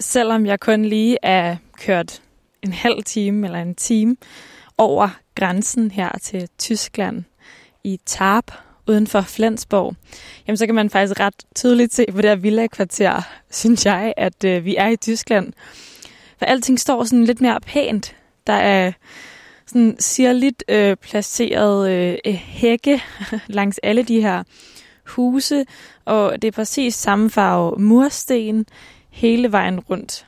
selvom 0.00 0.46
jeg 0.46 0.60
kun 0.60 0.84
lige 0.84 1.16
er 1.22 1.56
kørt 1.78 2.22
en 2.62 2.72
halv 2.72 3.04
time 3.04 3.46
eller 3.46 3.58
en 3.58 3.74
time 3.74 4.16
over 4.78 5.08
grænsen 5.34 5.90
her 5.90 6.18
til 6.22 6.48
Tyskland 6.58 7.24
i 7.84 8.00
Tarp 8.06 8.52
uden 8.86 9.06
for 9.06 9.20
Flensborg, 9.20 9.94
jamen 10.46 10.56
så 10.56 10.66
kan 10.66 10.74
man 10.74 10.90
faktisk 10.90 11.20
ret 11.20 11.34
tydeligt 11.54 11.94
se 11.94 12.06
på 12.12 12.16
det 12.16 12.30
her 12.30 12.36
villa-kvarter, 12.36 13.22
synes 13.50 13.86
jeg, 13.86 14.14
at 14.16 14.44
øh, 14.44 14.64
vi 14.64 14.76
er 14.76 14.88
i 14.88 14.96
Tyskland. 14.96 15.52
For 16.38 16.44
alting 16.44 16.80
står 16.80 17.04
sådan 17.04 17.24
lidt 17.24 17.40
mere 17.40 17.60
pænt. 17.60 18.16
Der 18.46 18.52
er 18.52 18.92
sådan 19.66 19.96
sirligt 19.98 20.64
øh, 20.68 20.96
placeret 20.96 21.90
øh, 21.90 22.34
hække 22.34 23.02
langs 23.46 23.78
alle 23.78 24.02
de 24.02 24.20
her 24.20 24.42
huse, 25.06 25.64
og 26.04 26.42
det 26.42 26.48
er 26.48 26.52
præcis 26.52 26.94
samme 26.94 27.30
farve 27.30 27.78
mursten 27.78 28.66
hele 29.18 29.52
vejen 29.52 29.80
rundt. 29.80 30.26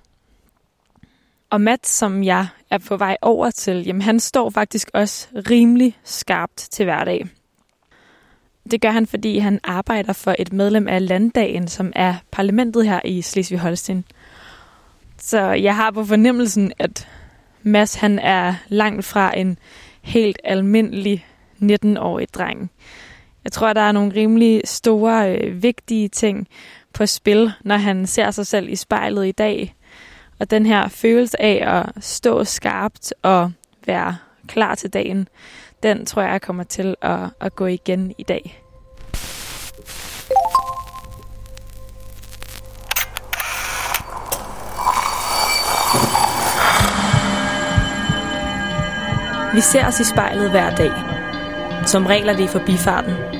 Og 1.51 1.61
Matt, 1.61 1.87
som 1.87 2.25
jeg 2.25 2.47
er 2.71 2.79
på 2.79 2.97
vej 2.97 3.17
over 3.23 3.51
til, 3.51 3.85
jamen 3.87 4.03
han 4.03 4.21
står 4.21 4.51
faktisk 4.51 4.91
også 4.95 5.29
rimelig 5.51 5.99
skarpt 6.05 6.57
til 6.57 6.85
hverdag. 6.85 7.27
Det 8.71 8.81
gør 8.81 8.91
han, 8.91 9.07
fordi 9.07 9.39
han 9.39 9.61
arbejder 9.65 10.13
for 10.13 10.35
et 10.39 10.53
medlem 10.53 10.89
af 10.89 11.09
landdagen, 11.09 11.69
som 11.69 11.93
er 11.97 12.15
parlamentet 12.31 12.89
her 12.89 13.01
i 13.05 13.21
Slesvig-Holsten. 13.23 14.05
Så 15.19 15.41
jeg 15.41 15.77
har 15.77 15.91
på 15.91 16.05
fornemmelsen, 16.05 16.73
at 16.79 17.09
Mads 17.63 17.95
han 17.95 18.19
er 18.19 18.55
langt 18.69 19.05
fra 19.05 19.39
en 19.39 19.59
helt 20.03 20.39
almindelig 20.45 21.27
19-årig 21.63 22.35
dreng. 22.35 22.71
Jeg 23.45 23.53
tror, 23.53 23.73
der 23.73 23.81
er 23.81 23.93
nogle 23.93 24.15
rimelig 24.15 24.63
store, 24.65 25.37
øh, 25.37 25.63
vigtige 25.63 26.09
ting 26.09 26.49
på 26.95 27.07
spil, 27.07 27.53
når 27.65 27.77
han 27.77 28.07
ser 28.07 28.31
sig 28.31 28.47
selv 28.47 28.69
i 28.69 28.77
spejlet 28.77 29.27
i 29.27 29.33
dag. 29.33 29.75
Og 30.39 30.51
den 30.51 30.67
her 30.67 30.89
følelse 30.89 31.43
af 31.43 31.81
at 31.81 32.05
stå 32.05 32.45
skarpt 32.45 33.13
og 33.23 33.53
være 33.87 34.17
klar 34.49 34.75
til 34.75 34.93
dagen, 34.93 35.29
den 35.83 36.07
tror 36.07 36.23
jeg 36.23 36.43
kommer 36.43 36.65
til 36.65 36.97
at, 37.03 37.21
at 37.41 37.55
gå 37.55 37.67
igen 37.67 38.15
i 38.19 38.23
dag. 38.23 38.63
Vi 49.55 49.61
ser 49.61 49.87
os 49.87 50.01
i 50.01 50.05
spejlet 50.05 50.51
hver 50.51 50.77
dag. 50.77 50.93
Som 51.87 52.07
regler 52.07 52.37
det 52.37 52.45
i 52.45 52.47
forbifarten. 52.47 53.40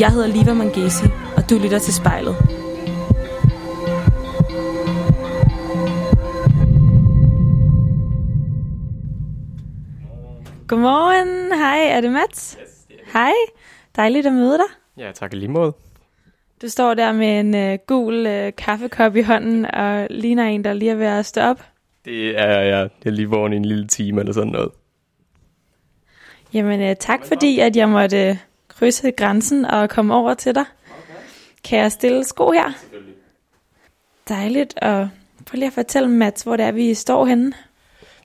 Jeg 0.00 0.12
hedder 0.12 0.26
Liva 0.26 0.54
Mangesi, 0.54 1.04
og 1.36 1.50
du 1.50 1.58
lytter 1.58 1.78
til 1.78 1.94
spejlet. 1.94 2.36
Godmorgen. 10.68 11.52
Hej, 11.58 11.96
er 11.96 12.00
det 12.00 12.12
Mats? 12.12 12.58
Yes, 12.62 12.70
det 12.88 12.96
er 12.96 13.18
Hej. 13.18 13.32
Dejligt 13.96 14.26
at 14.26 14.32
møde 14.32 14.58
dig. 14.58 15.04
Ja, 15.04 15.12
tak 15.12 15.32
lige 15.32 15.48
måde. 15.48 15.72
Du 16.62 16.68
står 16.68 16.94
der 16.94 17.12
med 17.12 17.40
en 17.40 17.54
øh, 17.54 17.78
gul 17.86 18.26
øh, 18.26 18.52
kaffekop 18.58 19.16
i 19.16 19.22
hånden 19.22 19.64
og 19.74 20.06
ligner 20.10 20.44
en, 20.44 20.64
der 20.64 20.72
lige 20.72 20.90
er 20.90 20.94
ved 20.94 21.06
at 21.06 21.26
stå 21.26 21.40
op. 21.40 21.62
Det 22.04 22.38
er 22.38 22.60
jeg. 22.60 22.90
Jeg 23.04 23.06
er 23.06 23.10
lige 23.10 23.28
vågen 23.28 23.52
i 23.52 23.56
en 23.56 23.64
lille 23.64 23.86
time 23.86 24.20
eller 24.20 24.32
sådan 24.32 24.52
noget. 24.52 24.70
Jamen, 26.54 26.80
øh, 26.80 26.96
tak 26.96 27.26
fordi, 27.26 27.58
at 27.58 27.76
jeg 27.76 27.88
måtte 27.88 28.38
krydse 28.78 29.10
grænsen 29.10 29.64
og 29.64 29.90
komme 29.90 30.14
over 30.14 30.34
til 30.34 30.54
dig. 30.54 30.64
Kan 31.64 31.78
jeg 31.78 31.92
stille 31.92 32.24
sko 32.24 32.50
her? 32.50 32.72
Dejligt. 34.28 34.78
Og 34.82 35.08
prøv 35.46 35.56
lige 35.56 35.66
at 35.66 35.72
fortælle, 35.72 36.08
Mats, 36.08 36.42
hvor 36.42 36.56
det 36.56 36.66
er, 36.66 36.72
vi 36.72 36.94
står 36.94 37.26
henne. 37.26 37.52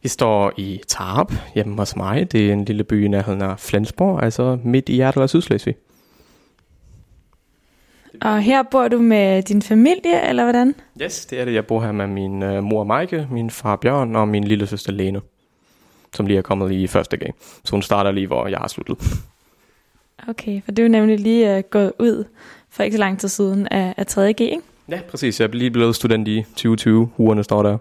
Vi 0.03 0.09
står 0.09 0.51
i 0.57 0.81
Tarp 0.87 1.33
hjemme 1.55 1.77
hos 1.77 1.95
mig. 1.95 2.31
Det 2.31 2.49
er 2.49 2.53
en 2.53 2.65
lille 2.65 2.83
by 2.83 3.05
i 3.05 3.07
nærheden 3.07 3.41
af 3.41 3.59
Flensborg, 3.59 4.23
altså 4.23 4.57
midt 4.63 4.89
i 4.89 4.93
hjertet 4.93 5.21
af 5.21 5.29
Sydslesvig. 5.29 5.75
Og 8.21 8.41
her 8.41 8.63
bor 8.63 8.87
du 8.87 8.99
med 8.99 9.43
din 9.43 9.61
familie, 9.61 10.27
eller 10.29 10.43
hvordan? 10.43 10.75
Yes, 11.01 11.25
det 11.25 11.39
er 11.41 11.45
det. 11.45 11.53
Jeg 11.53 11.65
bor 11.65 11.81
her 11.81 11.91
med 11.91 12.07
min 12.07 12.43
uh, 12.43 12.63
mor 12.63 12.83
Maike, 12.83 13.27
min 13.31 13.49
far 13.49 13.75
Bjørn 13.75 14.15
og 14.15 14.27
min 14.27 14.43
lille 14.43 14.67
søster 14.67 14.91
Lene, 14.91 15.21
som 16.13 16.25
lige 16.25 16.37
er 16.37 16.41
kommet 16.41 16.69
lige 16.69 16.83
i 16.83 16.87
første 16.87 17.17
gang. 17.17 17.35
Så 17.65 17.71
hun 17.71 17.81
starter 17.81 18.11
lige, 18.11 18.27
hvor 18.27 18.47
jeg 18.47 18.57
har 18.57 18.67
sluttet. 18.67 18.97
Okay, 20.27 20.61
for 20.65 20.71
du 20.71 20.81
er 20.81 20.87
nemlig 20.87 21.19
lige 21.19 21.57
uh, 21.57 21.63
gået 21.69 21.93
ud 21.99 22.25
for 22.69 22.83
ikke 22.83 22.95
så 22.95 22.99
lang 22.99 23.19
tid 23.19 23.29
siden 23.29 23.67
af, 23.67 23.93
af 23.97 24.05
3.G, 24.17 24.41
ikke? 24.41 24.61
Ja, 24.89 25.01
præcis. 25.09 25.39
Jeg 25.39 25.47
er 25.47 25.51
lige 25.51 25.71
blevet 25.71 25.95
student 25.95 26.27
i 26.27 26.41
2020. 26.41 27.09
Ugerne 27.17 27.43
står 27.43 27.63
der. 27.63 27.77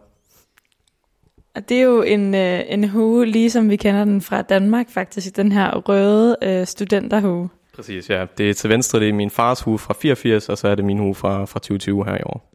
Og 1.55 1.69
det 1.69 1.77
er 1.77 1.83
jo 1.83 2.03
en, 2.03 2.35
øh, 2.35 2.61
en 2.69 2.89
hue, 2.89 3.27
ligesom 3.27 3.71
vi 3.71 3.77
kender 3.77 4.05
den 4.05 4.21
fra 4.21 4.43
Danmark 4.43 4.91
faktisk, 4.91 5.37
den 5.37 5.53
her 5.53 5.77
røde 5.77 6.37
øh, 6.43 6.67
studenterhue. 6.67 7.49
Præcis, 7.75 8.11
ja. 8.11 8.27
Det 8.39 8.51
er 8.51 8.55
til 8.55 8.71
venstre, 8.71 9.01
det 9.01 9.09
er 9.09 9.13
min 9.13 9.31
fars 9.31 9.61
hue 9.61 9.79
fra 9.79 9.95
84, 9.95 10.49
og 10.49 10.59
så 10.59 10.69
er 10.69 10.75
det 10.75 10.85
min 10.85 10.99
hue 10.99 11.15
fra, 11.15 11.45
fra 11.45 11.61
2020 11.61 12.05
her 12.05 12.17
i 12.17 12.23
år. 12.23 12.53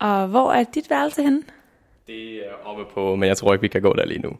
Og 0.00 0.28
hvor 0.28 0.52
er 0.52 0.64
dit 0.74 0.90
værelse 0.90 1.22
henne? 1.22 1.42
Det 2.06 2.34
er 2.34 2.52
oppe 2.64 2.84
på, 2.94 3.16
men 3.16 3.28
jeg 3.28 3.36
tror 3.36 3.52
ikke, 3.52 3.62
vi 3.62 3.68
kan 3.68 3.82
gå 3.82 3.92
der 3.96 4.06
lige 4.06 4.22
nu. 4.22 4.30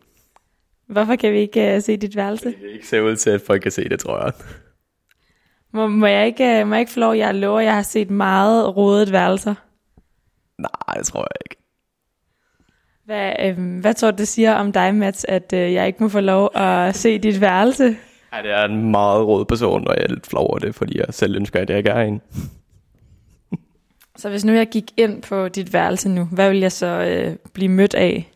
Hvorfor 0.88 1.16
kan 1.16 1.32
vi 1.32 1.38
ikke 1.38 1.76
uh, 1.76 1.82
se 1.82 1.96
dit 1.96 2.16
værelse? 2.16 2.48
Det 2.48 2.70
ikke 2.74 2.88
se 2.88 3.02
ud 3.02 3.16
til, 3.16 3.30
at 3.30 3.40
folk 3.40 3.62
kan 3.62 3.72
se 3.72 3.88
det, 3.88 4.00
tror 4.00 4.24
jeg. 4.24 4.32
Må, 5.72 5.86
må, 5.86 6.06
jeg 6.06 6.26
ikke, 6.26 6.60
uh, 6.60 6.68
må 6.68 6.74
jeg 6.74 6.80
ikke 6.80 6.92
få 6.92 7.00
lov, 7.00 7.14
jeg 7.14 7.34
lover, 7.34 7.60
jeg 7.60 7.74
har 7.74 7.82
set 7.82 8.10
meget 8.10 8.76
rodet 8.76 9.12
værelser. 9.12 9.54
Nej, 10.58 10.94
det 10.96 11.06
tror 11.06 11.20
jeg 11.20 11.50
ikke. 11.50 11.58
Hvad, 13.04 13.32
øh, 13.40 13.80
hvad 13.80 13.94
tror 13.94 14.10
du, 14.10 14.16
det 14.16 14.28
siger 14.28 14.54
om 14.54 14.72
dig, 14.72 14.94
Mats, 14.94 15.26
at 15.28 15.52
øh, 15.52 15.72
jeg 15.72 15.86
ikke 15.86 16.02
må 16.02 16.08
få 16.08 16.20
lov 16.20 16.50
at 16.54 16.96
se 16.96 17.18
dit 17.18 17.40
værelse? 17.40 17.96
Ja, 18.32 18.42
det 18.42 18.50
er 18.50 18.64
en 18.64 18.90
meget 18.90 19.26
rød 19.26 19.44
person, 19.44 19.88
og 19.88 19.94
jeg 19.96 20.04
er 20.04 20.08
lidt 20.08 20.26
flov 20.26 20.46
over 20.48 20.58
det, 20.58 20.74
fordi 20.74 20.98
jeg 20.98 21.06
selv 21.10 21.36
ønsker, 21.36 21.60
at 21.60 21.70
jeg 21.70 21.78
ikke 21.78 21.90
er 21.90 22.00
en. 22.00 22.20
Så 24.16 24.30
hvis 24.30 24.44
nu 24.44 24.52
jeg 24.52 24.68
gik 24.68 24.84
ind 24.96 25.22
på 25.22 25.48
dit 25.48 25.72
værelse 25.72 26.08
nu, 26.08 26.24
hvad 26.24 26.50
vil 26.50 26.58
jeg 26.58 26.72
så 26.72 26.86
øh, 26.86 27.36
blive 27.52 27.68
mødt 27.68 27.94
af? 27.94 28.32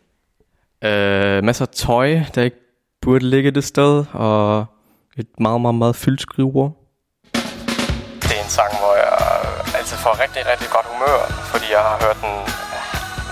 Øh, 0.85 1.45
masser 1.45 1.65
af 1.65 1.69
tøj, 1.69 2.21
der 2.35 2.43
ikke 2.43 2.57
burde 3.03 3.31
ligge 3.31 3.51
det 3.51 3.65
sted, 3.65 4.05
og 4.13 4.67
et 5.17 5.27
meget, 5.41 5.61
meget, 5.61 5.75
meget 5.75 5.97
fyldt 5.97 6.21
skrivebord. 6.21 6.73
Det 8.23 8.33
er 8.39 8.43
en 8.45 8.53
sang, 8.59 8.73
hvor 8.83 8.95
jeg 9.05 9.19
altid 9.79 9.97
får 9.97 10.23
rigtig, 10.23 10.43
rigtig 10.53 10.69
godt 10.77 10.87
humør, 10.93 11.19
fordi 11.53 11.67
jeg 11.73 11.83
har 11.89 11.97
hørt 12.05 12.19
den 12.25 12.35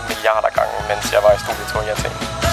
milliarder 0.09 0.51
gange, 0.59 0.75
mens 0.91 1.13
jeg 1.15 1.21
var 1.27 1.33
i 1.37 1.39
studiet 1.45 1.67
til 1.71 1.79
jeg 1.91 1.97
tænkte. 1.97 2.50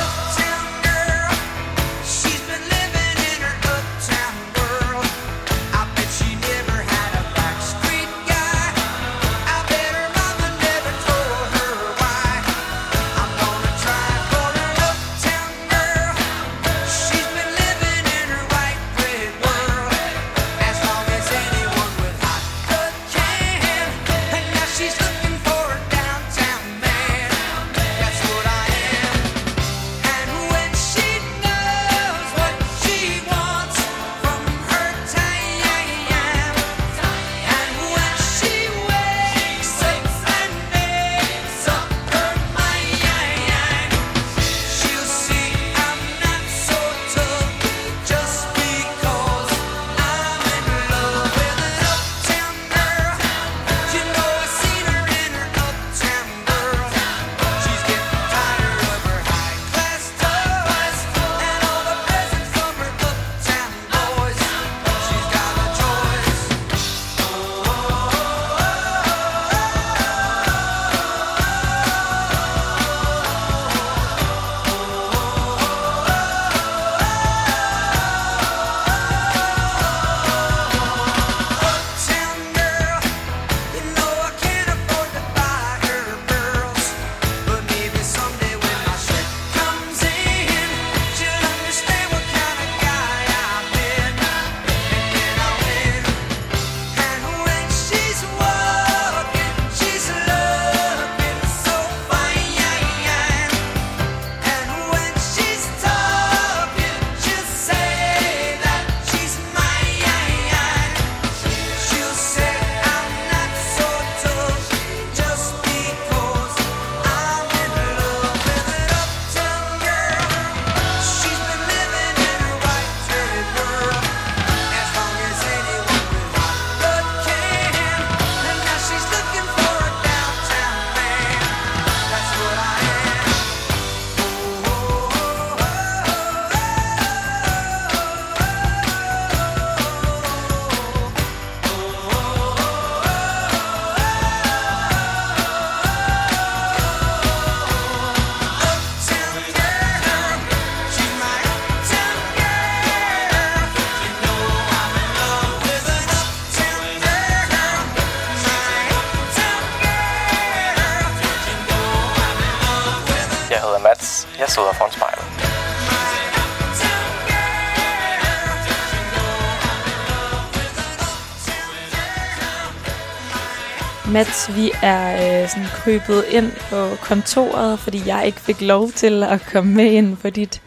Mats, 174.13 174.55
vi 174.55 174.71
er 174.83 175.13
øh, 175.13 175.49
sådan 175.49 175.67
krybet 175.67 176.23
ind 176.31 176.51
på 176.69 176.95
kontoret, 177.01 177.79
fordi 177.79 177.97
jeg 178.07 178.23
ikke 178.25 178.39
fik 178.39 178.61
lov 178.61 178.89
til 178.89 179.23
at 179.23 179.41
komme 179.51 179.73
med 179.73 179.85
ind 179.85 180.17
på 180.17 180.29
dit 180.29 180.61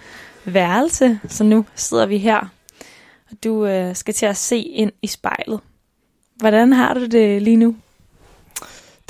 værelse. 0.44 1.20
Så 1.28 1.44
nu 1.44 1.64
sidder 1.74 2.06
vi 2.06 2.18
her, 2.18 2.38
og 3.30 3.36
du 3.44 3.66
øh, 3.66 3.94
skal 3.94 4.14
til 4.14 4.26
at 4.26 4.36
se 4.36 4.58
ind 4.58 4.92
i 5.02 5.06
spejlet. 5.06 5.60
Hvordan 6.36 6.72
har 6.72 6.94
du 6.94 7.06
det 7.06 7.42
lige 7.42 7.56
nu? 7.56 7.76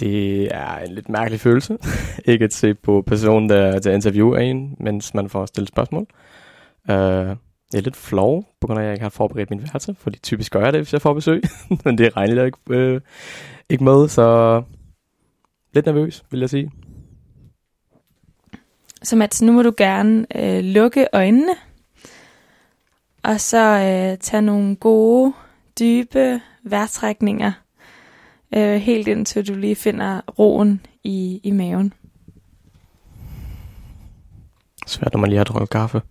Det 0.01 0.45
er 0.55 0.77
en 0.79 0.93
lidt 0.95 1.09
mærkelig 1.09 1.41
følelse. 1.41 1.79
ikke 2.33 2.45
at 2.45 2.55
se 2.55 2.75
på 2.75 3.03
personen, 3.07 3.49
der, 3.49 3.79
der 3.79 3.93
interviewer 3.93 4.39
en, 4.39 4.77
mens 4.81 5.15
man 5.15 5.29
får 5.29 5.47
stillet 5.47 5.69
spørgsmål. 5.69 6.07
Uh, 6.89 7.37
jeg 7.73 7.79
er 7.79 7.81
lidt 7.81 7.97
flov, 7.97 8.45
på 8.61 8.67
grund 8.67 8.79
af, 8.79 8.83
at 8.83 8.87
jeg 8.87 8.95
ikke 8.95 9.03
har 9.03 9.11
forberedt 9.11 9.51
min 9.51 9.63
værelse, 9.63 9.95
fordi 9.99 10.19
typisk 10.19 10.53
gør 10.53 10.65
jeg 10.65 10.73
det, 10.73 10.81
hvis 10.81 10.93
jeg 10.93 11.03
får 11.03 11.15
besøg. 11.15 11.43
Men 11.85 11.99
det 11.99 12.17
regner 12.17 12.35
jeg 12.35 12.47
ikke, 12.47 12.59
øh, 12.71 13.01
ikke 13.71 13.85
med, 13.85 14.09
så 14.09 14.63
lidt 15.75 15.87
nervøs, 15.87 16.25
vil 16.31 16.41
jeg 16.41 16.51
sige. 16.51 16.71
Så 19.03 19.17
Mats, 19.17 19.43
nu 19.43 19.53
må 19.53 19.63
du 19.63 19.73
gerne 19.77 20.27
øh, 20.37 20.65
lukke 20.65 21.07
øjnene, 21.13 21.55
og 23.23 23.41
så 23.41 23.59
øh, 23.59 24.19
tage 24.19 24.43
nogle 24.43 24.77
gode, 24.77 25.33
dybe 25.81 26.41
vejrtrækninger, 26.65 27.53
øh, 28.57 28.75
helt 28.75 29.09
indtil 29.09 29.49
du 29.49 29.55
lige 29.55 29.77
finder 29.77 30.21
roen 30.39 30.87
i, 31.05 31.41
i 31.43 31.51
maven. 31.51 31.93
Svært, 34.87 35.13
når 35.13 35.21
man 35.21 35.31
lige 35.31 35.39
har 35.39 35.45
drukket 35.45 35.71
kaffe. 35.71 36.03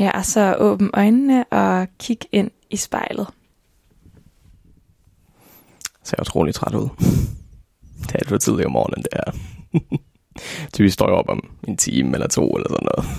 Ja, 0.00 0.10
og 0.10 0.24
så 0.24 0.56
åbn 0.58 0.90
øjnene 0.94 1.44
og 1.44 1.88
kig 1.98 2.18
ind 2.32 2.50
i 2.70 2.76
spejlet. 2.76 3.26
Ser 6.02 6.20
utrolig 6.20 6.54
træt 6.54 6.74
ud. 6.74 6.88
Det 8.00 8.14
er 8.14 8.18
alt 8.18 8.28
for 8.28 8.38
tidligt 8.38 8.66
om 8.66 8.72
morgenen, 8.72 9.02
det 9.02 9.12
er. 9.12 9.32
Typisk 10.74 10.94
står 10.94 11.06
jeg 11.06 11.14
op 11.14 11.28
om 11.28 11.50
en 11.68 11.76
time 11.76 12.14
eller 12.14 12.28
to 12.28 12.50
eller 12.50 12.68
sådan 12.68 12.88
noget. 12.94 13.10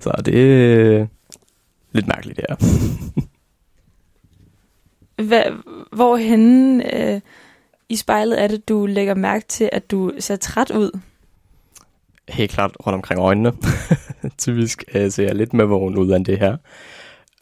Så 0.00 0.22
det 0.24 0.34
er 0.34 1.06
lidt 1.92 2.06
mærkeligt, 2.06 2.36
det 2.36 2.44
er. 2.48 2.56
Hvad, 5.28 5.44
hvorhenne 5.92 7.14
øh, 7.14 7.20
i 7.88 7.96
spejlet 7.96 8.42
er 8.42 8.46
det, 8.46 8.68
du 8.68 8.86
lægger 8.86 9.14
mærke 9.14 9.44
til, 9.48 9.70
at 9.72 9.90
du 9.90 10.12
ser 10.18 10.36
træt 10.36 10.70
ud? 10.70 11.00
Helt 12.28 12.50
klart 12.50 12.76
rundt 12.86 12.94
omkring 12.94 13.20
øjnene. 13.20 13.52
Typisk 14.38 14.84
øh, 14.94 15.10
ser 15.10 15.24
jeg 15.24 15.34
lidt 15.34 15.54
med 15.54 15.64
vågen 15.64 15.96
ud 15.96 16.10
af 16.10 16.24
det 16.24 16.38
her. 16.38 16.56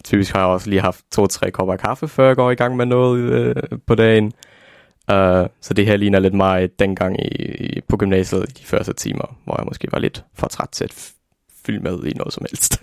Typisk 0.04 0.32
har 0.32 0.40
jeg 0.40 0.48
også 0.48 0.70
lige 0.70 0.80
haft 0.80 1.04
to-tre 1.12 1.50
kopper 1.50 1.76
kaffe, 1.76 2.08
før 2.08 2.26
jeg 2.26 2.36
går 2.36 2.50
i 2.50 2.54
gang 2.54 2.76
med 2.76 2.86
noget 2.86 3.20
øh, 3.20 3.54
på 3.86 3.94
dagen. 3.94 4.32
Uh, 5.12 5.46
så 5.60 5.74
det 5.76 5.86
her 5.86 5.96
ligner 5.96 6.18
lidt 6.18 6.34
meget 6.34 6.78
dengang 6.78 7.20
i, 7.20 7.28
i, 7.54 7.80
på 7.80 7.96
gymnasiet 7.96 8.42
i 8.42 8.52
de 8.52 8.64
første 8.64 8.92
timer, 8.92 9.36
hvor 9.44 9.56
jeg 9.58 9.66
måske 9.66 9.88
var 9.92 9.98
lidt 9.98 10.24
for 10.34 10.46
træt 10.46 10.68
til 10.72 10.84
at 10.84 11.12
fylde 11.66 11.80
med 11.80 12.04
i 12.04 12.12
noget 12.12 12.32
som 12.32 12.46
helst. 12.50 12.82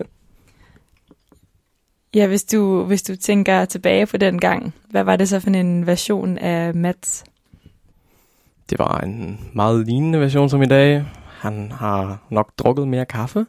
Ja, 2.14 2.26
hvis 2.26 2.44
du, 2.44 2.84
hvis 2.84 3.02
du 3.02 3.16
tænker 3.16 3.64
tilbage 3.64 4.06
på 4.06 4.16
den 4.16 4.40
gang, 4.40 4.74
hvad 4.90 5.04
var 5.04 5.16
det 5.16 5.28
så 5.28 5.40
for 5.40 5.50
en 5.50 5.86
version 5.86 6.38
af 6.38 6.74
Mats? 6.74 7.24
Det 8.70 8.78
var 8.78 8.98
en 8.98 9.40
meget 9.52 9.86
lignende 9.86 10.20
version 10.20 10.50
som 10.50 10.62
i 10.62 10.66
dag. 10.66 11.04
Han 11.40 11.72
har 11.72 12.26
nok 12.30 12.52
drukket 12.58 12.88
mere 12.88 13.04
kaffe, 13.04 13.46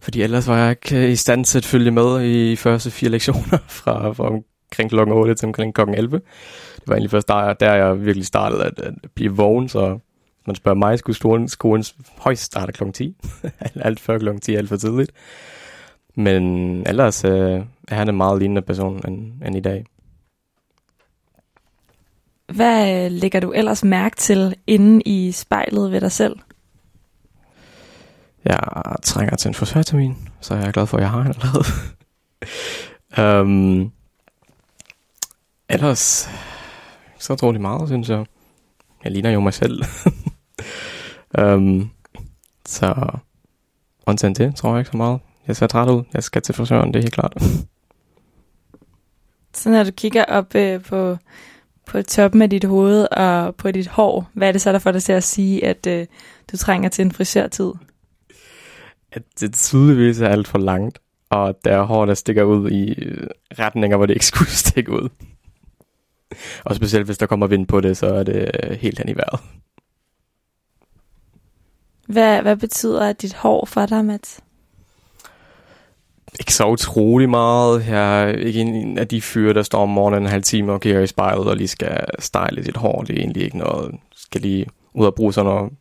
fordi 0.00 0.22
ellers 0.22 0.48
var 0.48 0.58
jeg 0.58 0.70
ikke 0.70 1.10
i 1.10 1.16
stand 1.16 1.44
til 1.44 1.58
at 1.58 1.64
følge 1.64 1.90
med 1.90 2.24
i 2.24 2.56
første 2.56 2.90
fire 2.90 3.10
lektioner 3.10 3.58
fra, 3.78 4.12
fra 4.12 4.26
omkring 4.26 4.90
kl. 4.90 5.12
8 5.12 5.34
til 5.34 5.46
omkring 5.46 5.74
kl. 5.74 5.80
11. 5.80 6.20
Det 6.76 6.82
var 6.86 6.94
egentlig 6.94 7.10
først 7.10 7.28
der, 7.28 7.52
der 7.52 7.74
jeg 7.74 8.04
virkelig 8.04 8.26
startede 8.26 8.64
at, 8.64 8.80
at 8.80 8.94
blive 9.14 9.36
vågen, 9.36 9.68
så 9.68 9.98
man 10.46 10.56
spørger 10.56 10.78
mig, 10.78 10.98
skulle 10.98 11.16
skolen, 11.16 11.48
skolen 11.48 11.84
højst 12.18 12.42
starte 12.42 12.72
kl. 12.72 12.90
10. 12.92 13.16
alt 13.74 14.00
før 14.00 14.18
kl. 14.18 14.28
10 14.42 14.54
alt 14.54 14.68
for 14.68 14.76
tidligt. 14.76 15.12
Men 16.14 16.42
ellers 16.86 17.24
øh, 17.24 17.60
er 17.88 17.94
han 17.94 18.08
en 18.08 18.16
meget 18.16 18.38
lignende 18.38 18.62
person 18.62 19.08
end, 19.08 19.32
end 19.46 19.56
i 19.56 19.60
dag. 19.60 19.84
Hvad 22.54 23.04
øh, 23.04 23.10
lægger 23.10 23.40
du 23.40 23.52
ellers 23.52 23.84
mærke 23.84 24.16
til 24.16 24.54
inde 24.66 25.02
i 25.02 25.32
spejlet 25.32 25.92
ved 25.92 26.00
dig 26.00 26.12
selv? 26.12 26.36
Jeg 28.44 28.60
trænger 29.02 29.36
til 29.36 29.48
en 29.48 29.54
frisørtermin, 29.54 30.28
så 30.40 30.54
jeg 30.54 30.66
er 30.66 30.72
glad 30.72 30.86
for, 30.86 30.96
at 30.96 31.02
jeg 31.02 31.10
har 31.10 31.20
en 31.20 31.26
allerede. 31.26 31.64
um, 33.42 33.92
ellers, 35.74 36.28
ikke 37.14 37.24
så 37.24 37.32
utrolig 37.32 37.60
meget, 37.60 37.88
synes 37.88 38.08
jeg. 38.08 38.24
Jeg 39.04 39.12
ligner 39.12 39.30
jo 39.30 39.40
mig 39.40 39.54
selv. 39.54 39.84
um, 41.42 41.90
så 42.66 43.08
undtagen 44.06 44.34
det, 44.34 44.56
tror 44.56 44.70
jeg 44.70 44.78
ikke 44.78 44.90
så 44.90 44.96
meget. 44.96 45.20
Jeg 45.46 45.56
ser 45.56 45.66
træt 45.66 45.88
ud. 45.88 46.02
Jeg 46.14 46.22
skal 46.22 46.42
til 46.42 46.54
frisøren, 46.54 46.88
det 46.88 46.96
er 46.96 47.02
helt 47.02 47.14
klart. 47.14 47.42
Så 49.54 49.70
når 49.70 49.84
du 49.84 49.90
kigger 49.90 50.24
op 50.24 50.54
øh, 50.54 50.82
på, 50.82 51.16
på 51.86 52.02
toppen 52.02 52.42
af 52.42 52.50
dit 52.50 52.64
hoved 52.64 53.08
og 53.10 53.54
på 53.54 53.70
dit 53.70 53.86
hår, 53.86 54.26
hvad 54.32 54.48
er 54.48 54.52
det 54.52 54.60
så, 54.60 54.72
der 54.72 54.78
får 54.78 54.92
dig 54.92 55.02
til 55.02 55.12
at 55.12 55.24
sige, 55.24 55.64
at 55.64 55.86
øh, 55.86 56.06
du 56.52 56.56
trænger 56.56 56.88
til 56.88 57.04
en 57.04 57.12
frisørtid? 57.12 57.72
At 59.12 59.22
det 59.40 59.54
tydeligvis 59.54 60.20
er 60.20 60.28
alt 60.28 60.48
for 60.48 60.58
langt, 60.58 60.98
og 61.30 61.58
der 61.64 61.72
er 61.72 61.82
hår, 61.82 62.06
der 62.06 62.14
stikker 62.14 62.42
ud 62.42 62.70
i 62.70 62.92
øh, 62.92 63.26
retninger, 63.58 63.96
hvor 63.96 64.06
det 64.06 64.14
ikke 64.14 64.26
skulle 64.32 64.50
stikke 64.50 64.92
ud. 64.92 65.08
Og 66.64 66.76
specielt 66.76 67.06
hvis 67.06 67.18
der 67.18 67.26
kommer 67.26 67.46
vind 67.46 67.66
på 67.66 67.80
det, 67.80 67.96
så 67.96 68.06
er 68.06 68.22
det 68.22 68.50
øh, 68.64 68.70
helt 68.70 68.98
hen 68.98 69.08
i 69.08 69.16
vejret. 69.16 69.40
Hvad, 72.06 72.42
hvad 72.42 72.56
betyder 72.56 73.12
dit 73.12 73.34
hår 73.34 73.66
for 73.66 73.86
dig, 73.86 74.04
Mats? 74.04 74.40
ikke 76.40 76.54
så 76.54 76.66
utrolig 76.68 77.30
meget. 77.30 77.86
Jeg 77.88 78.22
er 78.22 78.28
ikke 78.28 78.60
en 78.60 78.98
af 78.98 79.08
de 79.08 79.20
fyre, 79.20 79.54
der 79.54 79.62
står 79.62 79.82
om 79.82 79.88
morgenen 79.88 80.22
en 80.22 80.28
halv 80.28 80.42
time 80.42 80.72
og 80.72 80.80
kigger 80.80 81.00
i 81.00 81.06
spejlet 81.06 81.46
og 81.46 81.56
lige 81.56 81.68
skal 81.68 82.04
style 82.18 82.64
sit 82.64 82.76
hår. 82.76 83.02
Det 83.02 83.16
er 83.16 83.20
egentlig 83.20 83.42
ikke 83.42 83.58
noget. 83.58 83.94
Skal 84.16 84.40
lige 84.40 84.66
ud 84.94 85.06
og 85.06 85.14
bruge 85.14 85.32
sådan 85.32 85.50
noget 85.50 85.72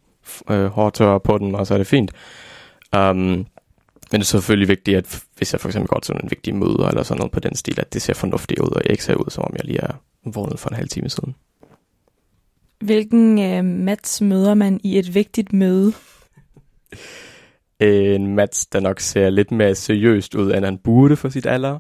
øh, 0.50 0.66
hårtør 0.66 1.18
på 1.18 1.38
den, 1.38 1.56
og 1.56 1.68
så 1.68 1.74
er 1.74 1.78
det 1.78 1.88
fint. 1.88 2.12
Um, 2.96 3.48
men 4.12 4.12
det 4.12 4.20
er 4.20 4.24
selvfølgelig 4.24 4.68
vigtigt, 4.68 4.98
at 4.98 5.24
hvis 5.38 5.54
jeg 5.54 5.62
for 5.62 5.70
eksempel 5.70 5.88
går 5.88 6.00
til 6.00 6.16
en 6.16 6.30
vigtig 6.30 6.56
møde 6.56 6.88
eller 6.90 7.04
sådan 7.04 7.20
noget 7.20 7.32
på 7.32 7.40
den 7.40 7.56
stil, 7.56 7.80
at 7.80 7.94
det 7.94 8.02
ser 8.02 8.14
fornuftigt 8.14 8.60
ud, 8.60 8.70
og 8.70 8.82
jeg 8.84 8.92
ikke 8.92 9.04
ser 9.04 9.16
ud, 9.16 9.30
som 9.30 9.44
om 9.44 9.54
jeg 9.56 9.66
lige 9.66 9.82
er 9.82 9.94
vågnet 10.26 10.60
for 10.60 10.70
en 10.70 10.76
halv 10.76 10.90
time 10.90 11.10
siden. 11.10 11.36
Hvilken 12.80 13.40
øh, 13.40 13.66
Mats 13.66 14.22
møder 14.22 14.54
man 14.54 14.80
i 14.84 15.00
et 15.00 15.16
vigtigt 15.16 15.54
møde? 15.54 15.94
en 17.80 18.36
match, 18.36 18.68
der 18.74 18.80
nok 18.80 19.00
ser 19.00 19.30
lidt 19.30 19.52
mere 19.52 19.76
seriøst 19.76 20.36
ud, 20.36 20.54
end 20.54 20.66
han 20.66 20.78
burde 20.78 21.16
for 21.16 21.30
sit 21.30 21.46
alder. 21.46 21.80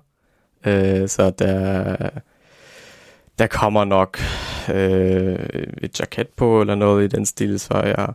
Øh, 0.65 1.07
så 1.07 1.29
der, 1.39 1.95
der 3.39 3.47
kommer 3.47 3.85
nok 3.85 4.19
øh, 4.73 5.39
et 5.81 5.99
jacket 5.99 6.27
på, 6.27 6.61
eller 6.61 6.75
noget 6.75 7.03
i 7.03 7.15
den 7.15 7.25
stil, 7.25 7.59
så 7.59 7.77
jeg 7.77 8.07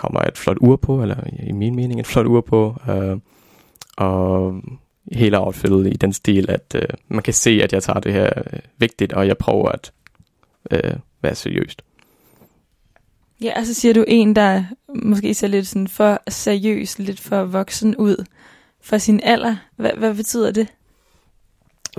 kommer 0.00 0.20
et 0.20 0.38
flot 0.38 0.56
ur 0.60 0.76
på, 0.76 1.02
eller 1.02 1.16
i 1.42 1.52
min 1.52 1.76
mening 1.76 2.00
et 2.00 2.06
flot 2.06 2.26
ur 2.26 2.40
på. 2.40 2.76
Øh, 2.88 3.16
og 3.96 4.54
hele 5.12 5.38
outfittet 5.38 5.86
i 5.86 5.96
den 5.96 6.12
stil, 6.12 6.50
at 6.50 6.74
øh, 6.74 6.88
man 7.08 7.22
kan 7.22 7.34
se, 7.34 7.60
at 7.62 7.72
jeg 7.72 7.82
tager 7.82 8.00
det 8.00 8.12
her 8.12 8.30
øh, 8.36 8.60
vigtigt, 8.78 9.12
og 9.12 9.26
jeg 9.26 9.38
prøver 9.38 9.68
at 9.68 9.92
øh, 10.70 10.96
være 11.22 11.34
seriøst. 11.34 11.82
Ja, 13.42 13.52
altså 13.56 13.74
siger 13.74 13.94
du 13.94 14.04
en, 14.08 14.36
der 14.36 14.64
måske 14.94 15.34
ser 15.34 15.46
lidt 15.46 15.66
sådan 15.66 15.88
for 15.88 16.22
seriøs, 16.28 16.98
lidt 16.98 17.20
for 17.20 17.44
voksen 17.44 17.96
ud 17.96 18.24
for 18.82 18.98
sin 18.98 19.20
alder. 19.22 19.56
Hvad, 19.76 19.90
hvad 19.96 20.14
betyder 20.14 20.50
det? 20.50 20.66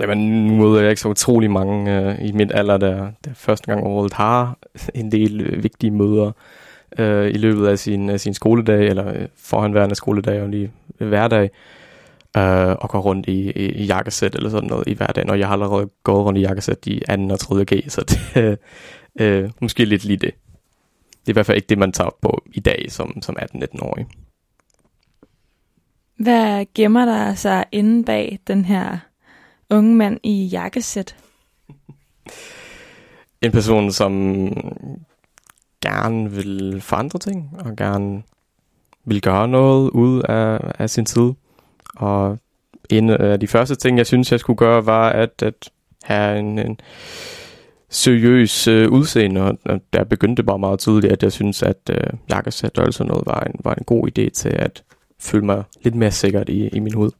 Jamen, 0.00 0.46
nu 0.46 0.54
møder 0.56 0.80
jeg 0.80 0.90
ikke 0.90 1.00
så 1.00 1.08
utrolig 1.08 1.50
mange 1.50 2.00
øh, 2.00 2.28
i 2.28 2.32
mit 2.32 2.52
alder, 2.54 2.76
der, 2.76 3.10
der 3.24 3.34
første 3.34 3.66
gang 3.66 3.84
overhovedet 3.84 4.12
har 4.12 4.58
en 4.94 5.12
del 5.12 5.40
øh, 5.40 5.62
vigtige 5.62 5.90
møder 5.90 6.32
øh, 6.98 7.30
i 7.30 7.38
løbet 7.38 7.66
af 7.66 7.78
sin, 7.78 8.10
af 8.10 8.20
sin 8.20 8.34
skoledag, 8.34 8.86
eller 8.86 9.08
øh, 9.08 9.28
forhenværende 9.36 9.94
skoledag 9.94 10.42
og 10.42 10.48
lige 10.48 10.72
hverdag, 10.98 11.50
øh, 12.36 12.76
og 12.80 12.90
går 12.90 13.00
rundt 13.00 13.28
i, 13.28 13.50
i, 13.50 13.72
i 13.72 13.84
jakkesæt 13.84 14.34
eller 14.34 14.50
sådan 14.50 14.68
noget 14.68 14.88
i 14.88 14.92
hverdagen, 14.92 15.30
og 15.30 15.38
jeg 15.38 15.46
har 15.46 15.52
allerede 15.52 15.88
gået 16.02 16.24
rundt 16.24 16.38
i 16.38 16.42
jakkesæt 16.42 16.86
i 16.86 17.02
2. 17.08 17.32
og 17.32 17.40
3. 17.40 17.64
G, 17.64 17.90
så 17.90 18.00
det 18.00 18.58
øh, 19.20 19.50
måske 19.60 19.84
lidt 19.84 20.04
lige 20.04 20.16
det. 20.16 20.34
Det 21.20 21.28
er 21.28 21.32
i 21.32 21.32
hvert 21.32 21.46
fald 21.46 21.56
ikke 21.56 21.68
det, 21.68 21.78
man 21.78 21.92
tager 21.92 22.10
på 22.22 22.42
i 22.54 22.60
dag 22.60 22.86
som, 22.88 23.22
som 23.22 23.36
18-19-årig. 23.40 24.06
Hvad 26.16 26.66
gemmer 26.74 27.04
der 27.04 27.34
sig 27.34 27.64
inde 27.72 28.04
bag 28.04 28.38
den 28.46 28.64
her 28.64 28.98
unge 29.70 29.96
mand 29.96 30.20
i 30.22 30.46
jakkesæt? 30.46 31.16
en 33.42 33.52
person, 33.52 33.92
som 33.92 34.12
gerne 35.82 36.30
vil 36.30 36.80
forandre 36.80 37.18
ting, 37.18 37.56
og 37.58 37.76
gerne 37.76 38.22
vil 39.04 39.22
gøre 39.22 39.48
noget 39.48 39.90
ud 39.90 40.22
af, 40.22 40.72
af 40.78 40.90
sin 40.90 41.04
tid. 41.04 41.32
Og 41.96 42.38
en 42.90 43.10
af 43.10 43.40
de 43.40 43.48
første 43.48 43.74
ting, 43.74 43.98
jeg 43.98 44.06
synes, 44.06 44.32
jeg 44.32 44.40
skulle 44.40 44.56
gøre, 44.56 44.86
var 44.86 45.08
at, 45.08 45.42
at 45.42 45.70
have 46.02 46.38
en, 46.38 46.58
en 46.58 46.80
seriøs 47.88 48.68
øh, 48.68 48.90
udseende, 48.90 49.42
og, 49.42 49.58
og 49.64 49.80
der 49.92 50.04
begyndte 50.04 50.42
bare 50.42 50.58
meget 50.58 50.78
tydeligt, 50.78 51.12
at 51.12 51.22
jeg 51.22 51.32
synes, 51.32 51.62
at 51.62 51.90
øh, 51.90 52.18
jakkesæt 52.30 52.78
og 52.78 52.94
sådan 52.94 53.08
noget 53.08 53.26
var 53.26 53.40
en, 53.40 53.54
var 53.64 53.74
en 53.74 53.84
god 53.84 54.08
idé 54.08 54.30
til 54.30 54.48
at 54.48 54.84
føle 55.20 55.44
mig 55.44 55.62
lidt 55.82 55.94
mere 55.94 56.10
sikkert 56.10 56.48
i, 56.48 56.68
i 56.68 56.78
min 56.78 56.94
hud. 56.94 57.10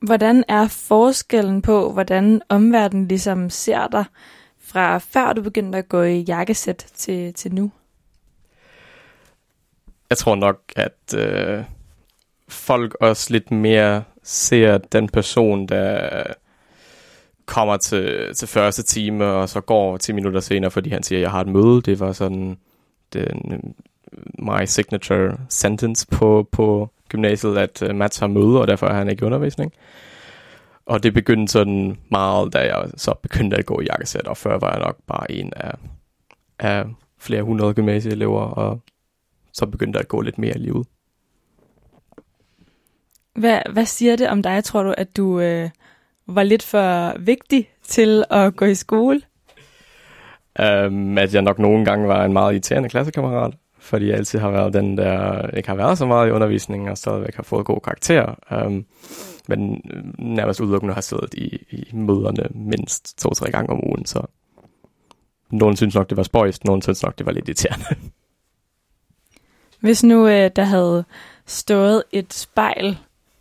Hvordan 0.00 0.44
er 0.48 0.68
forskellen 0.68 1.62
på, 1.62 1.92
hvordan 1.92 2.42
omverdenen 2.48 3.08
ligesom 3.08 3.50
ser 3.50 3.86
dig, 3.86 4.04
fra 4.72 4.98
før 4.98 5.32
du 5.32 5.42
begyndte 5.42 5.78
at 5.78 5.88
gå 5.88 6.02
i 6.02 6.20
jakkesæt 6.20 6.86
til, 6.94 7.34
til 7.34 7.54
nu? 7.54 7.70
Jeg 10.10 10.18
tror 10.18 10.34
nok, 10.34 10.60
at 10.76 11.14
øh, 11.16 11.64
folk 12.48 12.96
også 13.00 13.32
lidt 13.32 13.50
mere 13.50 14.02
ser 14.22 14.78
den 14.78 15.08
person, 15.08 15.66
der 15.66 16.22
kommer 17.46 17.76
til, 17.76 18.34
til 18.34 18.48
første 18.48 18.82
time, 18.82 19.24
og 19.24 19.48
så 19.48 19.60
går 19.60 19.96
10 19.96 20.12
minutter 20.12 20.40
senere, 20.40 20.70
fordi 20.70 20.90
han 20.90 21.02
siger, 21.02 21.18
at 21.18 21.22
jeg 21.22 21.30
har 21.30 21.40
et 21.40 21.46
møde. 21.46 21.82
Det 21.82 22.00
var 22.00 22.12
sådan 22.12 22.58
den, 23.12 23.52
øh, 23.52 23.58
my 24.38 24.64
signature 24.66 25.38
sentence 25.48 26.06
på, 26.06 26.48
på 26.52 26.90
gymnasiet, 27.08 27.58
at 27.58 27.82
øh, 27.82 27.90
uh, 27.90 27.96
Mats 27.96 28.18
har 28.18 28.26
møde, 28.26 28.60
og 28.60 28.68
derfor 28.68 28.86
er 28.86 28.94
han 28.94 29.08
ikke 29.08 29.26
undervisning. 29.26 29.72
undervisning. 29.72 30.09
Og 30.90 31.02
det 31.02 31.14
begyndte 31.14 31.52
sådan 31.52 31.98
meget, 32.10 32.52
da 32.52 32.58
jeg 32.58 32.90
så 32.96 33.14
begyndte 33.22 33.56
at 33.56 33.66
gå 33.66 33.80
i 33.80 33.84
jakkesæt, 33.84 34.26
og 34.26 34.36
før 34.36 34.58
var 34.58 34.70
jeg 34.70 34.80
nok 34.80 34.96
bare 35.06 35.32
en 35.32 35.52
af, 35.56 35.74
af 36.58 36.84
flere 37.18 37.42
hundrede 37.42 37.74
gymnasieelever, 37.74 38.40
og 38.40 38.80
så 39.52 39.66
begyndte 39.66 39.96
jeg 39.96 40.00
at 40.00 40.08
gå 40.08 40.20
lidt 40.20 40.38
mere 40.38 40.56
i 40.56 40.58
livet. 40.58 40.86
Hvad, 43.34 43.60
hvad 43.72 43.86
siger 43.86 44.16
det 44.16 44.28
om 44.28 44.42
dig, 44.42 44.64
tror 44.64 44.82
du, 44.82 44.94
at 44.98 45.16
du 45.16 45.40
øh, 45.40 45.70
var 46.26 46.42
lidt 46.42 46.62
for 46.62 47.18
vigtig 47.18 47.70
til 47.82 48.24
at 48.30 48.56
gå 48.56 48.64
i 48.64 48.74
skole? 48.74 49.20
Um, 50.86 51.18
at 51.18 51.34
jeg 51.34 51.42
nok 51.42 51.58
nogle 51.58 51.84
gange 51.84 52.08
var 52.08 52.24
en 52.24 52.32
meget 52.32 52.52
irriterende 52.52 52.88
klassekammerat, 52.88 53.54
fordi 53.78 54.06
jeg 54.08 54.16
altid 54.16 54.38
har 54.38 54.50
været 54.50 54.72
den, 54.72 54.98
der 54.98 55.46
ikke 55.56 55.68
har 55.68 55.76
været 55.76 55.98
så 55.98 56.06
meget 56.06 56.28
i 56.28 56.30
undervisningen, 56.30 56.88
og 56.88 56.98
stadigvæk 56.98 57.34
har 57.34 57.42
fået 57.42 57.66
god 57.66 57.80
karakter. 57.80 58.34
Um, 58.66 58.86
men 59.48 59.82
øh, 59.90 60.04
nærmest 60.18 60.60
udelukkende 60.60 60.94
har 60.94 61.00
siddet 61.00 61.34
i, 61.34 61.66
i 61.70 61.88
møderne 61.92 62.48
mindst 62.54 63.18
to-tre 63.18 63.50
gange 63.50 63.70
om 63.70 63.88
ugen, 63.88 64.06
så 64.06 64.26
nogen 65.50 65.76
synes 65.76 65.94
nok, 65.94 66.10
det 66.10 66.16
var 66.16 66.22
spøjst, 66.22 66.64
nogen 66.64 66.82
synes 66.82 67.02
nok, 67.02 67.18
det 67.18 67.26
var 67.26 67.32
lidt 67.32 67.48
irriterende. 67.48 67.86
Hvis 69.80 70.04
nu 70.04 70.28
øh, 70.28 70.50
der 70.56 70.64
havde 70.64 71.04
stået 71.46 72.02
et 72.12 72.32
spejl 72.32 72.98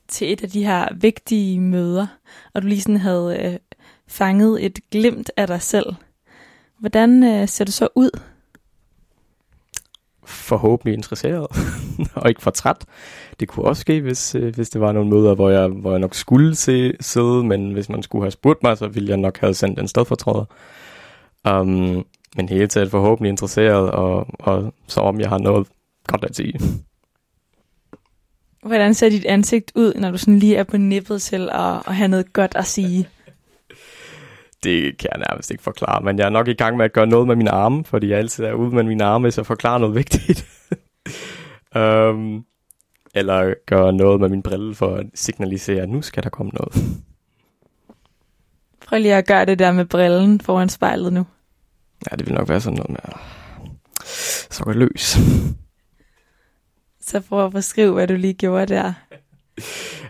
til 0.08 0.34
et 0.34 0.44
af 0.44 0.50
de 0.50 0.66
her 0.66 0.88
vigtige 0.96 1.60
møder, 1.60 2.08
og 2.54 2.62
du 2.62 2.68
lige 2.68 2.82
sådan 2.82 2.98
havde 2.98 3.38
øh, 3.42 3.60
fanget 4.08 4.66
et 4.66 4.80
glimt 4.92 5.32
af 5.38 5.48
dig 5.48 5.62
selv, 5.62 5.96
hvordan 6.80 7.24
øh, 7.24 7.48
ser 7.48 7.66
du 7.66 7.72
så 7.72 7.88
ud? 7.96 8.20
Forhåbentlig 10.30 10.94
interesseret, 10.94 11.48
og 12.16 12.30
ikke 12.30 12.42
for 12.42 12.52
træt. 12.52 12.86
Det 13.40 13.48
kunne 13.48 13.66
også 13.66 13.82
ske, 13.82 14.02
hvis, 14.02 14.36
øh, 14.36 14.56
hvis 14.56 14.70
det 14.70 14.82
var 14.82 14.92
nogle 14.92 15.10
møder, 15.10 15.36
hvor 15.36 15.50
jeg, 15.50 15.68
hvor 15.68 15.92
jeg 15.92 16.00
nok 16.00 16.16
skulle 16.16 16.56
se, 16.56 16.94
sidde, 17.00 17.44
men 17.44 17.72
hvis 17.72 17.90
man 17.90 18.04
skulle 18.04 18.24
have 18.24 18.32
spurgt 18.32 18.64
mig, 18.64 18.78
så 18.78 18.88
ville 18.88 19.10
jeg 19.10 19.18
nok 19.18 19.38
have 19.40 19.54
sendt 19.54 19.80
en 19.80 19.88
stedfortræder. 19.88 20.46
Um, 21.50 22.06
men 22.36 22.50
hele 22.50 22.68
taget 22.68 22.92
forhåbentlig 22.92 23.30
interesseret, 23.30 23.92
og, 23.92 24.28
og 24.40 24.74
så 24.88 25.00
om 25.00 25.20
jeg 25.20 25.30
har 25.30 25.38
noget 25.38 25.68
godt 26.08 26.24
at 26.24 26.36
sige. 26.36 26.60
Hvordan 28.66 28.94
ser 28.94 29.10
dit 29.10 29.26
ansigt 29.26 29.72
ud, 29.76 29.94
når 29.94 30.12
du 30.12 30.18
sådan 30.18 30.40
lige 30.40 30.56
er 30.56 30.64
på 30.64 30.78
nippet 30.78 31.22
til 31.22 31.50
at, 31.52 31.84
at 31.88 31.96
have 31.96 32.08
noget 32.08 32.34
godt 32.34 32.56
at 32.56 32.66
sige? 32.66 33.08
Det 34.64 34.98
kan 34.98 35.10
jeg 35.12 35.24
nærmest 35.30 35.52
ikke 35.52 35.64
forklare, 35.64 36.02
men 36.02 36.20
jeg 36.20 36.26
er 36.26 36.30
nok 36.30 36.48
i 36.48 36.54
gang 36.54 36.78
med 36.78 36.86
at 36.86 36.94
gøre 36.94 37.08
noget 37.08 37.28
med 37.28 37.36
mine 37.36 37.52
arme, 37.52 37.86
fordi 37.86 38.10
jeg 38.10 38.18
altid 38.18 38.44
er 38.44 38.54
ude 38.54 38.76
med 38.76 38.84
mine 38.84 39.04
arme, 39.04 39.26
hvis 39.26 39.38
jeg 39.38 39.46
forklarer 39.46 39.78
noget 39.78 39.96
vigtigt. 39.96 40.46
um, 41.76 42.46
eller 43.20 43.54
gøre 43.66 43.94
noget 43.94 44.20
med 44.20 44.30
min 44.30 44.44
brille 44.44 44.76
for 44.76 44.96
at 44.96 45.06
signalisere, 45.16 45.82
at 45.82 45.90
nu 45.90 46.02
skal 46.02 46.24
der 46.24 46.30
komme 46.30 46.52
noget. 46.54 46.74
Prøv 48.88 49.00
lige 49.00 49.16
at 49.16 49.28
gøre 49.28 49.46
det 49.46 49.60
der 49.60 49.72
med 49.72 49.86
brillen 49.86 50.42
foran 50.42 50.70
spejlet 50.70 51.14
nu. 51.14 51.26
Ja, 52.12 52.16
det 52.16 52.26
vil 52.26 52.36
nok 52.36 52.50
være 52.50 52.62
sådan 52.62 52.78
noget 52.78 52.90
med 52.90 53.00
at 53.04 53.18
så 54.50 54.64
går 54.64 54.74
løs. 54.74 55.18
Så 57.02 57.20
prøv 57.20 57.46
at 57.46 57.52
beskrive, 57.52 57.94
hvad 57.94 58.08
du 58.08 58.14
lige 58.14 58.34
gjorde 58.34 58.66
der. 58.66 58.94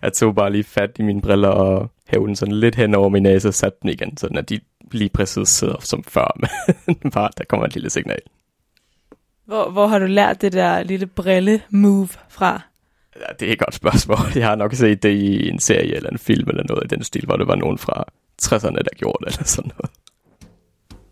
Jeg 0.02 0.14
tog 0.14 0.36
bare 0.36 0.52
lige 0.52 0.64
fat 0.64 0.92
i 1.00 1.02
mine 1.02 1.22
briller 1.22 1.48
og 1.48 1.92
hævde 2.10 2.28
den 2.28 2.36
sådan 2.36 2.56
lidt 2.56 2.76
hen 2.76 2.96
over 2.96 3.10
min 3.10 3.24
næse 3.24 3.48
og 3.48 3.54
satte 3.54 3.78
den 3.82 3.90
igen, 3.90 4.18
sådan 4.18 4.38
at 4.38 4.50
de 4.50 4.60
lige 4.92 5.10
præcis 5.10 5.50
sidder 5.50 5.80
som 5.80 6.04
før, 6.04 6.38
men 7.04 7.12
bare 7.12 7.30
der 7.38 7.44
kommer 7.50 7.66
et 7.66 7.74
lille 7.74 7.90
signal. 7.90 8.22
Hvor, 9.46 9.70
hvor 9.70 9.88
har 9.88 10.00
du 10.00 10.06
lært 10.06 10.42
det 10.42 10.54
der 10.54 10.84
lille 10.84 11.06
brille-move 11.06 12.10
fra? 12.30 12.62
Ja, 13.16 13.34
det 13.40 13.48
er 13.48 13.52
et 13.52 13.60
godt 13.60 13.76
spørgsmål. 13.76 14.18
Jeg 14.36 14.48
har 14.48 14.56
nok 14.56 14.74
set 14.74 15.04
det 15.04 15.10
i 15.10 15.50
en 15.50 15.60
serie 15.60 15.96
eller 15.96 16.10
en 16.10 16.18
film 16.18 16.50
eller 16.50 16.64
noget 16.64 16.84
i 16.84 16.88
den 16.88 17.04
stil, 17.04 17.26
hvor 17.26 17.38
det 17.38 17.48
var 17.48 17.56
nogen 17.56 17.78
fra 17.78 18.06
60'erne, 18.42 18.82
der 18.88 18.96
gjorde 18.96 19.26
det 19.26 19.34
eller 19.34 19.44
sådan 19.44 19.72
noget. 19.78 19.92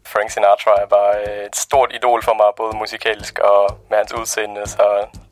Frank 0.06 0.30
Sinatra 0.30 0.72
er 0.84 0.88
bare 0.88 1.46
et 1.46 1.56
stort 1.56 1.92
idol 1.96 2.24
for 2.24 2.34
mig, 2.34 2.50
både 2.58 2.78
musikalsk 2.78 3.40
og 3.40 3.80
med 3.90 3.98
hans 3.98 4.14
udseende, 4.14 4.68
så 4.68 4.84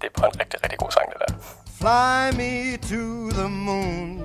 det 0.01 0.07
er 0.07 0.19
bare 0.19 0.29
en 0.33 0.39
rigtig, 0.39 0.63
rigtig 0.63 0.79
god 0.79 0.91
sang, 0.91 1.07
det 1.11 1.19
der. 1.23 1.33
Fly 1.79 2.37
me 2.39 2.77
to 2.77 3.29
the 3.37 3.49
moon. 3.49 4.24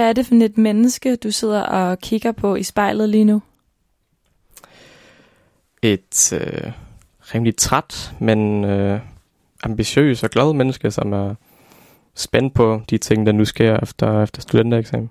Hvad 0.00 0.08
er 0.08 0.12
det 0.12 0.26
for 0.26 0.34
et 0.34 0.58
menneske, 0.58 1.16
du 1.16 1.30
sidder 1.30 1.62
og 1.62 1.98
kigger 1.98 2.32
på 2.32 2.56
i 2.56 2.62
spejlet 2.62 3.08
lige 3.08 3.24
nu? 3.24 3.42
Et 5.82 6.32
øh, 6.32 6.72
rimelig 7.34 7.56
træt, 7.56 8.12
men 8.20 8.64
øh, 8.64 9.00
ambitiøs 9.62 10.22
og 10.22 10.30
glad 10.30 10.52
menneske, 10.54 10.90
som 10.90 11.12
er 11.12 11.34
spændt 12.14 12.54
på 12.54 12.82
de 12.90 12.98
ting, 12.98 13.26
der 13.26 13.32
nu 13.32 13.44
sker 13.44 13.78
efter, 13.82 14.22
efter 14.22 14.40
studentereksamen. 14.40 15.10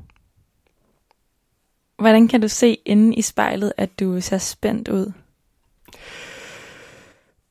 Hvordan 1.98 2.28
kan 2.28 2.42
du 2.42 2.48
se 2.48 2.78
inde 2.86 3.16
i 3.16 3.22
spejlet, 3.22 3.74
at 3.78 4.00
du 4.00 4.22
ser 4.22 4.38
spændt 4.38 4.88
ud? 4.88 5.12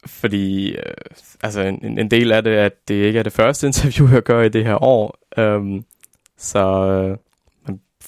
Fordi 0.06 0.70
øh, 0.70 0.94
altså 1.42 1.60
en, 1.60 1.98
en 1.98 2.10
del 2.10 2.32
af 2.32 2.42
det, 2.42 2.50
at 2.50 2.88
det 2.88 2.94
ikke 2.94 3.18
er 3.18 3.22
det 3.22 3.32
første 3.32 3.66
interview, 3.68 4.08
jeg 4.08 4.22
gør 4.22 4.42
i 4.42 4.48
det 4.48 4.64
her 4.64 4.82
år. 4.82 5.18
Um, 5.40 5.84
så 6.36 6.90
øh, 6.90 7.18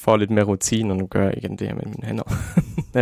får 0.00 0.16
lidt 0.16 0.30
mere 0.30 0.44
rutine, 0.44 0.92
og 0.92 0.96
nu 0.96 1.06
gør 1.06 1.24
jeg 1.24 1.36
igen 1.36 1.56
det 1.56 1.66
her 1.66 1.74
med 1.74 1.84
mine 1.84 2.04
hænder. 2.06 2.22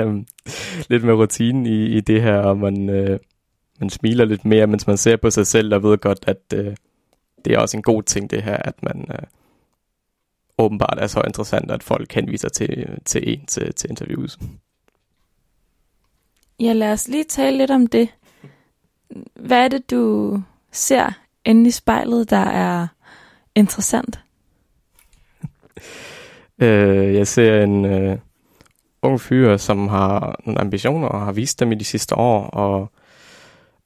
um, 0.07 0.27
lidt 0.91 1.05
mere 1.05 1.17
rutine 1.17 1.69
i, 1.69 1.97
i 1.97 2.01
det 2.01 2.23
her, 2.23 2.39
og 2.39 2.59
man, 2.59 2.89
øh, 2.91 3.19
man 3.81 3.91
smiler 3.91 4.25
lidt 4.25 4.45
mere, 4.45 4.67
mens 4.67 4.87
man 4.87 4.97
ser 4.97 5.17
på 5.17 5.31
sig 5.31 5.47
selv, 5.47 5.75
og 5.75 5.83
ved 5.83 5.99
godt, 5.99 6.25
at 6.27 6.43
øh, 6.55 6.77
det 7.45 7.53
er 7.53 7.59
også 7.59 7.77
en 7.77 7.83
god 7.83 8.03
ting 8.03 8.31
det 8.31 8.43
her, 8.43 8.57
at 8.57 8.83
man 8.83 9.07
øh, 9.11 9.27
åbenbart 10.59 10.99
er 10.99 11.07
så 11.07 11.23
interessant, 11.27 11.71
at 11.71 11.83
folk 11.83 12.13
henviser 12.13 12.49
til, 12.49 13.01
til 13.05 13.33
en 13.33 13.47
til, 13.47 13.75
til 13.75 13.91
interviews. 13.91 14.39
Ja, 16.61 16.73
lad 16.73 16.93
os 16.93 17.09
lige 17.09 17.25
tale 17.25 17.59
lidt 17.59 17.71
om 17.71 17.87
det. 17.87 18.09
Hvad 19.35 19.65
er 19.65 19.69
det, 19.69 19.91
du 19.91 20.43
ser 20.73 21.13
inde 21.45 21.69
i 21.69 21.71
spejlet, 21.71 22.31
der 22.31 22.37
er 22.37 22.87
interessant? 23.55 24.21
Øh, 26.59 27.15
jeg 27.15 27.27
ser 27.27 27.63
en 27.63 27.85
øh, 27.85 28.19
ung 29.03 29.21
fyr, 29.21 29.57
som 29.57 29.89
har 29.89 30.41
nogle 30.45 30.61
ambitioner 30.61 31.09
og 31.09 31.25
har 31.25 31.33
vist 31.33 31.61
dem 31.61 31.73
i 31.73 31.75
de 31.75 31.85
sidste 31.85 32.15
år, 32.15 32.45
og 32.45 32.91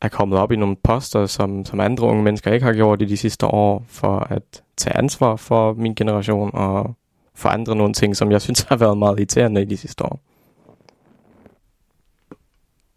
er 0.00 0.08
kommet 0.08 0.38
op 0.38 0.52
i 0.52 0.56
nogle 0.56 0.76
poster, 0.76 1.26
som, 1.26 1.64
som 1.64 1.80
andre 1.80 2.06
unge 2.06 2.22
mennesker 2.22 2.52
ikke 2.52 2.66
har 2.66 2.72
gjort 2.72 3.02
i 3.02 3.04
de 3.04 3.16
sidste 3.16 3.46
år, 3.46 3.85
for 3.88 4.18
at 4.18 4.62
tage 4.76 4.96
ansvar 4.96 5.37
for 5.37 5.72
min 5.72 5.94
generation 5.94 6.50
og 6.54 6.94
forandre 7.35 7.76
nogle 7.76 7.94
ting, 7.94 8.16
som 8.16 8.30
jeg 8.30 8.42
synes 8.42 8.61
har 8.61 8.76
været 8.76 8.98
meget 8.98 9.18
irriterende 9.18 9.62
i 9.62 9.64
de 9.64 9.76
sidste 9.76 10.04
år. 10.04 10.20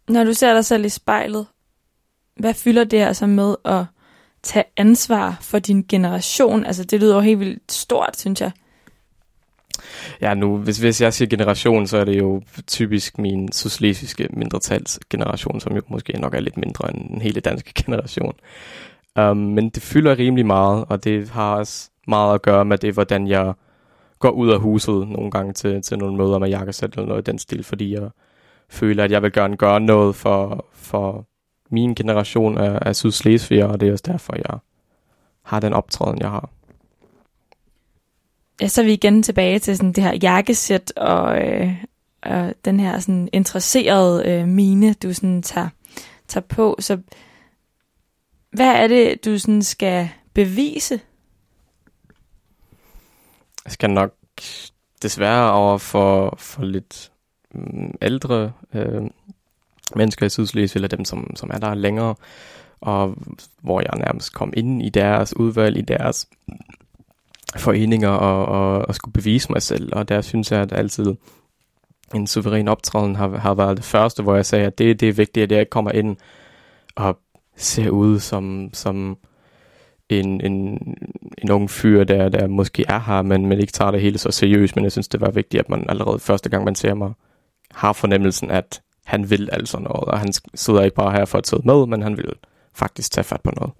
Når 0.08 0.24
du 0.24 0.32
ser 0.32 0.54
dig 0.54 0.64
selv 0.64 0.84
i 0.84 0.88
spejlet, 0.88 1.46
hvad 2.36 2.54
fylder 2.54 2.84
det 2.84 2.98
altså 2.98 3.26
med 3.26 3.54
at 3.64 3.84
tage 4.42 4.64
ansvar 4.76 5.38
for 5.40 5.58
din 5.58 5.84
generation? 5.88 6.64
Altså, 6.64 6.84
det 6.84 7.00
lyder 7.00 7.14
jo 7.14 7.20
helt 7.20 7.40
vildt 7.40 7.72
stort, 7.72 8.16
synes 8.16 8.40
jeg. 8.40 8.50
Ja, 10.20 10.34
nu, 10.34 10.56
hvis, 10.56 10.78
hvis 10.78 11.00
jeg 11.00 11.12
siger 11.12 11.28
generation, 11.28 11.86
så 11.86 11.96
er 11.98 12.04
det 12.04 12.18
jo 12.18 12.42
typisk 12.66 13.18
min 13.18 13.52
socialistiske 13.52 14.28
mindretalsgeneration, 14.30 15.60
som 15.60 15.76
jo 15.76 15.82
måske 15.88 16.20
nok 16.20 16.34
er 16.34 16.40
lidt 16.40 16.56
mindre 16.56 16.94
end 16.94 17.08
den 17.08 17.20
hele 17.20 17.40
danske 17.40 17.72
generation. 17.84 18.34
Um, 19.20 19.36
men 19.36 19.68
det 19.68 19.82
fylder 19.82 20.18
rimelig 20.18 20.46
meget, 20.46 20.84
og 20.88 21.04
det 21.04 21.28
har 21.28 21.54
også 21.54 21.90
meget 22.08 22.34
at 22.34 22.42
gøre 22.42 22.64
med 22.64 22.78
det, 22.78 22.94
hvordan 22.94 23.28
jeg 23.28 23.54
går 24.18 24.30
ud 24.30 24.50
af 24.50 24.60
huset 24.60 25.08
nogle 25.08 25.30
gange 25.30 25.52
til, 25.52 25.82
til 25.82 25.98
nogle 25.98 26.16
møder 26.16 26.38
med 26.38 26.48
jakkesæt 26.48 26.90
eller 26.92 27.06
noget 27.06 27.28
i 27.28 27.30
den 27.30 27.38
stil, 27.38 27.64
fordi 27.64 27.94
jeg 27.94 28.10
føler, 28.68 29.04
at 29.04 29.10
jeg 29.10 29.22
vil 29.22 29.32
gerne 29.32 29.56
gøre 29.56 29.80
noget 29.80 30.16
for, 30.16 30.66
for 30.72 31.26
min 31.70 31.94
generation 31.94 32.58
af, 32.58 32.78
af 32.82 32.96
Sydslesviger, 32.96 33.66
og 33.66 33.80
det 33.80 33.88
er 33.88 33.92
også 33.92 34.04
derfor, 34.06 34.34
jeg 34.36 34.58
har 35.42 35.60
den 35.60 35.72
optræden, 35.72 36.18
jeg 36.18 36.30
har. 36.30 36.50
Ja, 38.60 38.68
så 38.68 38.80
er 38.80 38.84
vi 38.84 38.92
igen 38.92 39.22
tilbage 39.22 39.58
til 39.58 39.76
sådan 39.76 39.92
det 39.92 40.04
her 40.04 40.18
jakkesæt 40.22 40.92
og, 40.96 41.42
øh, 41.42 41.84
og 42.22 42.54
den 42.64 42.80
her 42.80 43.00
sådan 43.00 43.28
interesserede 43.32 44.28
øh, 44.28 44.48
mine, 44.48 44.92
du 44.92 45.12
sådan 45.12 45.42
tager, 45.42 45.68
tager 46.28 46.46
på. 46.46 46.76
Så 46.78 46.98
hvad 48.50 48.74
er 48.74 48.88
det, 48.88 49.24
du 49.24 49.38
sådan 49.38 49.62
skal 49.62 50.08
bevise? 50.34 51.00
Jeg 53.64 53.72
skal 53.72 53.90
nok 53.90 54.14
desværre 55.02 55.52
over 55.52 55.78
for, 55.78 56.36
for 56.38 56.64
lidt 56.64 57.12
mm, 57.54 57.94
ældre 58.02 58.52
øh, 58.74 59.02
mennesker 59.96 60.26
i 60.26 60.28
Sydslesvig, 60.28 60.78
eller 60.78 60.88
dem, 60.88 61.04
som, 61.04 61.36
som 61.36 61.50
er 61.54 61.58
der 61.58 61.74
længere, 61.74 62.14
og 62.80 63.16
hvor 63.62 63.80
jeg 63.80 64.04
nærmest 64.06 64.32
kom 64.32 64.52
ind 64.56 64.82
i 64.82 64.88
deres 64.88 65.36
udvalg, 65.36 65.76
i 65.76 65.82
deres 65.82 66.28
foreninger, 67.56 68.08
og, 68.08 68.46
og, 68.46 68.88
og 68.88 68.94
skulle 68.94 69.12
bevise 69.12 69.52
mig 69.52 69.62
selv, 69.62 69.92
og 69.92 70.08
der 70.08 70.20
synes 70.20 70.52
jeg, 70.52 70.60
at 70.60 70.72
altid 70.72 71.14
en 72.14 72.26
suveræn 72.26 72.68
optræden 72.68 73.16
har, 73.16 73.28
har 73.28 73.54
været 73.54 73.76
det 73.76 73.84
første, 73.84 74.22
hvor 74.22 74.34
jeg 74.34 74.46
sagde, 74.46 74.66
at 74.66 74.78
det, 74.78 75.00
det 75.00 75.08
er 75.08 75.12
vigtigt, 75.12 75.52
at 75.52 75.58
jeg 75.58 75.70
kommer 75.70 75.90
ind 75.90 76.16
og 76.96 77.18
ser 77.56 77.90
ud 77.90 78.20
som, 78.20 78.70
som 78.72 79.18
en, 80.08 80.40
en, 80.40 80.80
en 81.38 81.50
ung 81.50 81.70
fyr, 81.70 82.04
der, 82.04 82.28
der 82.28 82.46
måske 82.46 82.84
er 82.88 83.00
her, 83.00 83.22
men, 83.22 83.46
men 83.46 83.60
ikke 83.60 83.72
tager 83.72 83.90
det 83.90 84.00
hele 84.00 84.18
så 84.18 84.30
seriøst, 84.30 84.76
men 84.76 84.84
jeg 84.84 84.92
synes, 84.92 85.08
det 85.08 85.20
var 85.20 85.30
vigtigt, 85.30 85.60
at 85.60 85.68
man 85.68 85.84
allerede 85.88 86.18
første 86.18 86.48
gang, 86.48 86.64
man 86.64 86.74
ser 86.74 86.94
mig, 86.94 87.12
har 87.70 87.92
fornemmelsen, 87.92 88.50
at 88.50 88.82
han 89.04 89.30
vil 89.30 89.48
altså 89.52 89.78
noget, 89.78 90.04
og 90.04 90.20
han 90.20 90.32
sidder 90.54 90.82
ikke 90.82 90.94
bare 90.94 91.12
her 91.12 91.24
for 91.24 91.38
at 91.38 91.46
sidde 91.46 91.62
med, 91.64 91.86
men 91.86 92.02
han 92.02 92.16
vil 92.16 92.32
faktisk 92.74 93.12
tage 93.12 93.24
fat 93.24 93.40
på 93.40 93.50
noget. 93.56 93.72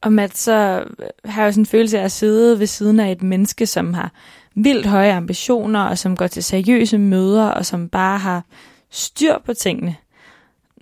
Og 0.00 0.12
Matt, 0.12 0.38
så 0.38 0.84
øh, 0.98 1.06
har 1.24 1.42
jeg 1.42 1.46
jo 1.46 1.52
sådan 1.52 1.62
en 1.62 1.66
følelse 1.66 1.98
af 1.98 2.04
at 2.04 2.12
sidde 2.12 2.58
ved 2.58 2.66
siden 2.66 3.00
af 3.00 3.12
et 3.12 3.22
menneske, 3.22 3.66
som 3.66 3.94
har 3.94 4.12
vildt 4.54 4.86
høje 4.86 5.12
ambitioner, 5.12 5.80
og 5.80 5.98
som 5.98 6.16
går 6.16 6.26
til 6.26 6.44
seriøse 6.44 6.98
møder, 6.98 7.48
og 7.48 7.66
som 7.66 7.88
bare 7.88 8.18
har 8.18 8.44
styr 8.90 9.34
på 9.44 9.54
tingene. 9.54 9.96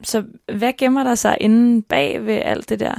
Så 0.03 0.25
hvad 0.59 0.73
gemmer 0.79 1.05
der 1.05 1.15
sig 1.15 1.37
inde 1.41 1.83
bag 1.83 2.27
ved 2.27 2.35
alt 2.35 2.69
det 2.69 2.81
der? 2.81 2.95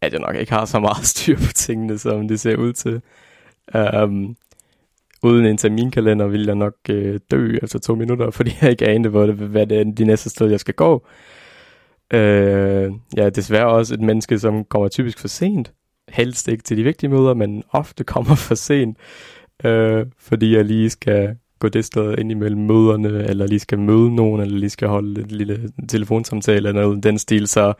At 0.00 0.12
jeg 0.12 0.20
nok 0.20 0.36
ikke 0.36 0.52
har 0.52 0.64
så 0.64 0.80
meget 0.80 1.06
styr 1.16 1.36
på 1.36 1.52
tingene, 1.54 1.98
som 1.98 2.28
det 2.28 2.40
ser 2.40 2.56
ud 2.56 2.72
til. 2.72 3.02
Um, 4.02 4.36
uden 5.22 5.46
en 5.46 5.56
terminkalender 5.56 6.26
ville 6.26 6.46
jeg 6.46 6.54
nok 6.54 6.74
øh, 6.90 7.20
dø 7.30 7.58
efter 7.62 7.78
to 7.78 7.94
minutter, 7.94 8.30
fordi 8.36 8.56
jeg 8.62 8.70
ikke 8.70 8.86
anede, 8.86 9.10
hvor 9.10 9.26
det, 9.26 9.34
hvad 9.34 9.66
det 9.66 9.80
er 9.80 9.84
de 9.84 10.04
næste 10.04 10.30
steder, 10.30 10.50
jeg 10.50 10.60
skal 10.60 10.74
gå. 10.74 11.06
Øh, 12.12 12.92
ja, 13.16 13.22
er 13.22 13.30
desværre 13.30 13.66
også 13.66 13.94
et 13.94 14.00
menneske, 14.00 14.38
som 14.38 14.64
kommer 14.64 14.88
typisk 14.88 15.18
for 15.18 15.28
sent. 15.28 15.72
Helst 16.08 16.48
ikke 16.48 16.62
til 16.62 16.76
de 16.76 16.82
vigtige 16.82 17.10
møder, 17.10 17.34
men 17.34 17.62
ofte 17.70 18.04
kommer 18.04 18.34
for 18.46 18.54
sent, 18.54 18.98
øh, 19.64 20.06
fordi 20.18 20.56
jeg 20.56 20.64
lige 20.64 20.90
skal 20.90 21.36
gå 21.58 21.68
det 21.68 21.84
sted 21.84 22.18
ind 22.18 22.30
imellem 22.30 22.60
møderne, 22.60 23.08
eller 23.08 23.46
lige 23.46 23.58
skal 23.58 23.78
møde 23.78 24.14
nogen, 24.14 24.40
eller 24.40 24.58
lige 24.58 24.70
skal 24.70 24.88
holde 24.88 25.20
et 25.20 25.32
lille 25.32 25.70
telefonsamtale, 25.88 26.56
eller 26.56 26.72
noget 26.72 27.02
den 27.02 27.18
stil, 27.18 27.48
så 27.48 27.72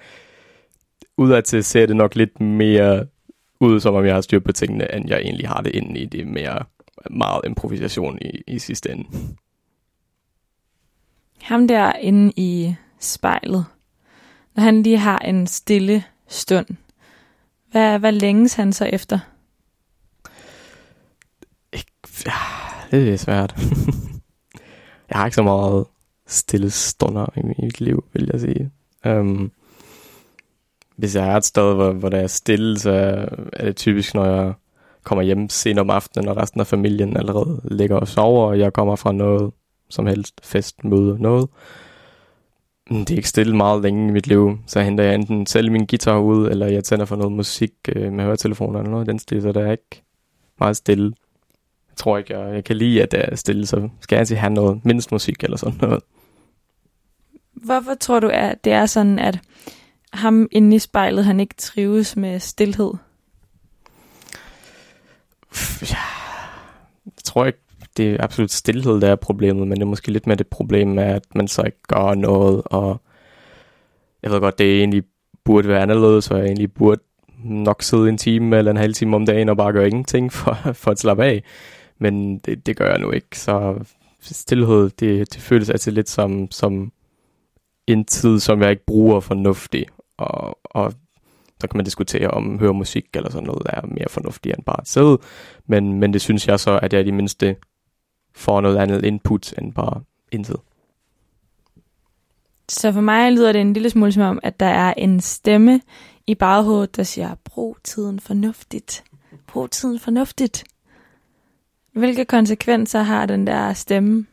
udadtil 1.17 1.65
ser 1.65 1.87
det 1.87 1.97
nok 1.97 2.15
lidt 2.15 2.41
mere 2.41 3.07
ud, 3.61 3.81
som 3.81 3.95
om 3.95 4.05
jeg 4.05 4.15
har 4.15 4.21
styr 4.21 4.39
på 4.39 4.53
tingene, 4.53 4.95
end 4.95 5.09
jeg 5.09 5.19
egentlig 5.21 5.49
har 5.49 5.61
det 5.61 5.75
inde 5.75 6.01
i 6.01 6.07
det 6.07 6.27
mere 6.27 6.65
meget 7.11 7.41
improvisation 7.45 8.19
i, 8.21 8.43
i 8.47 8.59
sidste 8.59 8.93
ende. 8.93 9.05
Ham 11.41 11.69
der 11.69 11.93
inde 11.93 12.33
i 12.37 12.75
spejlet, 13.01 13.65
når 14.57 14.63
han 14.63 14.83
lige 14.83 14.99
har 14.99 15.19
en 15.19 15.47
stille 15.47 16.05
stund, 16.29 16.67
hvad, 17.71 17.99
hvad 17.99 18.13
længes 18.13 18.55
han 18.55 18.73
så 18.73 18.85
efter? 18.85 19.19
Ja, 22.27 22.33
det 22.91 23.13
er 23.13 23.17
svært. 23.17 23.55
jeg 25.11 25.19
har 25.19 25.25
ikke 25.25 25.35
så 25.35 25.43
meget 25.43 25.85
stille 26.27 26.71
stunder 26.71 27.27
i 27.37 27.63
mit 27.63 27.81
liv, 27.81 28.05
vil 28.13 28.31
jeg 28.33 28.41
sige. 28.41 28.71
Um, 29.07 29.53
hvis 30.97 31.17
jeg 31.17 31.29
er 31.29 31.37
et 31.37 31.45
sted, 31.45 31.75
hvor, 31.75 31.93
hvor 31.93 32.09
der 32.09 32.19
er 32.19 32.27
stille, 32.27 32.79
så 32.79 32.91
er 33.53 33.65
det 33.65 33.77
typisk, 33.77 34.15
når 34.15 34.25
jeg 34.25 34.53
kommer 35.05 35.23
hjem 35.23 35.49
sent 35.49 35.79
om 35.79 35.91
aftenen, 35.91 36.29
og 36.29 36.37
resten 36.37 36.61
af 36.61 36.67
familien 36.67 37.17
allerede 37.17 37.61
ligger 37.65 37.97
og 37.97 38.09
sover, 38.09 38.47
og 38.47 38.59
jeg 38.59 38.73
kommer 38.73 38.97
fra 38.97 39.13
noget 39.13 39.53
som 39.91 40.07
helst 40.07 40.41
fest, 40.43 40.85
møde, 40.85 41.23
noget. 41.23 41.49
Men 42.91 43.01
Det 43.01 43.11
er 43.11 43.17
ikke 43.17 43.29
stille 43.29 43.57
meget 43.57 43.83
længe 43.83 44.09
i 44.09 44.13
mit 44.13 44.27
liv, 44.27 44.59
så 44.67 44.81
henter 44.81 45.05
jeg 45.05 45.15
enten 45.15 45.47
selv 45.47 45.73
min 45.73 45.87
guitar 45.87 46.19
ud, 46.19 46.49
eller 46.51 46.67
jeg 46.67 46.85
tænder 46.85 47.05
for 47.05 47.17
noget 47.17 47.33
musik 47.33 47.73
øh, 47.89 48.13
med 48.13 48.25
høretelefoner 48.25 48.79
eller 48.79 48.91
noget 48.91 49.07
den 49.07 49.19
stil, 49.19 49.43
så 49.43 49.53
der 49.53 49.67
er 49.67 49.71
ikke 49.71 50.03
meget 50.59 50.77
stille. 50.77 51.13
tror 51.97 52.19
ikke, 52.19 52.39
jeg, 52.39 52.55
jeg 52.55 52.65
kan 52.65 52.77
lide 52.77 53.03
at 53.03 53.11
det 53.11 53.21
er 53.25 53.37
stille, 53.37 53.67
så 53.67 53.89
skal 54.01 54.17
jeg 54.17 54.21
altid 54.21 54.37
have 54.37 54.53
noget 54.53 54.85
mindst 54.85 55.13
musik 55.13 55.45
eller 55.45 55.57
sådan 55.57 55.79
noget. 55.81 56.03
Hvorfor 57.53 57.95
tror 57.95 58.21
du, 58.21 58.29
at 58.29 58.65
det 58.65 58.73
er 58.73 58.87
sådan, 58.87 59.19
at 59.19 59.39
ham 60.13 60.49
inde 60.53 60.77
i 60.77 60.79
spejlet, 60.79 61.25
han 61.25 61.41
ikke 61.41 61.55
trives 61.59 62.17
med 62.17 62.41
stillhed? 62.41 62.93
Ja, 65.83 65.97
jeg 67.05 67.13
tror 67.25 67.45
ikke, 67.47 67.59
det 67.97 68.13
er 68.13 68.25
absolut 68.25 68.51
stillhed, 68.51 69.01
der 69.01 69.09
er 69.09 69.17
problemet, 69.17 69.69
men 69.69 69.77
det 69.77 69.83
er 69.83 69.87
måske 69.87 70.11
lidt 70.13 70.27
mere 70.27 70.37
det 70.37 70.47
problem 70.47 70.89
med, 70.89 71.05
at 71.05 71.25
man 71.35 71.49
så 71.49 71.63
ikke 71.63 71.83
gør 71.89 72.15
noget, 72.15 72.63
og 72.65 73.01
jeg 74.23 74.31
ved 74.31 74.41
godt, 74.41 74.59
det 74.59 74.79
egentlig 74.79 75.05
burde 75.45 75.69
være 75.69 75.83
anderledes, 75.83 76.25
så 76.25 76.37
jeg 76.37 76.47
egentlig 76.47 76.73
burde 76.73 77.01
nok 77.45 77.83
sidde 77.83 78.09
en 78.09 78.19
time 78.19 78.59
eller 78.59 78.71
en 78.71 78.77
halv 78.77 78.95
time 78.95 79.17
om 79.17 79.27
dagen 79.27 79.49
og 79.49 79.57
bare 79.57 79.73
gøre 79.73 79.87
ingenting 79.87 80.33
for, 80.33 80.59
for 80.83 80.91
at 80.91 80.99
slappe 80.99 81.25
af. 81.25 81.43
Men 81.99 82.39
det, 82.39 82.67
det 82.67 82.77
gør 82.77 82.91
jeg 82.91 82.99
nu 82.99 83.11
ikke, 83.11 83.39
så 83.39 83.85
stillhed, 84.21 84.91
det, 84.91 85.35
det 85.35 85.43
føles 85.43 85.71
altid 85.71 85.93
lidt 85.93 86.09
som, 86.09 86.51
som 86.51 86.93
en 87.87 88.05
tid, 88.05 88.41
som 88.41 88.63
jeg 88.63 88.71
ikke 88.71 88.87
bruger 88.87 89.21
fornuftigt, 89.21 89.91
og, 90.19 90.59
og 90.65 90.93
så 91.61 91.69
kan 91.69 91.79
man 91.79 91.85
diskutere 91.85 92.31
om 92.31 92.59
høre 92.59 92.75
musik 92.75 93.07
eller 93.15 93.31
sådan 93.31 93.47
noget, 93.47 93.63
er 93.67 93.81
mere 93.87 94.09
fornuftigt 94.09 94.57
end 94.57 94.65
bare 94.65 94.81
at 94.81 94.89
sidde. 94.89 95.19
Men, 95.67 95.93
men 96.01 96.13
det 96.13 96.21
synes 96.21 96.49
jeg 96.49 96.61
så, 96.61 96.79
at 96.83 96.93
jeg 96.93 97.01
i 97.01 97.05
det 97.05 97.15
mindste 97.15 97.57
får 98.37 98.61
noget 98.61 98.77
andet 98.77 99.05
input 99.05 99.55
end 99.59 99.73
bare 99.73 100.03
intet. 100.33 100.57
Så 102.69 102.93
for 102.93 103.01
mig 103.01 103.33
lyder 103.33 103.53
det 103.53 103.61
en 103.61 103.73
lille 103.73 103.91
smule 103.91 104.13
som 104.13 104.23
om, 104.23 104.41
at 104.43 104.61
der 104.61 104.67
er 104.67 104.95
en 104.97 105.21
stemme 105.21 105.81
i 106.27 106.35
baghovedet, 106.35 106.97
der 106.97 107.03
siger, 107.03 107.35
brug 107.45 107.77
tiden 107.85 108.21
fornuftigt. 108.21 109.05
Brug 109.47 109.71
tiden 109.71 109.99
fornuftigt. 109.99 110.65
Hvilke 111.93 112.25
konsekvenser 112.25 113.03
har 113.03 113.27
den 113.27 113.47
der 113.47 113.73
stemme? 113.73 114.27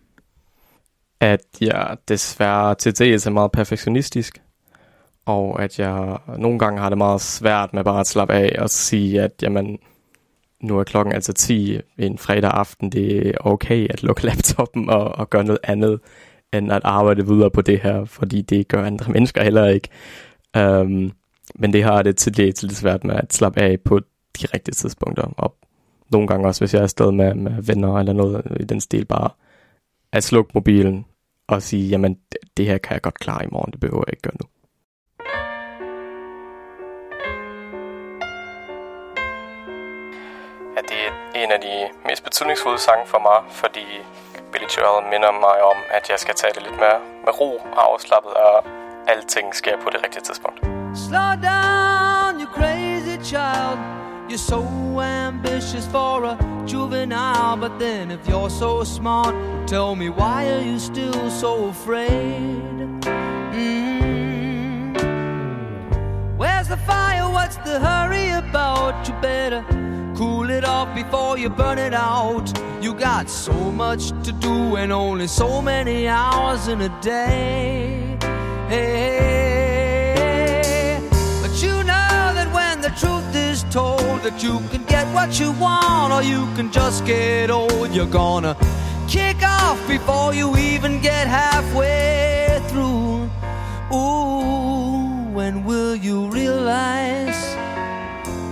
At 1.19 1.45
jeg 1.61 1.97
desværre 2.07 2.75
til 2.75 2.99
dels 2.99 3.25
er 3.25 3.31
meget 3.31 3.51
perfektionistisk, 3.51 4.41
og 5.25 5.61
at 5.61 5.79
jeg 5.79 6.17
nogle 6.37 6.59
gange 6.59 6.79
har 6.79 6.89
det 6.89 6.97
meget 6.97 7.21
svært 7.21 7.73
med 7.73 7.83
bare 7.83 7.99
at 7.99 8.07
slappe 8.07 8.33
af 8.33 8.55
og 8.59 8.69
sige, 8.69 9.21
at 9.21 9.31
jamen, 9.41 9.79
nu 10.63 10.79
er 10.79 10.83
klokken 10.83 11.13
altså 11.13 11.33
10 11.33 11.79
en 11.97 12.17
fredag 12.17 12.51
aften, 12.51 12.89
det 12.89 13.27
er 13.27 13.33
okay 13.39 13.87
at 13.89 14.03
lukke 14.03 14.25
laptoppen 14.27 14.89
og, 14.89 15.15
og 15.15 15.29
gøre 15.29 15.43
noget 15.43 15.59
andet, 15.63 15.99
end 16.53 16.71
at 16.71 16.81
arbejde 16.83 17.27
videre 17.27 17.51
på 17.51 17.61
det 17.61 17.79
her, 17.79 18.05
fordi 18.05 18.41
det 18.41 18.67
gør 18.67 18.85
andre 18.85 19.11
mennesker 19.13 19.43
heller 19.43 19.67
ikke. 19.67 19.89
Um, 20.57 21.11
men 21.55 21.73
det 21.73 21.83
har 21.83 22.01
det 22.01 22.17
til 22.17 22.37
dels 22.37 22.63
lidt 22.63 22.75
svært 22.75 23.03
med 23.03 23.15
at 23.15 23.33
slappe 23.33 23.61
af 23.61 23.79
på 23.79 23.99
de 24.41 24.47
rigtige 24.53 24.73
tidspunkter, 24.73 25.23
og 25.37 25.55
nogle 26.11 26.27
gange 26.27 26.47
også, 26.47 26.61
hvis 26.61 26.73
jeg 26.73 26.79
er 26.79 26.83
afsted 26.83 27.11
med, 27.11 27.35
med 27.35 27.63
venner 27.63 27.99
eller 27.99 28.13
noget 28.13 28.57
i 28.59 28.63
den 28.63 28.81
stil, 28.81 29.05
bare 29.05 29.29
at 30.11 30.23
slukke 30.23 30.51
mobilen 30.53 31.05
og 31.47 31.61
sige, 31.61 31.89
jamen 31.89 32.13
det, 32.31 32.37
det 32.57 32.65
her 32.65 32.77
kan 32.77 32.93
jeg 32.93 33.01
godt 33.01 33.19
klare 33.19 33.45
i 33.45 33.47
morgen, 33.51 33.71
det 33.71 33.79
behøver 33.79 34.03
jeg 34.07 34.13
ikke 34.13 34.21
gøre 34.21 34.37
nu. 34.41 34.52
At 40.77 40.83
det 40.89 40.99
er 41.07 41.11
en 41.43 41.51
af 41.51 41.59
de 41.59 41.89
mest 42.05 42.23
betydningsfulde 42.23 42.79
sange 42.79 43.05
for 43.07 43.19
mig, 43.19 43.39
fordi 43.49 43.85
Billy 44.51 44.65
Joel 44.77 45.05
minder 45.11 45.31
mig 45.31 45.57
om, 45.71 45.77
at 45.89 46.09
jeg 46.09 46.19
skal 46.19 46.35
tage 46.35 46.53
det 46.53 46.63
lidt 46.63 46.79
mere 46.79 46.99
med 47.25 47.39
ro 47.39 47.51
og 47.75 47.91
afslappet, 47.91 48.33
og 48.33 48.65
alting 49.07 49.55
sker 49.55 49.77
på 49.83 49.89
det 49.89 50.03
rigtige 50.03 50.23
tidspunkt. 50.23 50.59
Slow 51.07 51.31
down, 51.51 52.31
you 52.41 52.47
crazy 52.57 53.15
child. 53.31 53.77
You're 54.29 54.37
so 54.37 54.61
ambitious 55.01 55.85
for 55.87 56.25
a 56.31 56.37
juvenile, 56.71 57.57
but 57.63 57.71
then 57.79 58.11
if 58.11 58.27
you're 58.29 58.49
so 58.49 58.83
smart, 58.83 59.35
tell 59.67 59.95
me 59.95 60.09
why 60.09 60.39
are 60.53 60.63
you 60.71 60.79
still 60.79 61.29
so 61.29 61.67
afraid? 61.75 62.61
Mm. 63.53 64.03
Where's 66.37 66.67
the 66.67 66.77
fire? 66.77 67.29
What's 67.37 67.57
the 67.57 67.79
hurry 67.79 68.29
about? 68.29 69.07
You 69.07 69.13
better 69.21 69.61
cool 70.15 70.49
it 70.49 70.63
off 70.63 70.93
before 70.95 71.37
you 71.37 71.49
burn 71.49 71.77
it 71.77 71.93
out. 71.93 72.51
You 72.81 72.93
got 72.93 73.29
so 73.29 73.53
much 73.53 74.09
to 74.23 74.31
do 74.31 74.75
and 74.75 74.91
only 74.91 75.27
so 75.27 75.61
many 75.61 76.07
hours 76.07 76.67
in 76.67 76.81
a 76.81 76.89
day. 77.01 78.17
Hey, 78.67 79.79
but 81.41 81.61
you 81.63 81.83
know 81.83 82.33
that 82.37 82.49
when 82.53 82.81
the 82.81 82.89
truth 82.89 83.35
is 83.35 83.63
told 83.71 84.21
that 84.21 84.41
you 84.43 84.59
can 84.71 84.83
get 84.85 85.07
what 85.13 85.39
you 85.39 85.51
want 85.53 86.13
or 86.13 86.21
you 86.23 86.45
can 86.55 86.71
just 86.71 87.05
get 87.05 87.49
old, 87.49 87.91
you're 87.91 88.05
gonna 88.05 88.55
kick 89.07 89.43
off 89.43 89.79
before 89.87 90.33
you 90.33 90.55
even 90.57 91.01
get 91.01 91.27
halfway 91.27 92.61
through. 92.67 93.29
Ooh, 93.93 95.27
when 95.33 95.63
will 95.63 95.95
you 95.95 96.27
realize 96.29 97.55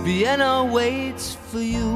Vienna 0.04 0.64
waits 0.64 1.36
for 1.52 1.60
you? 1.60 1.92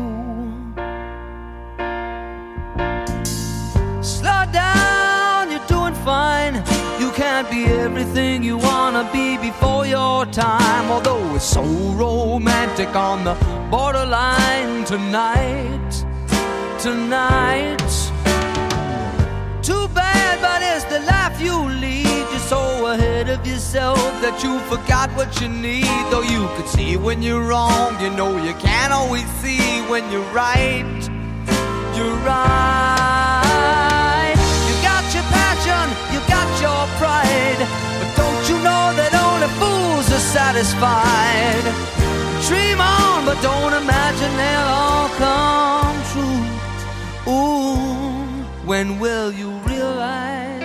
Slow 4.02 4.44
down, 4.52 5.50
you're 5.50 5.66
doing 5.66 5.94
fine. 6.04 6.56
You 7.00 7.10
can't 7.12 7.48
be 7.50 7.64
everything 7.64 8.42
you 8.42 8.58
wanna 8.58 9.08
be 9.14 9.38
before 9.38 9.86
your 9.86 10.26
time. 10.26 10.90
Although 10.90 11.36
it's 11.36 11.50
so 11.58 11.62
romantic 12.04 12.94
on 12.94 13.24
the 13.24 13.34
borderline 13.70 14.84
tonight, 14.84 15.90
tonight. 16.78 17.90
Too 19.62 19.88
bad, 20.00 20.34
but 20.46 20.60
it's 20.70 20.84
the 20.92 21.00
life 21.12 21.40
you 21.40 21.56
lead. 21.56 21.75
So 22.46 22.86
ahead 22.86 23.28
of 23.28 23.44
yourself 23.44 23.98
that 24.22 24.44
you 24.44 24.60
forgot 24.70 25.10
what 25.18 25.40
you 25.40 25.48
need. 25.48 25.90
Though 26.12 26.22
you 26.22 26.46
could 26.54 26.68
see 26.68 26.96
when 26.96 27.20
you're 27.20 27.42
wrong, 27.42 28.00
you 28.00 28.08
know 28.10 28.38
you 28.38 28.54
can't 28.54 28.92
always 28.92 29.26
see 29.42 29.82
when 29.90 30.08
you're 30.12 30.30
right. 30.30 30.86
You're 31.98 32.18
right. 32.22 33.50
You 34.70 34.74
got 34.78 35.02
your 35.10 35.26
passion, 35.34 35.90
you 36.14 36.22
got 36.30 36.46
your 36.62 36.86
pride. 37.02 37.58
But 37.98 38.14
don't 38.14 38.44
you 38.48 38.62
know 38.62 38.94
that 38.94 39.10
only 39.26 39.50
fools 39.58 40.06
are 40.14 40.26
satisfied? 40.38 41.66
Dream 42.46 42.78
on, 42.80 43.26
but 43.26 43.42
don't 43.42 43.74
imagine 43.74 44.30
they'll 44.38 44.70
all 44.86 45.10
come 45.18 45.98
true. 46.14 46.46
Ooh, 47.26 48.46
when 48.64 49.00
will 49.00 49.32
you 49.32 49.50
realize 49.66 50.55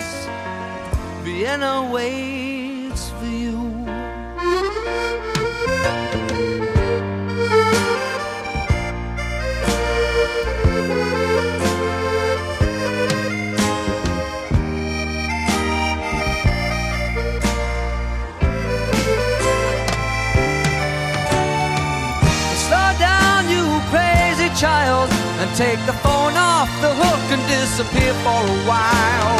Vienna 1.44 1.90
waits 1.92 3.10
for 3.18 3.26
you? 3.26 3.58
Slow 22.54 22.94
down, 23.00 23.50
you 23.50 23.66
crazy 23.90 24.50
child, 24.54 25.10
and 25.40 25.50
take 25.58 25.84
the 25.88 25.94
phone 26.04 26.38
off 26.38 26.70
the 26.82 26.94
hook 26.94 27.32
and 27.34 27.42
disappear 27.50 28.14
for 28.22 28.30
a 28.30 28.60
while. 28.70 29.40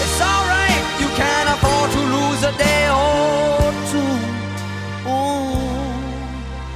It's 0.00 0.20
alright, 0.22 0.57
can't 1.18 1.48
afford 1.54 1.88
to 1.96 2.00
lose 2.16 2.42
a 2.50 2.52
day 2.66 2.84
or 2.88 3.72
two. 3.90 4.14
Ooh, 5.10 5.58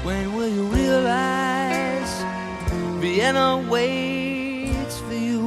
when 0.07 0.24
will 0.35 0.48
you 0.48 0.64
realize 0.81 2.12
Vienna 3.00 3.48
waits 3.70 4.98
for 5.07 5.14
you? 5.28 5.42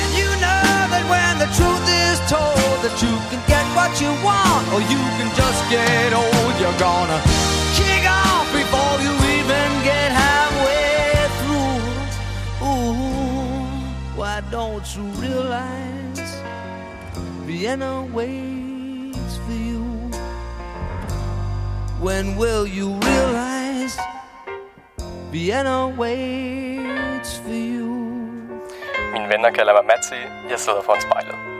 And 0.00 0.10
you 0.20 0.30
know 0.44 0.68
that 0.94 1.04
when 1.12 1.32
the 1.42 1.50
truth 1.58 1.86
is 2.06 2.18
told 2.30 2.76
that 2.84 2.96
you 3.02 3.14
can 3.30 3.42
get 3.52 3.64
what 3.78 3.92
you 4.02 4.10
want 4.28 4.64
or 4.74 4.80
you 4.92 5.02
can 5.18 5.30
just 5.34 5.60
get 5.74 6.12
old, 6.12 6.54
you're 6.60 6.78
gonna 6.78 7.41
to 15.02 15.20
realize 15.20 16.32
Vienna 17.46 18.04
waits 18.14 19.36
for 19.44 19.52
you? 19.52 19.82
When 22.00 22.36
will 22.36 22.66
you 22.66 22.88
realize 23.10 23.98
Vienna 25.30 25.88
waits 25.88 27.36
for 27.38 27.52
you? 27.52 27.90
Mine 29.12 29.28
venner 29.28 29.50
kalder 29.50 29.72
mig 29.72 29.84
Matsi. 29.86 30.14
Jeg 30.50 30.58
sidder 30.58 30.82
foran 30.82 31.00
spejlet. 31.00 31.51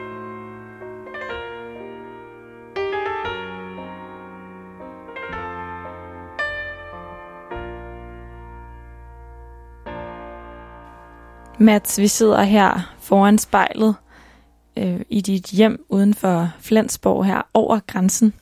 Mats, 11.63 11.99
vi 11.99 12.09
sidder 12.09 12.43
her 12.43 12.95
foran 13.01 13.39
spejlet 13.39 13.95
øh, 14.79 15.01
i 15.11 15.21
dit 15.21 15.47
hjem 15.47 15.85
uden 15.89 16.15
for 16.15 16.51
Flensborg 16.61 17.25
her 17.25 17.43
over 17.55 17.79
grænsen, 17.87 18.35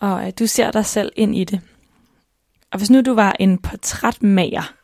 og 0.00 0.26
øh, 0.26 0.32
du 0.38 0.46
ser 0.46 0.70
dig 0.70 0.86
selv 0.86 1.12
ind 1.16 1.36
i 1.36 1.44
det. 1.44 1.60
Og 2.72 2.78
hvis 2.78 2.90
nu 2.90 3.00
du 3.00 3.14
var 3.14 3.36
en 3.40 3.58
portrætmager, 3.58 4.74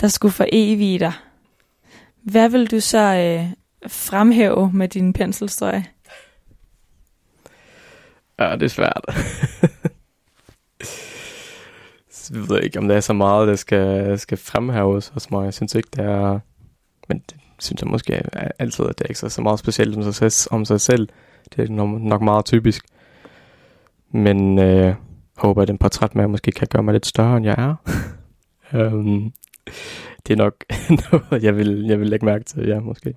der 0.00 0.08
skulle 0.08 0.32
for 0.32 0.46
evige 0.52 0.98
dig, 0.98 1.12
hvad 2.22 2.48
vil 2.48 2.70
du 2.70 2.80
så 2.80 2.98
øh, 2.98 3.52
fremhæve 3.90 4.72
med 4.72 4.88
din 4.88 5.12
penselstrøg? 5.12 5.82
Ja, 8.38 8.52
det 8.52 8.62
er 8.62 8.68
svært. 8.68 9.04
Jeg 12.30 12.48
ved 12.48 12.60
ikke, 12.62 12.78
om 12.78 12.88
der 12.88 12.96
er 12.96 13.00
så 13.00 13.12
meget, 13.12 13.48
der 13.48 13.56
skal, 13.56 14.18
skal 14.18 14.38
fremhæves 14.38 15.08
hos 15.08 15.30
mig. 15.30 15.44
Jeg 15.44 15.54
synes 15.54 15.74
ikke, 15.74 15.88
det 15.96 16.04
er... 16.04 16.38
Men 17.08 17.18
det 17.18 17.36
synes 17.58 17.82
jeg 17.82 17.90
måske 17.90 18.12
er 18.14 18.48
altid, 18.58 18.84
at 18.84 18.98
det 18.98 19.04
er 19.04 19.08
ikke 19.08 19.18
så, 19.18 19.28
så 19.28 19.42
meget 19.42 19.58
specielt 19.58 19.96
om 19.96 20.02
sig, 20.02 20.14
selv- 20.14 20.48
om 20.54 20.64
sig 20.64 20.80
selv. 20.80 21.08
Det 21.56 21.64
er 21.64 21.72
nok- 21.72 22.00
nok 22.02 22.22
meget 22.22 22.44
typisk. 22.44 22.84
Men 24.10 24.58
øh, 24.58 24.94
håber, 25.36 25.62
at 25.62 25.68
den 25.68 25.78
portræt 25.78 26.14
med 26.14 26.26
måske 26.26 26.50
kan 26.52 26.68
gøre 26.70 26.82
mig 26.82 26.92
lidt 26.92 27.06
større, 27.06 27.36
end 27.36 27.46
jeg 27.46 27.54
er. 27.58 27.74
um, 28.92 29.32
det 30.26 30.32
er 30.32 30.36
nok 30.36 30.54
noget, 31.12 31.42
jeg 31.44 31.56
vil, 31.56 31.84
jeg 31.88 32.00
vil 32.00 32.08
lægge 32.08 32.26
mærke 32.26 32.44
til, 32.44 32.66
ja, 32.66 32.80
måske. 32.80 33.14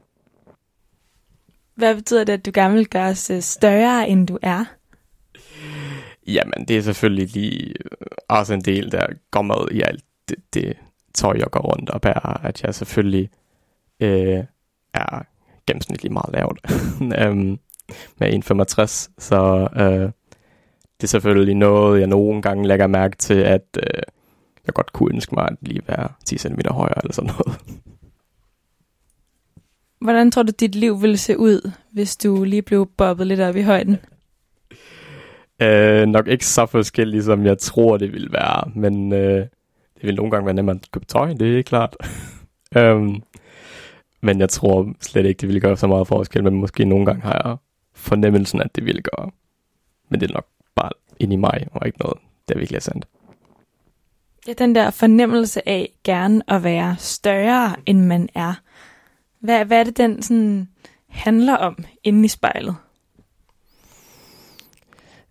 Hvad 1.76 1.95
betyder 1.95 2.24
det, 2.24 2.34
at 2.34 2.45
du 2.45 2.52
gerne 2.54 2.74
vil 2.74 2.89
gøres 2.89 3.30
øh, 3.30 3.41
større, 3.41 4.10
end 4.10 4.28
du 4.28 4.38
er? 4.41 4.65
Jamen, 6.34 6.65
det 6.68 6.78
er 6.78 6.82
selvfølgelig 6.82 7.34
lige 7.34 7.70
øh, 7.70 8.08
også 8.28 8.54
en 8.54 8.62
del, 8.62 8.92
der 8.92 9.08
går 9.32 9.42
med 9.42 9.72
i 9.72 9.82
alt 9.82 10.04
det, 10.30 10.38
det 10.54 10.74
tøj, 11.13 11.36
jeg 11.38 11.48
går 11.52 11.60
rundt 11.60 11.89
og 11.89 12.02
bærer, 12.02 12.46
at 12.46 12.63
jeg 12.63 12.76
selvfølgelig 12.76 13.30
øh, 14.00 14.44
er 14.94 15.26
gennemsnitligt 15.68 16.13
meget 16.13 16.34
lavt 16.34 16.60
øhm, 17.22 17.60
med 18.18 18.34
1,65, 18.34 19.12
så 19.18 19.68
øh, 19.76 20.12
det 20.98 21.04
er 21.04 21.08
selvfølgelig 21.08 21.56
noget, 21.56 22.00
jeg 22.00 22.08
nogle 22.08 22.42
gange 22.42 22.68
lægger 22.68 22.88
mærke 22.88 23.18
til, 23.18 23.34
at 23.34 23.78
øh, 23.78 24.04
jeg 24.65 24.74
godt 24.74 24.94
kunne 24.94 25.13
ønske 25.13 25.36
mig 25.36 25.48
at 25.48 25.56
lige 25.62 25.82
være 25.88 26.08
10 26.26 26.38
cm 26.38 26.60
højere 26.70 27.02
eller 27.04 27.13
sådan 27.13 27.32
noget. 27.38 27.60
Hvordan 30.02 30.32
tror 30.32 30.44
du, 30.44 30.52
dit 30.60 30.76
liv 30.76 31.02
ville 31.02 31.18
se 31.18 31.38
ud, 31.38 31.72
hvis 31.92 32.18
du 32.18 32.44
lige 32.44 32.62
blev 32.62 32.89
bobbet 32.98 33.28
lidt 33.28 33.39
op 33.39 33.56
i 33.56 33.62
højden? 33.62 33.98
Øh, 35.62 36.06
nok 36.06 36.28
ikke 36.28 36.45
så 36.45 36.65
forskellige, 36.65 37.24
som 37.24 37.45
jeg 37.45 37.58
tror, 37.58 37.98
det 37.98 38.13
ville 38.13 38.32
være, 38.32 38.72
men 38.76 39.13
øh, 39.13 39.39
det 39.95 40.04
vil 40.04 40.15
nogle 40.15 40.32
gange 40.32 40.45
være 40.45 40.56
nemmere 40.56 40.76
at 40.76 40.91
købe 40.91 41.06
tøj, 41.06 41.34
det 41.34 41.60
er 41.60 41.63
klart. 41.63 41.95
øhm, 42.78 43.24
men 44.22 44.39
jeg 44.39 44.50
tror 44.50 44.93
slet 45.02 45.26
ikke, 45.26 45.41
det 45.41 45.48
ville 45.48 45.62
gøre 45.62 45.78
så 45.78 45.88
meget 45.88 46.08
forskel, 46.08 46.43
men 46.43 46.54
måske 46.54 46.86
nogle 46.86 47.06
gange 47.06 47.22
har 47.22 47.41
jeg 47.45 47.58
fornemmelsen, 47.93 48.62
at 48.62 48.76
det 48.76 48.86
ville 48.86 49.02
gøre. 49.02 49.32
Men 50.10 50.19
det 50.19 50.30
er 50.30 50.34
nok 50.34 50.48
bare 50.76 50.91
ind 51.19 51.34
i 51.34 51.36
mig, 51.36 51.67
og 51.72 51.88
ikke 51.88 52.00
noget, 52.00 52.17
det 52.50 52.72
er 52.76 52.80
sandt. 52.80 53.08
Ja, 54.48 54.54
den 54.54 54.76
der 54.76 54.89
fornemmelse 54.89 55.69
af 55.69 55.91
gerne 56.04 56.41
at 56.48 56.63
være 56.63 56.95
større, 56.98 57.76
end 57.86 58.06
man 58.06 58.30
er. 58.36 58.54
Hvad, 59.39 59.65
hvad 59.65 59.80
er 59.80 59.84
det, 59.84 59.98
den 59.98 60.22
sådan 60.22 60.69
handler 61.08 61.56
om 61.56 61.78
inde 62.04 62.26
i 62.26 62.28
spejlet? 62.28 62.76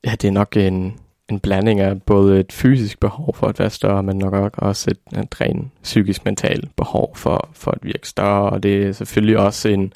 Ja, 0.04 0.10
det 0.10 0.24
er 0.28 0.32
nok 0.32 0.56
en, 0.56 1.00
en 1.28 1.40
blanding 1.40 1.80
af 1.80 2.02
både 2.02 2.40
et 2.40 2.52
fysisk 2.52 3.00
behov 3.00 3.34
for 3.34 3.46
at 3.46 3.58
være 3.58 3.70
større, 3.70 4.02
men 4.02 4.18
nok 4.18 4.58
også 4.58 4.90
et, 4.90 5.18
et 5.18 5.40
rent 5.40 5.72
psykisk-mentalt 5.82 6.76
behov 6.76 7.16
for, 7.16 7.48
for 7.52 7.70
at 7.70 7.78
virke 7.82 8.08
større. 8.08 8.50
Og 8.50 8.62
det 8.62 8.86
er 8.86 8.92
selvfølgelig 8.92 9.38
også 9.38 9.68
en, 9.68 9.92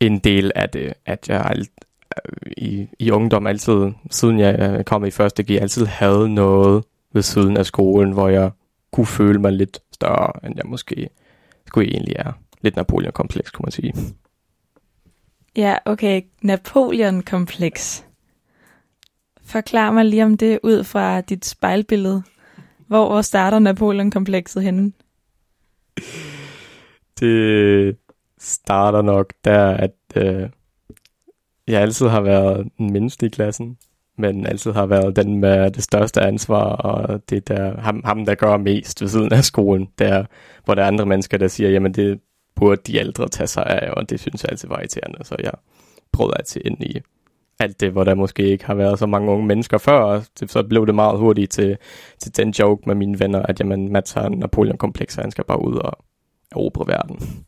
en 0.00 0.18
del 0.18 0.52
af 0.54 0.68
det, 0.68 0.94
at 1.06 1.28
jeg 1.28 1.46
alt, 1.50 1.70
i, 2.56 2.88
i 2.98 3.10
ungdom 3.10 3.46
altid, 3.46 3.90
siden 4.10 4.38
jeg 4.38 4.86
kom 4.86 5.04
i 5.04 5.10
første 5.10 5.42
G, 5.42 5.50
altid 5.50 5.86
havde 5.86 6.34
noget 6.34 6.84
ved 7.12 7.22
siden 7.22 7.56
af 7.56 7.66
skolen, 7.66 8.12
hvor 8.12 8.28
jeg 8.28 8.50
kunne 8.92 9.06
føle 9.06 9.38
mig 9.38 9.52
lidt 9.52 9.80
større, 9.92 10.46
end 10.46 10.54
jeg 10.56 10.66
måske 10.66 11.08
skulle 11.66 11.88
egentlig 11.88 12.16
er. 12.18 12.32
Lidt 12.60 12.76
Napoleon-kompleks, 12.76 13.50
kunne 13.50 13.64
man 13.64 13.72
sige. 13.72 13.94
Ja, 15.56 15.76
okay. 15.84 16.22
Napoleon-kompleks. 16.42 18.04
Forklar 19.50 19.90
mig 19.92 20.04
lige 20.04 20.24
om 20.24 20.36
det 20.36 20.58
ud 20.62 20.84
fra 20.84 21.20
dit 21.20 21.44
spejlbillede. 21.44 22.22
Hvor, 22.86 23.08
hvor 23.08 23.22
starter 23.22 23.58
Napoleon-komplekset 23.58 24.62
henne? 24.62 24.92
Det 27.20 27.96
starter 28.38 29.02
nok 29.02 29.32
der, 29.44 29.70
at 29.70 29.94
øh, 30.16 30.48
jeg 31.68 31.80
altid 31.80 32.08
har 32.08 32.20
været 32.20 32.68
den 32.78 32.92
mindste 32.92 33.26
i 33.26 33.28
klassen, 33.28 33.78
men 34.18 34.46
altid 34.46 34.72
har 34.72 34.86
været 34.86 35.16
den 35.16 35.40
med 35.40 35.70
det 35.70 35.82
største 35.82 36.20
ansvar, 36.20 36.64
og 36.64 37.30
det 37.30 37.48
der, 37.48 37.80
ham, 37.80 38.02
ham 38.04 38.24
der 38.24 38.34
gør 38.34 38.56
mest 38.56 39.02
ved 39.02 39.08
siden 39.08 39.32
af 39.32 39.44
skolen, 39.44 39.88
der, 39.98 40.24
hvor 40.64 40.74
der 40.74 40.82
er 40.82 40.86
andre 40.86 41.06
mennesker, 41.06 41.38
der 41.38 41.48
siger, 41.48 41.70
jamen 41.70 41.94
det 41.94 42.20
burde 42.54 42.82
de 42.86 42.98
ældre 42.98 43.28
tage 43.28 43.46
sig 43.46 43.66
af, 43.66 43.90
og 43.90 44.10
det 44.10 44.20
synes 44.20 44.42
jeg 44.42 44.50
altid 44.50 44.68
var 44.68 44.78
irriterende, 44.78 45.24
så 45.24 45.36
jeg 45.38 45.52
prøvede 46.12 46.34
altid 46.38 46.60
ind 46.64 46.82
i 46.82 47.00
alt 47.60 47.80
det, 47.80 47.92
hvor 47.92 48.04
der 48.04 48.14
måske 48.14 48.42
ikke 48.42 48.66
har 48.66 48.74
været 48.74 48.98
så 48.98 49.06
mange 49.06 49.30
unge 49.30 49.46
mennesker 49.46 49.78
før, 49.78 50.00
og 50.00 50.22
det, 50.40 50.50
så 50.50 50.62
blev 50.62 50.86
det 50.86 50.94
meget 50.94 51.18
hurtigt 51.18 51.52
til, 51.52 51.76
til 52.18 52.36
den 52.36 52.50
joke 52.50 52.82
med 52.86 52.94
mine 52.94 53.20
venner, 53.20 53.42
at 53.42 53.60
jamen, 53.60 53.92
Mats 53.92 54.12
har 54.12 54.26
en 54.26 54.38
Napoleon-kompleks, 54.38 55.16
og 55.16 55.24
han 55.24 55.30
skal 55.30 55.44
bare 55.44 55.64
ud 55.64 55.74
og 55.74 55.92
erobre 56.52 56.86
verden. 56.86 57.44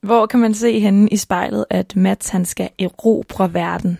Hvor 0.00 0.26
kan 0.26 0.40
man 0.40 0.54
se 0.54 0.80
henne 0.80 1.08
i 1.08 1.16
spejlet, 1.16 1.64
at 1.70 1.96
Mats 1.96 2.28
han 2.28 2.44
skal 2.44 2.70
erobre 2.78 3.54
verden? 3.54 3.98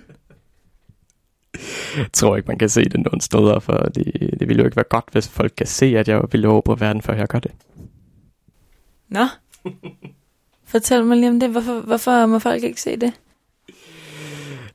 Jeg 1.97 2.13
tror 2.13 2.37
ikke, 2.37 2.49
man 2.49 2.59
kan 2.59 2.69
se 2.69 2.85
det 2.85 3.01
nogen 3.01 3.21
steder, 3.21 3.59
for 3.59 3.77
det, 3.77 4.37
det 4.41 4.49
ville 4.49 4.61
jo 4.61 4.65
ikke 4.65 4.77
være 4.77 4.85
godt, 4.91 5.05
hvis 5.13 5.29
folk 5.29 5.53
kan 5.57 5.67
se, 5.67 5.87
at 5.99 6.09
jeg 6.09 6.23
vil 6.33 6.45
erobre 6.45 6.81
verden, 6.81 7.03
før 7.03 7.15
jeg 7.15 7.29
gør 7.29 7.39
det. 7.39 7.53
Nå. 9.09 9.25
Fortæl 10.65 11.05
mig 11.05 11.17
lige 11.17 11.31
om 11.31 11.41
det. 11.41 11.51
Hvorfor, 11.51 11.81
hvorfor 11.81 12.27
må 12.27 12.39
folk 12.39 12.63
ikke 12.63 12.81
se 12.81 12.97
det? 12.97 13.13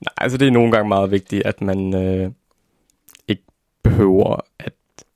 Nej, 0.03 0.13
altså 0.17 0.37
det 0.37 0.47
er 0.47 0.51
nogle 0.51 0.71
gange 0.71 0.87
meget 0.87 1.11
vigtigt, 1.11 1.45
at 1.45 1.61
man 1.61 1.95
øh, 1.95 2.31
ikke 3.27 3.43
behøver 3.83 4.39
at 4.59 4.73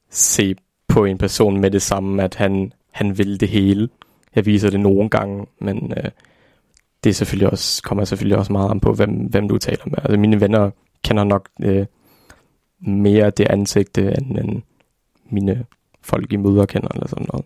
se 0.10 0.56
på 0.88 1.06
en 1.06 1.18
person 1.18 1.62
med 1.62 1.72
det 1.72 1.82
samme, 1.82 2.24
at 2.24 2.36
han, 2.36 2.74
han 2.92 3.18
vil 3.18 3.40
det 3.40 3.50
hele. 3.50 3.90
Jeg 4.36 4.46
viser 4.46 4.70
det 4.70 4.80
nogle 4.80 5.10
gange, 5.10 5.46
men 5.60 5.94
øh, 5.98 6.12
det 7.04 7.10
er 7.10 7.14
selvfølgelig 7.14 7.52
også, 7.52 7.84
kommer 7.84 8.06
selvfølgelig 8.06 8.38
også 8.38 8.52
meget 8.52 8.72
an 8.72 8.80
på, 8.80 8.94
hvem, 8.94 9.12
hvem 9.12 9.48
du 9.48 9.58
taler 9.58 9.86
med. 9.86 9.98
Altså 9.98 10.18
mine 10.18 10.42
venner 10.42 10.72
kender 11.04 11.24
nok 11.24 11.50
øh, 11.64 11.86
mere 12.80 13.30
det 13.30 13.48
ansigte, 13.50 14.02
øh, 14.02 14.14
end, 14.18 14.38
end 14.38 14.62
mine 15.30 15.66
folk 16.02 16.34
i 16.34 16.36
møder 16.36 16.66
kender, 16.66 16.90
eller 16.94 17.08
sådan 17.08 17.28
noget. 17.34 17.46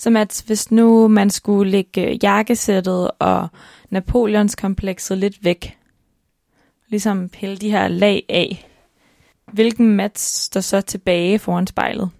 Så 0.00 0.10
Mats, 0.10 0.40
hvis 0.40 0.70
nu 0.70 1.08
man 1.08 1.30
skulle 1.30 1.70
lægge 1.70 2.18
jakkesættet 2.22 3.10
og 3.18 3.48
Napoleons 3.90 4.56
komplekset 4.56 5.18
lidt 5.18 5.44
væk, 5.44 5.76
ligesom 6.88 7.28
pille 7.28 7.56
de 7.56 7.70
her 7.70 7.88
lag 7.88 8.24
af, 8.28 8.66
hvilken 9.52 9.96
Mats 9.96 10.20
står 10.20 10.60
så 10.60 10.80
tilbage 10.80 11.38
foran 11.38 11.66
spejlet? 11.66 12.10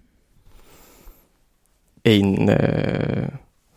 En, 2.05 2.49
øh, 2.49 3.29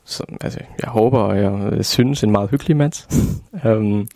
som, 0.05 0.27
altså, 0.41 0.61
jeg 0.83 0.91
håber, 0.91 1.19
og 1.19 1.39
jeg 1.77 1.85
synes, 1.85 2.23
en 2.23 2.31
meget 2.31 2.51
hyggelig 2.51 2.77
mand. 2.77 2.93
um, 3.67 4.09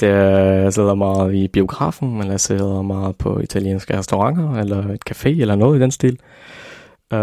der 0.00 0.70
sidder 0.70 0.94
meget 0.94 1.34
i 1.34 1.48
biografen, 1.48 2.20
eller 2.20 2.36
sidder 2.36 2.82
meget 2.82 3.16
på 3.16 3.40
italienske 3.40 3.98
restauranter, 3.98 4.54
eller 4.54 4.88
et 4.88 5.10
café, 5.10 5.28
eller 5.28 5.56
noget 5.56 5.78
i 5.78 5.82
den 5.82 5.90
stil. 5.90 6.18
Uh, 7.12 7.18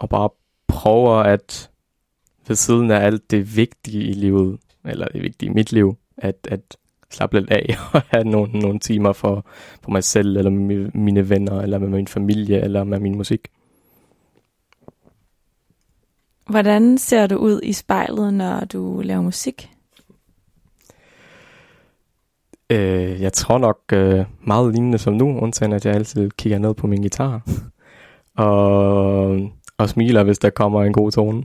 og 0.00 0.08
bare 0.08 0.28
prøver 0.74 1.14
at 1.14 1.70
ved 2.48 2.56
siden 2.56 2.90
af 2.90 3.06
alt 3.06 3.30
det 3.30 3.56
vigtige 3.56 4.02
i 4.02 4.12
livet, 4.12 4.58
eller 4.84 5.06
det 5.06 5.22
vigtige 5.22 5.50
i 5.50 5.54
mit 5.54 5.72
liv, 5.72 5.96
at, 6.16 6.48
at 6.50 6.76
slappe 7.10 7.40
lidt 7.40 7.50
af 7.50 7.76
og 7.92 8.02
have 8.06 8.24
nogle, 8.24 8.58
nogle 8.58 8.78
timer 8.78 9.12
for, 9.12 9.46
for 9.82 9.90
mig 9.90 10.04
selv, 10.04 10.36
eller 10.36 10.50
med 10.50 10.90
mine 10.94 11.28
venner, 11.28 11.60
eller 11.60 11.78
med 11.78 11.88
min 11.88 12.06
familie, 12.06 12.60
eller 12.60 12.84
med 12.84 13.00
min 13.00 13.16
musik. 13.16 13.40
Hvordan 16.50 16.98
ser 16.98 17.26
du 17.26 17.36
ud 17.36 17.60
i 17.62 17.72
spejlet, 17.72 18.34
når 18.34 18.64
du 18.64 19.00
laver 19.04 19.22
musik? 19.22 19.70
Øh, 22.70 23.20
jeg 23.22 23.32
tror 23.32 23.58
nok 23.58 23.78
øh, 23.92 24.24
meget 24.46 24.72
lignende 24.72 24.98
som 24.98 25.14
nu, 25.14 25.38
undtagen 25.38 25.72
at 25.72 25.86
jeg 25.86 25.94
altid 25.94 26.30
kigger 26.30 26.58
ned 26.58 26.74
på 26.74 26.86
min 26.86 27.00
guitar. 27.00 27.42
og, 28.46 29.50
og 29.78 29.88
smiler, 29.88 30.22
hvis 30.22 30.38
der 30.38 30.50
kommer 30.50 30.84
en 30.84 30.92
god 30.92 31.12
tone. 31.12 31.44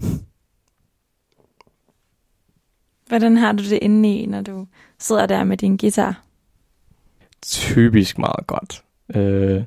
Hvordan 3.08 3.38
har 3.38 3.52
du 3.52 3.63
det 3.63 3.80
inde 3.82 4.15
i, 4.15 4.26
når 4.26 4.42
du 4.42 4.68
sidder 5.00 5.26
der 5.26 5.44
med 5.44 5.58
din 5.58 5.78
guitar? 5.78 6.24
Typisk 7.42 8.18
meget 8.18 8.48
godt. 8.48 8.84
Øh, 9.15 9.63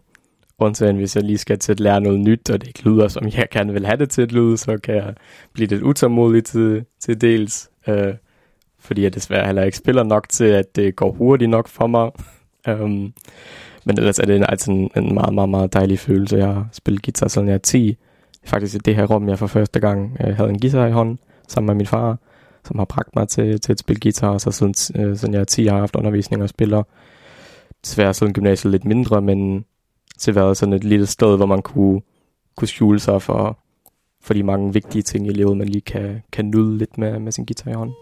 undtagen 0.58 0.96
hvis 0.96 1.16
jeg 1.16 1.24
lige 1.24 1.38
skal 1.38 1.58
til 1.58 1.72
at 1.72 1.80
lære 1.80 2.00
noget 2.00 2.20
nyt, 2.20 2.50
og 2.50 2.60
det 2.60 2.68
ikke 2.68 2.82
lyder, 2.84 3.08
som 3.08 3.28
jeg 3.28 3.46
gerne 3.50 3.72
vil 3.72 3.86
have 3.86 3.96
det 3.96 4.10
til 4.10 4.22
at 4.22 4.32
lyde, 4.32 4.58
så 4.58 4.78
kan 4.78 4.94
jeg 4.94 5.14
blive 5.52 5.68
lidt 5.68 5.82
utålmodig 5.82 6.44
til, 6.44 6.84
til 7.00 7.20
dels, 7.20 7.70
øh, 7.86 8.14
fordi 8.78 9.02
jeg 9.02 9.14
desværre 9.14 9.46
heller 9.46 9.62
ikke 9.62 9.76
spiller 9.76 10.02
nok 10.02 10.28
til, 10.28 10.44
at 10.44 10.76
det 10.76 10.96
går 10.96 11.12
hurtigt 11.12 11.50
nok 11.50 11.68
for 11.68 11.86
mig. 11.86 12.10
um, 12.68 13.12
men 13.84 13.98
ellers 13.98 14.18
er 14.18 14.26
det 14.26 14.46
altså 14.48 14.70
en, 14.70 14.90
en 14.96 15.14
meget, 15.14 15.34
meget, 15.34 15.48
meget 15.48 15.72
dejlig 15.72 15.98
følelse. 15.98 16.36
Jeg 16.36 16.46
har 16.46 16.68
spillet 16.72 17.02
guitar 17.02 17.28
siden 17.28 17.48
jeg 17.48 17.54
er 17.54 17.58
10. 17.58 17.96
Faktisk 18.44 18.74
i 18.74 18.78
det 18.78 18.96
her 18.96 19.06
rum, 19.06 19.28
jeg 19.28 19.38
for 19.38 19.46
første 19.46 19.80
gang 19.80 20.16
øh, 20.20 20.36
havde 20.36 20.50
en 20.50 20.60
guitar 20.60 20.86
i 20.86 20.92
hånden, 20.92 21.18
sammen 21.48 21.66
med 21.66 21.74
min 21.74 21.86
far, 21.86 22.18
som 22.64 22.78
har 22.78 22.84
bragt 22.84 23.16
mig 23.16 23.28
til, 23.28 23.60
til 23.60 23.72
at 23.72 23.78
spille 23.78 24.00
guitar, 24.00 24.28
og 24.28 24.40
så 24.40 24.50
siden, 24.50 24.74
øh, 24.96 25.16
siden 25.16 25.34
jeg 25.34 25.40
er 25.40 25.44
10 25.44 25.66
har 25.66 25.78
haft 25.78 25.96
undervisning 25.96 26.42
og 26.42 26.48
spiller 26.48 26.82
desværre 27.84 28.14
siden 28.14 28.32
gymnasiet 28.32 28.70
lidt 28.70 28.84
mindre, 28.84 29.22
men 29.22 29.64
til 30.18 30.34
været 30.34 30.56
sådan 30.56 30.72
et 30.72 30.84
lille 30.84 31.06
sted, 31.06 31.36
hvor 31.36 31.46
man 31.46 31.62
kunne, 31.62 32.00
kunne 32.56 32.68
skjule 32.68 33.00
sig 33.00 33.22
for, 33.22 33.58
for 34.22 34.34
de 34.34 34.42
mange 34.42 34.72
vigtige 34.72 35.02
ting 35.02 35.26
i 35.26 35.30
livet, 35.30 35.56
man 35.56 35.68
lige 35.68 35.80
kan, 35.80 36.22
kan 36.32 36.50
nyde 36.50 36.78
lidt 36.78 36.98
med, 36.98 37.18
med 37.18 37.32
sin 37.32 37.44
guitar 37.44 37.70
i 37.70 37.74
hånden. 37.74 37.94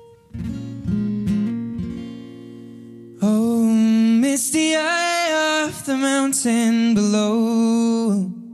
Oh, 3.22 3.66
misty 4.20 4.56
eye 4.56 5.66
of 5.66 5.82
the 5.82 5.96
mountain 5.96 6.94
below. 6.94 8.49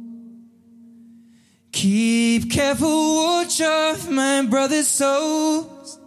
Keep 1.76 2.50
careful 2.50 3.16
watch 3.16 3.60
of 3.60 4.10
my 4.10 4.46
brother's 4.48 4.88
souls. 4.88 5.98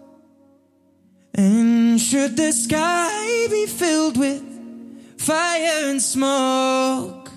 And 1.35 2.01
should 2.01 2.35
the 2.35 2.51
sky 2.51 3.47
be 3.51 3.67
filled 3.67 4.17
with 4.17 4.41
fire 5.19 5.89
and 5.91 6.01
smoke, 6.01 7.29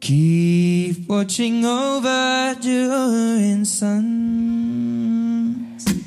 keep 0.00 1.08
watching 1.08 1.64
over 1.64 2.56
during 2.60 3.64
suns. 3.66 4.82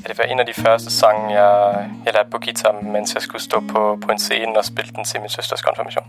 Ja, 0.02 0.08
det 0.08 0.18
var 0.18 0.24
en 0.24 0.40
af 0.40 0.46
de 0.46 0.54
første 0.54 0.90
sange, 0.90 1.40
jeg, 1.42 1.90
jeg 2.04 2.14
lærte 2.14 2.30
på 2.30 2.38
guitar, 2.38 2.80
mens 2.82 3.14
jeg 3.14 3.22
skulle 3.22 3.42
stå 3.42 3.60
på, 3.60 3.98
på 4.02 4.12
en 4.12 4.18
scene 4.18 4.58
og 4.58 4.64
spille 4.64 4.92
den 4.96 5.04
til 5.04 5.20
min 5.20 5.30
søsters 5.30 5.62
konfirmation. 5.62 6.04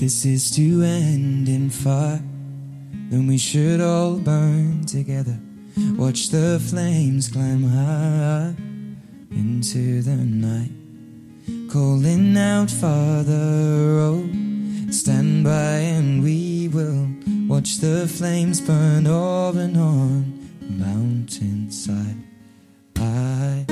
This 0.00 0.24
is 0.24 0.50
to 0.50 0.82
end 0.82 1.46
in 1.46 1.68
fire, 1.68 2.22
then 3.10 3.26
we 3.26 3.36
should 3.36 3.82
all 3.82 4.16
burn 4.16 4.82
together. 4.86 5.38
Watch 5.98 6.30
the 6.30 6.58
flames 6.58 7.28
climb 7.28 7.64
high 7.64 8.54
into 9.30 10.00
the 10.00 10.16
night, 10.16 10.70
calling 11.70 12.34
out, 12.38 12.70
Father, 12.70 14.00
oh, 14.00 14.26
stand 14.90 15.44
by 15.44 15.76
and 15.96 16.22
we 16.22 16.68
will 16.68 17.06
watch 17.46 17.76
the 17.76 18.08
flames 18.08 18.58
burn 18.58 19.06
over 19.06 19.60
and 19.60 19.76
on 19.76 20.48
mountainside. 20.62 22.16
I 22.96 23.66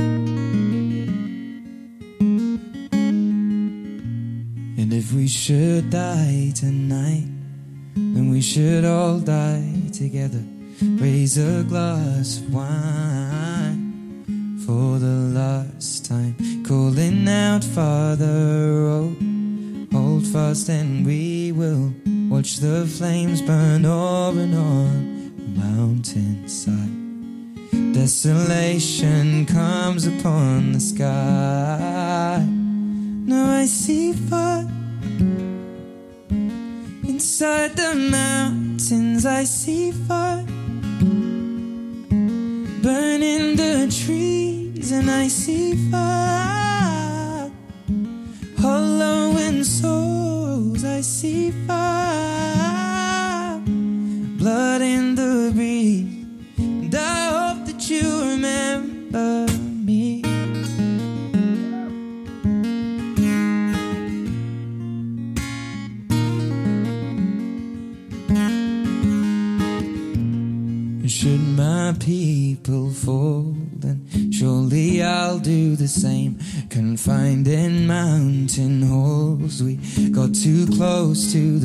And 4.88 4.96
if 4.96 5.12
we 5.12 5.29
should 5.29 5.90
die 5.90 6.51
tonight, 6.55 7.29
then 7.94 8.31
we 8.31 8.40
should 8.40 8.87
all 8.87 9.18
die 9.18 9.83
together. 9.92 10.42
Raise 10.81 11.37
a 11.37 11.62
glass 11.62 12.38
of 12.38 12.55
wine 12.55 14.24
for 14.64 14.98
the 14.98 15.29
last 15.37 16.07
time. 16.07 16.35
Calling 16.66 17.29
out, 17.29 17.62
Father, 17.64 18.24
oh, 18.24 19.14
hold 19.92 20.27
fast 20.27 20.70
and 20.70 21.05
we 21.05 21.53
will 21.53 21.92
watch 22.31 22.57
the 22.57 22.87
flames 22.87 23.42
burn 23.42 23.85
over 23.85 24.40
and 24.40 24.55
on 24.55 25.35
the 25.37 25.61
mountainside. 25.61 26.96
Desolation 27.92 29.44
comes 29.44 30.07
upon 30.07 30.72
the 30.72 30.81
sky. 30.81 32.42
Now 32.48 33.51
I 33.53 33.66
see 33.66 34.14
fire 34.14 34.77
inside 37.18 37.74
the 37.74 37.96
mountains. 37.96 39.26
I 39.26 39.42
see 39.42 39.90
fire 39.90 40.46
burning 42.80 43.57
the 43.57 43.74
trees, 43.90 44.92
and 44.92 45.11
I 45.11 45.26
see 45.26 45.74
fire 45.90 47.51
hollowing 48.61 49.64
souls. 49.64 49.88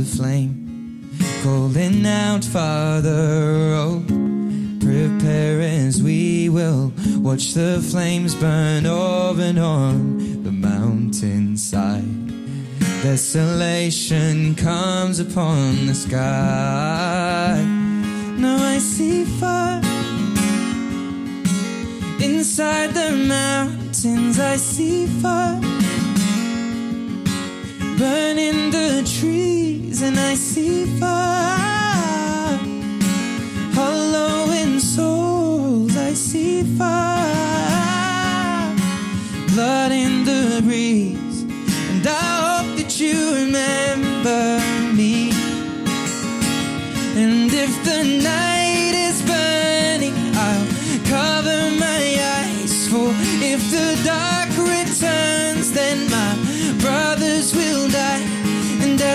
The 0.03 0.17
flame. 0.17 1.09
Calling 1.43 2.05
out, 2.05 2.43
Father, 2.43 3.73
oh, 3.75 4.03
prepare 4.79 5.61
as 5.61 6.01
we 6.01 6.49
will 6.49 6.91
watch 7.17 7.53
the 7.53 7.81
flames 7.91 8.35
burn 8.35 8.85
over 8.85 9.41
and 9.41 9.59
on 9.59 10.43
the 10.43 10.51
mountainside. 10.51 12.03
Desolation 13.01 14.55
comes 14.55 15.19
upon 15.19 15.85
the 15.87 15.95
sky. 15.95 17.61
Now 18.37 18.57
I 18.57 18.77
see 18.79 19.25
fire 19.25 19.81
inside 22.21 22.93
the 22.93 23.11
mountains. 23.11 24.39
I 24.39 24.55
see 24.57 25.07
fire 25.21 25.61
burning 27.97 28.71
the 28.71 29.03
trees, 29.19 29.52
and 30.03 30.19
I 30.19 30.35
see 30.35 30.85
fire 30.99 32.59
hollowing 33.73 34.79
souls. 34.79 35.95
I 35.95 36.13
see 36.13 36.63
fire, 36.77 37.15
blood 39.53 39.91
in 39.91 40.25
the 40.25 40.61
breeze, 40.63 41.43
and 41.89 42.05
I 42.05 42.09
hope 42.43 42.77
that 42.77 42.99
you 42.99 43.17
remember 43.41 44.59
me. 44.93 45.31
And 47.15 47.51
if 47.53 47.73
the 47.85 48.03
night 48.23 48.52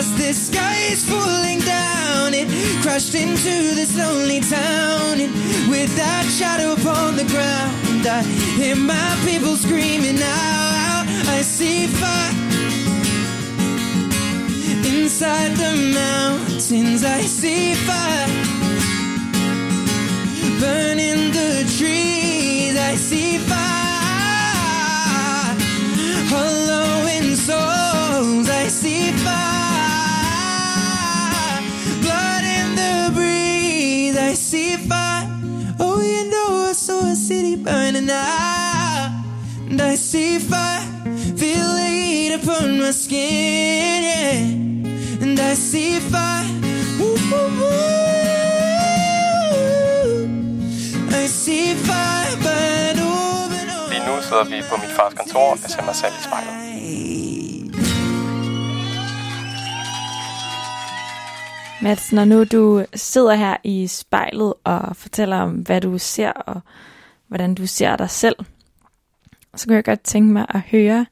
as 0.09 0.19
this 0.19 0.47
sky 0.49 0.77
is 0.91 1.05
falling 1.05 1.61
down, 1.61 2.35
it 2.35 2.49
crashed 2.83 3.15
into 3.15 3.75
this 3.75 3.97
lonely 3.97 4.41
town. 4.41 5.21
And 5.21 5.33
with 5.71 5.95
that 5.97 6.25
shadow 6.39 6.73
upon 6.73 7.17
the 7.17 7.25
ground, 7.25 8.07
I 8.07 8.23
hear 8.59 8.77
my 8.77 9.11
people 9.25 9.57
screaming 9.57 10.19
out. 10.23 11.05
I 11.37 11.43
see 11.43 11.87
fire 11.87 12.35
inside 14.87 15.53
the 15.57 15.75
mountains 15.95 17.05
I 17.05 17.21
see 17.23 17.75
fire 17.75 18.29
burning 20.61 21.33
the 21.33 21.58
burning 37.69 38.11
out. 38.11 39.11
And 39.71 39.81
I 39.81 39.97
see 39.97 40.39
fire, 40.51 40.85
feel 41.41 41.69
the 41.81 41.89
heat 41.99 42.33
upon 42.39 42.67
my 42.81 42.93
skin, 42.93 44.03
yeah. 44.11 45.23
And 45.23 45.39
I 45.39 45.55
see 45.55 45.93
fire, 46.13 46.47
woo, 46.99 47.17
woo, 47.31 47.49
woo. 47.61 47.89
I 51.23 51.27
see 51.43 51.75
fire, 51.87 52.37
but 52.47 52.97
open 53.13 53.69
up. 53.77 53.91
Lige 53.93 54.05
nu 54.07 54.13
sidder 54.23 54.45
vi 54.45 54.63
på 54.71 54.77
mit 54.77 54.93
fars 54.97 55.15
kontor 55.15 55.51
og 55.53 55.59
ser 55.59 55.83
mig 55.83 55.97
selv 55.97 56.13
i 56.21 56.23
spejlet. 56.23 56.55
Mads, 61.83 62.13
når 62.13 62.25
nu 62.25 62.45
du 62.45 62.85
sidder 62.95 63.35
her 63.35 63.57
i 63.65 63.87
spejlet 63.87 64.55
og 64.65 64.97
fortæller 64.97 65.37
om, 65.37 65.51
hvad 65.51 65.81
du 65.81 65.99
ser 65.99 66.33
og 66.33 66.61
hvordan 67.29 67.55
du 67.55 67.67
ser 67.67 67.97
dig 67.97 68.11
selv, 68.11 68.37
så 69.57 69.67
kunne 69.67 69.77
jeg 69.77 69.85
godt 69.85 70.01
tænke 70.01 70.33
mig 70.33 70.47
at 70.49 70.61
høre, 70.61 71.07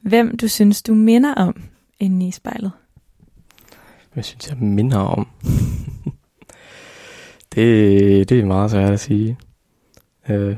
hvem 0.00 0.36
du 0.36 0.48
synes, 0.48 0.82
du 0.82 0.94
minder 0.94 1.34
om 1.34 1.62
inde 2.00 2.28
i 2.28 2.30
spejlet. 2.30 2.72
Hvad 4.12 4.22
synes 4.22 4.48
jeg 4.48 4.56
minder 4.56 4.98
om? 4.98 5.26
det, 7.54 8.28
det 8.28 8.40
er 8.40 8.44
meget 8.44 8.70
svært 8.70 8.92
at 8.92 9.00
sige. 9.00 9.38
Øh, 10.28 10.56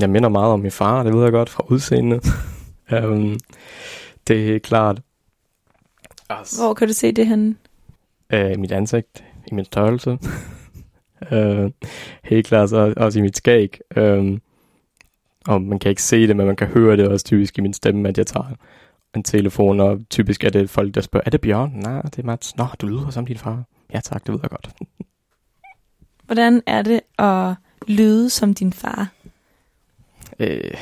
jeg 0.00 0.10
minder 0.10 0.28
meget 0.28 0.52
om 0.52 0.60
min 0.60 0.70
far, 0.70 1.02
det 1.02 1.14
ved 1.14 1.22
jeg 1.22 1.32
godt 1.32 1.50
fra 1.50 1.64
udseendet. 1.68 2.26
um, 3.04 3.38
det 4.28 4.54
er 4.54 4.58
klart. 4.58 5.00
Altså, 6.28 6.62
Hvor 6.62 6.74
kan 6.74 6.88
du 6.88 6.94
se 6.94 7.12
det 7.12 7.26
henne? 7.26 7.56
øh, 8.30 8.52
i 8.52 8.56
mit 8.56 8.72
ansigt, 8.72 9.24
i 9.46 9.54
min 9.54 9.64
størrelse. 9.64 10.18
Øh, 11.32 11.70
helt 12.24 12.46
klart 12.46 12.70
så, 12.70 12.94
også 12.96 13.18
i 13.18 13.22
mit 13.22 13.36
skæg. 13.36 13.78
Øh, 13.96 14.38
og 15.46 15.62
man 15.62 15.78
kan 15.78 15.90
ikke 15.90 16.02
se 16.02 16.26
det, 16.26 16.36
men 16.36 16.46
man 16.46 16.56
kan 16.56 16.66
høre 16.66 16.96
det 16.96 17.08
også 17.08 17.24
typisk 17.24 17.58
i 17.58 17.60
min 17.60 17.72
stemme, 17.72 18.08
at 18.08 18.18
jeg 18.18 18.26
tager 18.26 18.54
en 19.16 19.22
telefon, 19.22 19.80
og 19.80 20.00
typisk 20.10 20.44
er 20.44 20.50
det 20.50 20.70
folk, 20.70 20.94
der 20.94 21.00
spørger, 21.00 21.24
er 21.26 21.30
det 21.30 21.40
Bjørn? 21.40 21.72
Nej, 21.74 22.02
det 22.02 22.18
er 22.18 22.22
Mats. 22.22 22.56
Nå, 22.56 22.66
du 22.80 22.86
lyder 22.86 23.10
som 23.10 23.26
din 23.26 23.38
far. 23.38 23.64
Ja 23.94 24.00
tak, 24.00 24.26
det 24.26 24.32
ved 24.32 24.40
jeg 24.42 24.50
godt. 24.50 24.70
Hvordan 26.26 26.62
er 26.66 26.82
det 26.82 27.00
at 27.18 27.54
lyde 27.86 28.30
som 28.30 28.54
din 28.54 28.72
far? 28.72 29.08
Øh, 30.38 30.74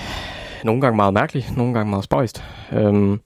nogle 0.64 0.80
gange 0.80 0.96
meget 0.96 1.14
mærkeligt, 1.14 1.56
nogle 1.56 1.74
gange 1.74 1.90
meget 1.90 2.04
spøjst. 2.04 2.44
Øhm, 2.72 3.20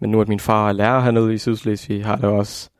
men 0.00 0.10
nu 0.10 0.20
at 0.20 0.28
min 0.28 0.40
far 0.40 0.68
er 0.68 0.72
lærer 0.72 1.00
hernede 1.00 1.34
i 1.34 1.38
Sydslesvig, 1.38 2.04
har 2.04 2.16
det 2.16 2.24
også 2.24 2.70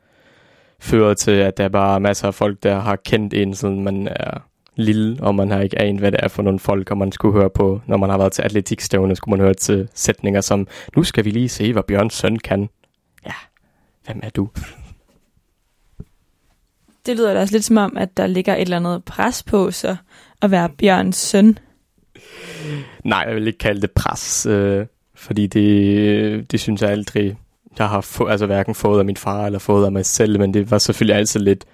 ført 0.79 1.17
til, 1.17 1.31
at 1.31 1.57
der 1.57 1.63
er 1.63 1.69
bare 1.69 1.99
masser 1.99 2.27
af 2.27 2.33
folk, 2.33 2.63
der 2.63 2.79
har 2.79 2.95
kendt 2.95 3.33
en, 3.33 3.55
siden 3.55 3.83
man 3.83 4.07
er 4.07 4.39
lille, 4.75 5.17
og 5.19 5.35
man 5.35 5.51
har 5.51 5.61
ikke 5.61 5.79
anet, 5.79 5.99
hvad 5.99 6.11
det 6.11 6.19
er 6.23 6.27
for 6.27 6.43
nogle 6.43 6.59
folk, 6.59 6.91
og 6.91 6.97
man 6.97 7.11
skulle 7.11 7.39
høre 7.39 7.49
på, 7.49 7.81
når 7.85 7.97
man 7.97 8.09
har 8.09 8.17
været 8.17 8.31
til 8.31 8.41
atletikstævne, 8.41 9.15
skulle 9.15 9.37
man 9.37 9.45
høre 9.45 9.53
til 9.53 9.89
sætninger 9.93 10.41
som, 10.41 10.67
nu 10.95 11.03
skal 11.03 11.25
vi 11.25 11.29
lige 11.29 11.49
se, 11.49 11.73
hvad 11.73 11.83
Bjørns 11.83 12.13
søn 12.13 12.39
kan. 12.39 12.69
Ja, 13.25 13.33
hvem 14.05 14.19
er 14.23 14.29
du? 14.29 14.49
Det 17.05 17.17
lyder 17.17 17.33
da 17.33 17.39
også 17.39 17.53
lidt 17.53 17.65
som 17.65 17.77
om, 17.77 17.97
at 17.97 18.17
der 18.17 18.27
ligger 18.27 18.55
et 18.55 18.61
eller 18.61 18.77
andet 18.77 19.03
pres 19.03 19.43
på 19.43 19.71
så 19.71 19.95
at 20.41 20.51
være 20.51 20.69
Bjørns 20.69 21.15
søn. 21.15 21.57
Nej, 23.03 23.23
jeg 23.27 23.35
vil 23.35 23.47
ikke 23.47 23.59
kalde 23.59 23.81
det 23.81 23.91
pres, 23.91 24.45
øh, 24.45 24.85
fordi 25.15 25.47
det, 25.47 26.51
det 26.51 26.59
synes 26.59 26.81
jeg 26.81 26.89
aldrig, 26.89 27.37
jeg 27.79 27.89
har 27.89 28.01
få, 28.01 28.25
altså 28.25 28.45
hverken 28.45 28.75
fået 28.75 28.99
af 28.99 29.05
min 29.05 29.17
far 29.17 29.45
eller 29.45 29.59
fået 29.59 29.85
af 29.85 29.91
mig 29.91 30.05
selv, 30.05 30.39
men 30.39 30.53
det 30.53 30.71
var 30.71 30.77
selvfølgelig 30.77 31.15
altid 31.15 31.39
lidt, 31.39 31.65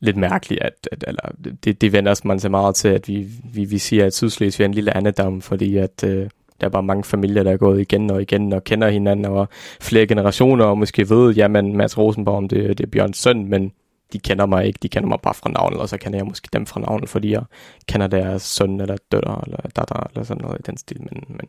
lidt 0.00 0.16
mærkeligt, 0.16 0.62
at, 0.62 0.88
at 0.92 1.04
eller, 1.06 1.22
det, 1.64 1.80
det 1.80 1.92
vender 1.92 2.20
man 2.24 2.40
sig 2.40 2.50
meget 2.50 2.74
til, 2.74 2.88
at 2.88 3.08
vi, 3.08 3.28
vi, 3.54 3.64
vi 3.64 3.78
siger, 3.78 4.06
at 4.06 4.14
Sydslesvig 4.14 4.64
er 4.64 4.68
en 4.68 4.74
lille 4.74 4.96
andedam, 4.96 5.40
fordi 5.40 5.76
at 5.76 6.04
øh, 6.04 6.28
der 6.60 6.66
er 6.66 6.70
bare 6.70 6.82
mange 6.82 7.04
familier, 7.04 7.42
der 7.42 7.52
er 7.52 7.56
gået 7.56 7.80
igen 7.80 8.10
og 8.10 8.22
igen 8.22 8.52
og 8.52 8.64
kender 8.64 8.88
hinanden 8.88 9.26
over 9.26 9.46
flere 9.80 10.06
generationer, 10.06 10.64
og 10.64 10.78
måske 10.78 11.10
ved, 11.10 11.34
jamen 11.34 11.76
Mads 11.76 11.98
Rosenbaum, 11.98 12.48
det, 12.48 12.78
det 12.78 12.84
er 12.86 12.90
Bjørns 12.90 13.18
søn, 13.18 13.48
men 13.48 13.72
de 14.12 14.18
kender 14.18 14.46
mig 14.46 14.66
ikke, 14.66 14.78
de 14.82 14.88
kender 14.88 15.08
mig 15.08 15.18
bare 15.22 15.34
fra 15.34 15.50
navnet, 15.50 15.80
og 15.80 15.88
så 15.88 15.98
kender 15.98 16.18
jeg 16.18 16.26
måske 16.26 16.48
dem 16.52 16.66
fra 16.66 16.80
navnet, 16.80 17.08
fordi 17.08 17.32
jeg 17.32 17.42
kender 17.88 18.06
deres 18.06 18.42
søn 18.42 18.80
eller 18.80 18.96
døtter 19.12 19.40
eller 19.44 19.58
datter 19.76 20.06
eller 20.10 20.24
sådan 20.24 20.42
noget 20.42 20.58
i 20.58 20.62
den 20.66 20.76
stil, 20.76 21.00
men, 21.00 21.24
men 21.28 21.48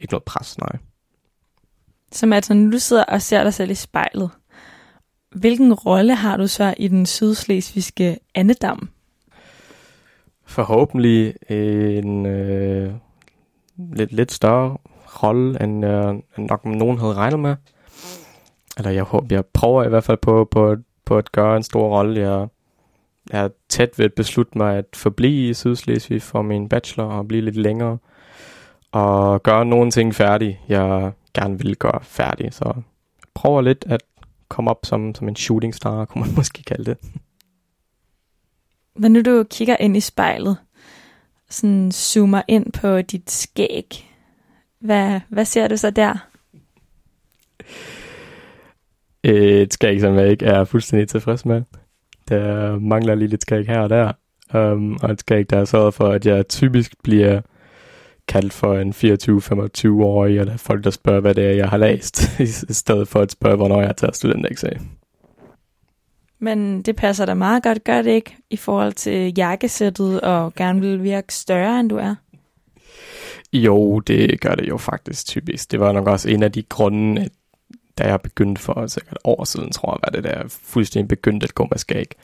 ikke 0.00 0.12
noget 0.12 0.24
pres, 0.24 0.58
nej. 0.58 0.78
Som 2.12 2.32
at 2.32 2.50
nu 2.50 2.72
du 2.72 2.78
sidder 2.78 3.04
og 3.04 3.22
ser 3.22 3.42
dig 3.42 3.54
selv 3.54 3.70
i 3.70 3.74
spejlet, 3.74 4.30
hvilken 5.30 5.74
rolle 5.74 6.14
har 6.14 6.36
du 6.36 6.46
så 6.46 6.74
i 6.76 6.88
den 6.88 7.06
sydslesvigske 7.06 8.18
andedam? 8.34 8.88
Forhåbentlig 10.46 11.34
en 11.48 12.26
øh, 12.26 12.92
lidt, 13.78 14.12
lidt 14.12 14.32
større 14.32 14.76
rolle, 15.22 15.62
end, 15.62 15.84
øh, 15.84 16.14
nok 16.38 16.64
nogen 16.64 16.98
havde 16.98 17.14
regnet 17.14 17.40
med. 17.40 17.56
Eller 18.78 18.90
jeg 18.90 19.02
håber, 19.02 19.26
jeg 19.30 19.44
prøver 19.46 19.84
i 19.84 19.88
hvert 19.88 20.04
fald 20.04 20.18
på, 20.18 20.48
på, 20.50 20.76
på 21.04 21.18
at 21.18 21.32
gøre 21.32 21.56
en 21.56 21.62
stor 21.62 21.88
rolle. 21.88 22.20
Jeg, 22.20 22.48
er 23.30 23.48
tæt 23.68 23.98
ved 23.98 24.04
at 24.04 24.14
beslutte 24.14 24.58
mig 24.58 24.76
at 24.76 24.84
forblive 24.94 25.48
i 25.48 25.54
Sydslesvig 25.54 26.22
for 26.22 26.42
min 26.42 26.68
bachelor 26.68 27.04
og 27.04 27.28
blive 27.28 27.42
lidt 27.42 27.56
længere. 27.56 27.98
Og 28.92 29.42
gøre 29.42 29.64
nogle 29.64 29.90
ting 29.90 30.14
færdig, 30.14 30.60
jeg 30.68 31.12
gerne 31.34 31.58
vil 31.58 31.76
gøre 31.76 32.00
færdig. 32.02 32.54
Så 32.54 32.72
jeg 32.76 32.82
prøver 33.34 33.60
lidt 33.60 33.84
at 33.88 34.02
komme 34.48 34.70
op 34.70 34.80
som, 34.84 35.14
som 35.14 35.28
en 35.28 35.36
shooting 35.36 35.74
star, 35.74 36.04
kunne 36.04 36.24
man 36.24 36.34
måske 36.40 36.62
kalde 36.62 36.84
det. 36.84 36.96
Når 38.96 39.08
nu 39.08 39.20
du 39.22 39.44
kigger 39.50 39.76
ind 39.80 39.96
i 39.96 40.00
spejlet, 40.00 40.56
sådan 41.50 41.92
zoomer 41.92 42.42
ind 42.48 42.72
på 42.72 43.02
dit 43.02 43.30
skæg, 43.30 44.10
hvad, 44.78 45.20
hvad 45.28 45.44
ser 45.44 45.68
du 45.68 45.76
så 45.76 45.90
der? 45.90 46.28
Et 49.22 49.72
skæg, 49.72 50.00
som 50.00 50.14
jeg 50.14 50.30
ikke 50.30 50.46
er 50.46 50.64
fuldstændig 50.64 51.08
tilfreds 51.08 51.44
med. 51.44 51.62
Der 52.28 52.78
mangler 52.78 53.14
lige 53.14 53.28
lidt 53.28 53.42
skæg 53.42 53.66
her 53.66 53.80
og 53.80 53.90
der. 53.90 54.12
Um, 54.54 54.98
og 55.02 55.10
et 55.10 55.20
skæg, 55.20 55.50
der 55.50 55.58
er 55.58 55.64
sørget 55.64 55.94
for, 55.94 56.08
at 56.08 56.26
jeg 56.26 56.48
typisk 56.48 56.94
bliver 57.02 57.40
kaldt 58.28 58.52
for 58.52 58.74
en 58.74 58.90
24-25-årig, 58.90 60.38
eller 60.38 60.56
folk, 60.56 60.84
der 60.84 60.90
spørger, 60.90 61.20
hvad 61.20 61.34
det 61.34 61.46
er, 61.46 61.50
jeg 61.50 61.68
har 61.68 61.76
læst, 61.76 62.40
i 62.70 62.72
stedet 62.72 63.08
for 63.08 63.20
at 63.20 63.32
spørge, 63.32 63.56
hvornår 63.56 63.82
jeg 63.82 63.96
tager 63.96 64.12
studentereksamen. 64.12 64.90
Men 66.38 66.82
det 66.82 66.96
passer 66.96 67.26
da 67.26 67.34
meget 67.34 67.62
godt, 67.62 67.84
gør 67.84 68.02
det 68.02 68.10
ikke, 68.10 68.36
i 68.50 68.56
forhold 68.56 68.92
til 68.92 69.34
jakkesættet 69.36 70.20
og 70.20 70.54
gerne 70.54 70.80
vil 70.80 71.02
virke 71.02 71.34
større, 71.34 71.80
end 71.80 71.90
du 71.90 71.96
er? 71.96 72.14
Jo, 73.52 74.00
det 74.00 74.40
gør 74.40 74.54
det 74.54 74.68
jo 74.68 74.76
faktisk 74.76 75.26
typisk. 75.26 75.70
Det 75.70 75.80
var 75.80 75.92
nok 75.92 76.06
også 76.06 76.30
en 76.30 76.42
af 76.42 76.52
de 76.52 76.62
grunde, 76.62 77.22
at 77.22 77.32
da 77.98 78.04
jeg 78.04 78.20
begyndte 78.20 78.62
for 78.62 78.86
sikkert 78.86 79.12
et 79.12 79.18
år 79.24 79.44
siden, 79.44 79.70
tror 79.72 79.92
jeg, 79.92 80.00
var 80.04 80.20
det 80.20 80.24
der 80.24 80.42
fuldstændig 80.48 81.08
begyndte 81.08 81.44
at 81.44 81.54
gå 81.54 81.68
med 81.70 81.78
skæg 81.78 82.14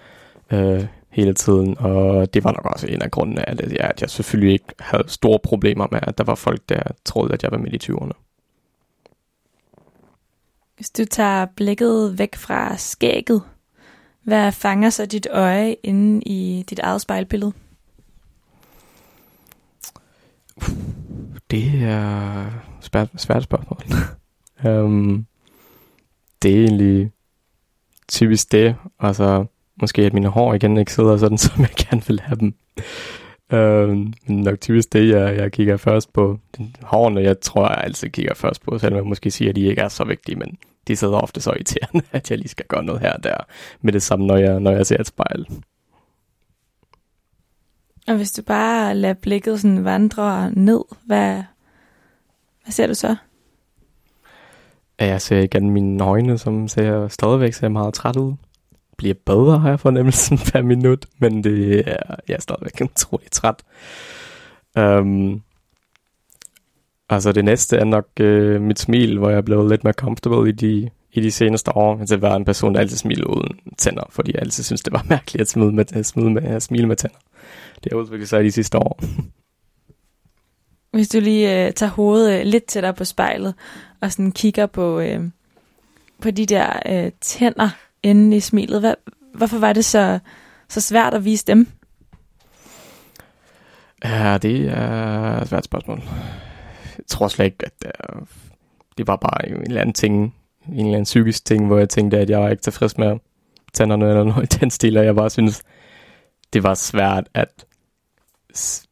øh, 0.52 0.84
hele 1.10 1.34
tiden. 1.34 1.78
Og 1.78 2.34
det 2.34 2.44
var 2.44 2.52
nok 2.52 2.66
også 2.66 2.86
en 2.86 3.02
af 3.02 3.10
grundene 3.10 3.48
af 3.48 3.56
det, 3.56 3.76
at 3.80 4.00
jeg 4.00 4.10
selvfølgelig 4.10 4.52
ikke 4.52 4.74
havde 4.78 5.04
store 5.06 5.38
problemer 5.38 5.86
med, 5.90 6.00
at 6.02 6.18
der 6.18 6.24
var 6.24 6.34
folk, 6.34 6.68
der 6.68 6.82
troede, 7.04 7.32
at 7.32 7.42
jeg 7.42 7.50
var 7.50 7.58
midt 7.58 7.88
i 7.88 7.92
20'erne. 7.92 8.12
Hvis 10.76 10.90
du 10.90 11.04
tager 11.04 11.46
blikket 11.56 12.18
væk 12.18 12.36
fra 12.36 12.76
skægget, 12.76 13.42
hvad 14.22 14.52
fanger 14.52 14.90
så 14.90 15.06
dit 15.06 15.26
øje 15.30 15.76
inde 15.82 16.22
i 16.26 16.64
dit 16.70 16.78
eget 16.78 17.00
spejlbillede? 17.00 17.52
Det 21.50 21.82
er 21.82 22.50
svært, 22.80 23.08
svært 23.16 23.42
spørgsmål. 23.42 23.82
um, 24.64 25.26
det 26.42 26.54
er 26.56 26.64
egentlig 26.64 27.10
typisk 28.08 28.52
det. 28.52 28.76
Altså, 29.00 29.46
måske 29.80 30.02
at 30.02 30.12
mine 30.12 30.28
hår 30.28 30.54
igen 30.54 30.76
ikke 30.76 30.92
sidder 30.92 31.16
sådan, 31.16 31.38
som 31.48 31.60
jeg 31.60 31.70
gerne 31.76 32.02
vil 32.06 32.20
have 32.20 32.38
dem. 32.40 32.54
Um, 33.52 34.14
men 34.26 34.40
nok 34.40 34.60
typisk 34.60 34.92
det, 34.92 35.08
jeg, 35.08 35.36
jeg 35.36 35.52
kigger 35.52 35.76
først 35.76 36.12
på. 36.12 36.38
Hårene, 36.82 37.20
jeg 37.20 37.40
tror, 37.40 37.68
jeg 37.68 37.84
altid 37.84 38.08
kigger 38.08 38.34
først 38.34 38.62
på, 38.62 38.78
selvom 38.78 38.96
jeg 38.96 39.06
måske 39.06 39.30
siger, 39.30 39.48
at 39.48 39.56
de 39.56 39.60
ikke 39.60 39.80
er 39.80 39.88
så 39.88 40.04
vigtige, 40.04 40.36
men 40.36 40.58
de 40.88 40.96
sidder 40.96 41.14
ofte 41.14 41.40
så 41.40 41.50
irriterende, 41.50 42.06
at 42.12 42.30
jeg 42.30 42.38
lige 42.38 42.48
skal 42.48 42.66
gøre 42.66 42.84
noget 42.84 43.00
her 43.00 43.12
og 43.12 43.24
der 43.24 43.36
med 43.80 43.92
det 43.92 44.02
samme, 44.02 44.26
når 44.26 44.36
jeg, 44.36 44.60
når 44.60 44.70
jeg 44.70 44.86
ser 44.86 45.00
et 45.00 45.06
spejl. 45.06 45.46
Og 48.08 48.16
hvis 48.16 48.32
du 48.32 48.42
bare 48.42 48.94
lader 48.94 49.14
blikket 49.14 49.60
sådan 49.60 49.84
vandre 49.84 50.50
ned, 50.52 50.80
hvad, 51.06 51.42
hvad 52.64 52.72
ser 52.72 52.86
du 52.86 52.94
så? 52.94 53.16
jeg 55.06 55.20
ser 55.20 55.38
igen 55.38 55.70
mine 55.70 56.04
øjne, 56.04 56.38
som 56.38 56.68
ser 56.68 57.08
stadigvæk 57.08 57.52
ser 57.52 57.68
meget 57.68 57.94
træt 57.94 58.16
ud. 58.16 58.34
Bliver 59.00 59.14
bedre, 59.26 59.58
har 59.58 59.68
jeg 59.68 59.80
fornemmelsen 59.80 60.38
per 60.52 60.62
minut, 60.62 61.06
men 61.18 61.44
det 61.44 61.88
er, 61.88 62.14
jeg 62.28 62.34
er 62.34 62.40
stadigvæk 62.40 62.80
utrolig 62.90 63.30
træt. 63.30 63.62
Um, 64.78 65.42
altså 67.08 67.32
det 67.32 67.44
næste 67.44 67.76
er 67.76 67.84
nok 67.84 68.06
uh, 68.20 68.60
mit 68.60 68.78
smil, 68.78 69.18
hvor 69.18 69.30
jeg 69.30 69.36
er 69.36 69.42
blevet 69.42 69.68
lidt 69.70 69.84
mere 69.84 69.92
comfortable 69.92 70.48
i 70.48 70.52
de, 70.52 70.90
i 71.12 71.20
de 71.20 71.30
seneste 71.30 71.76
år. 71.76 72.00
Altså 72.00 72.14
jeg 72.14 72.22
var 72.22 72.36
en 72.36 72.44
person, 72.44 72.74
der 72.74 72.80
altid 72.80 72.96
smiler 72.96 73.26
uden 73.26 73.58
tænder, 73.78 74.02
fordi 74.10 74.32
jeg 74.32 74.42
altid 74.42 74.64
synes, 74.64 74.82
det 74.82 74.92
var 74.92 75.06
mærkeligt 75.14 75.40
at 75.40 75.48
smile 75.48 75.72
med, 75.72 75.84
at 75.92 76.06
smile 76.06 76.32
med, 76.32 76.42
at 76.42 76.62
smile 76.62 76.86
med 76.86 76.96
tænder. 76.96 77.18
Det 77.84 77.92
har 77.92 77.98
udviklet 77.98 78.28
sig 78.28 78.40
i 78.40 78.44
de 78.44 78.52
sidste 78.52 78.78
år. 78.78 79.00
Hvis 80.92 81.08
du 81.08 81.20
lige 81.20 81.66
øh, 81.66 81.72
tager 81.72 81.90
hovedet 81.90 82.40
øh, 82.40 82.46
lidt 82.46 82.64
tættere 82.64 82.94
på 82.94 83.04
spejlet, 83.04 83.54
og 84.00 84.12
sådan 84.12 84.32
kigger 84.32 84.66
på, 84.66 85.00
øh, 85.00 85.20
på 86.22 86.30
de 86.30 86.46
der 86.46 86.72
øh, 86.86 87.12
tænder 87.20 87.70
inde 88.02 88.36
i 88.36 88.40
smilet, 88.40 88.80
hvad, 88.80 88.94
hvorfor 89.34 89.58
var 89.58 89.72
det 89.72 89.84
så, 89.84 90.18
så 90.68 90.80
svært 90.80 91.14
at 91.14 91.24
vise 91.24 91.46
dem? 91.46 91.68
Ja, 94.04 94.38
det 94.38 94.68
er 94.68 95.40
et 95.40 95.48
svært 95.48 95.64
spørgsmål. 95.64 96.02
Jeg 96.98 97.06
tror 97.06 97.28
slet 97.28 97.44
ikke, 97.44 97.66
at 97.66 97.72
det, 97.82 97.90
er, 97.94 98.26
det 98.98 99.06
var 99.06 99.16
bare 99.16 99.48
en 99.48 99.62
eller 99.62 99.80
anden 99.80 99.94
ting, 99.94 100.34
en 100.68 100.74
eller 100.74 100.92
anden 100.92 101.04
psykisk 101.04 101.44
ting, 101.44 101.66
hvor 101.66 101.78
jeg 101.78 101.88
tænkte, 101.88 102.18
at 102.18 102.30
jeg 102.30 102.40
var 102.40 102.48
ikke 102.48 102.62
tilfreds 102.62 102.98
med 102.98 103.18
tænderne 103.72 104.08
eller 104.08 104.24
noget 104.24 104.54
i 104.54 104.58
den 104.60 104.70
stil, 104.70 104.96
og 104.96 105.04
jeg 105.04 105.14
bare 105.14 105.30
synes, 105.30 105.62
det 106.52 106.62
var 106.62 106.74
svært 106.74 107.28
at 107.34 107.64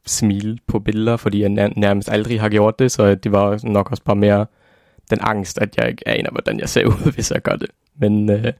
smile 0.06 0.58
på 0.66 0.78
billeder, 0.78 1.16
fordi 1.16 1.42
jeg 1.42 1.48
nærmest 1.76 2.08
aldrig 2.08 2.40
har 2.40 2.48
gjort 2.48 2.78
det, 2.78 2.92
så 2.92 3.14
det 3.14 3.32
var 3.32 3.60
nok 3.62 3.90
også 3.90 4.02
bare 4.04 4.16
mere 4.16 4.46
den 5.10 5.18
angst, 5.20 5.58
at 5.58 5.76
jeg 5.76 5.88
ikke 5.88 6.08
aner, 6.08 6.30
hvordan 6.30 6.60
jeg 6.60 6.68
ser 6.68 6.86
ud, 7.06 7.12
hvis 7.12 7.30
jeg 7.30 7.42
gør 7.42 7.56
det. 7.56 7.70
Men 7.96 8.30
øh, 8.30 8.52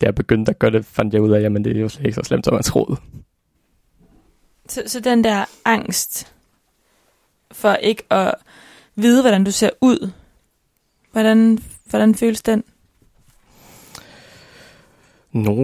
da 0.00 0.06
jeg 0.06 0.14
begyndte 0.14 0.50
at 0.50 0.58
gøre 0.58 0.70
det, 0.70 0.84
fandt 0.84 1.14
jeg 1.14 1.22
ud 1.22 1.30
af, 1.30 1.40
at 1.40 1.64
det 1.64 1.76
er 1.76 1.80
jo 1.80 1.88
slet 1.88 2.06
ikke 2.06 2.14
så 2.14 2.22
slemt, 2.22 2.44
som 2.44 2.54
man 2.54 2.62
troede. 2.62 2.96
Så, 4.68 4.82
så 4.86 5.00
den 5.00 5.24
der 5.24 5.44
angst 5.64 6.32
for 7.52 7.74
ikke 7.74 8.02
at 8.10 8.34
vide, 8.94 9.20
hvordan 9.22 9.44
du 9.44 9.50
ser 9.50 9.70
ud, 9.80 10.10
hvordan, 11.12 11.58
hvordan 11.84 12.14
føles 12.14 12.42
den? 12.42 12.64
No, 15.32 15.54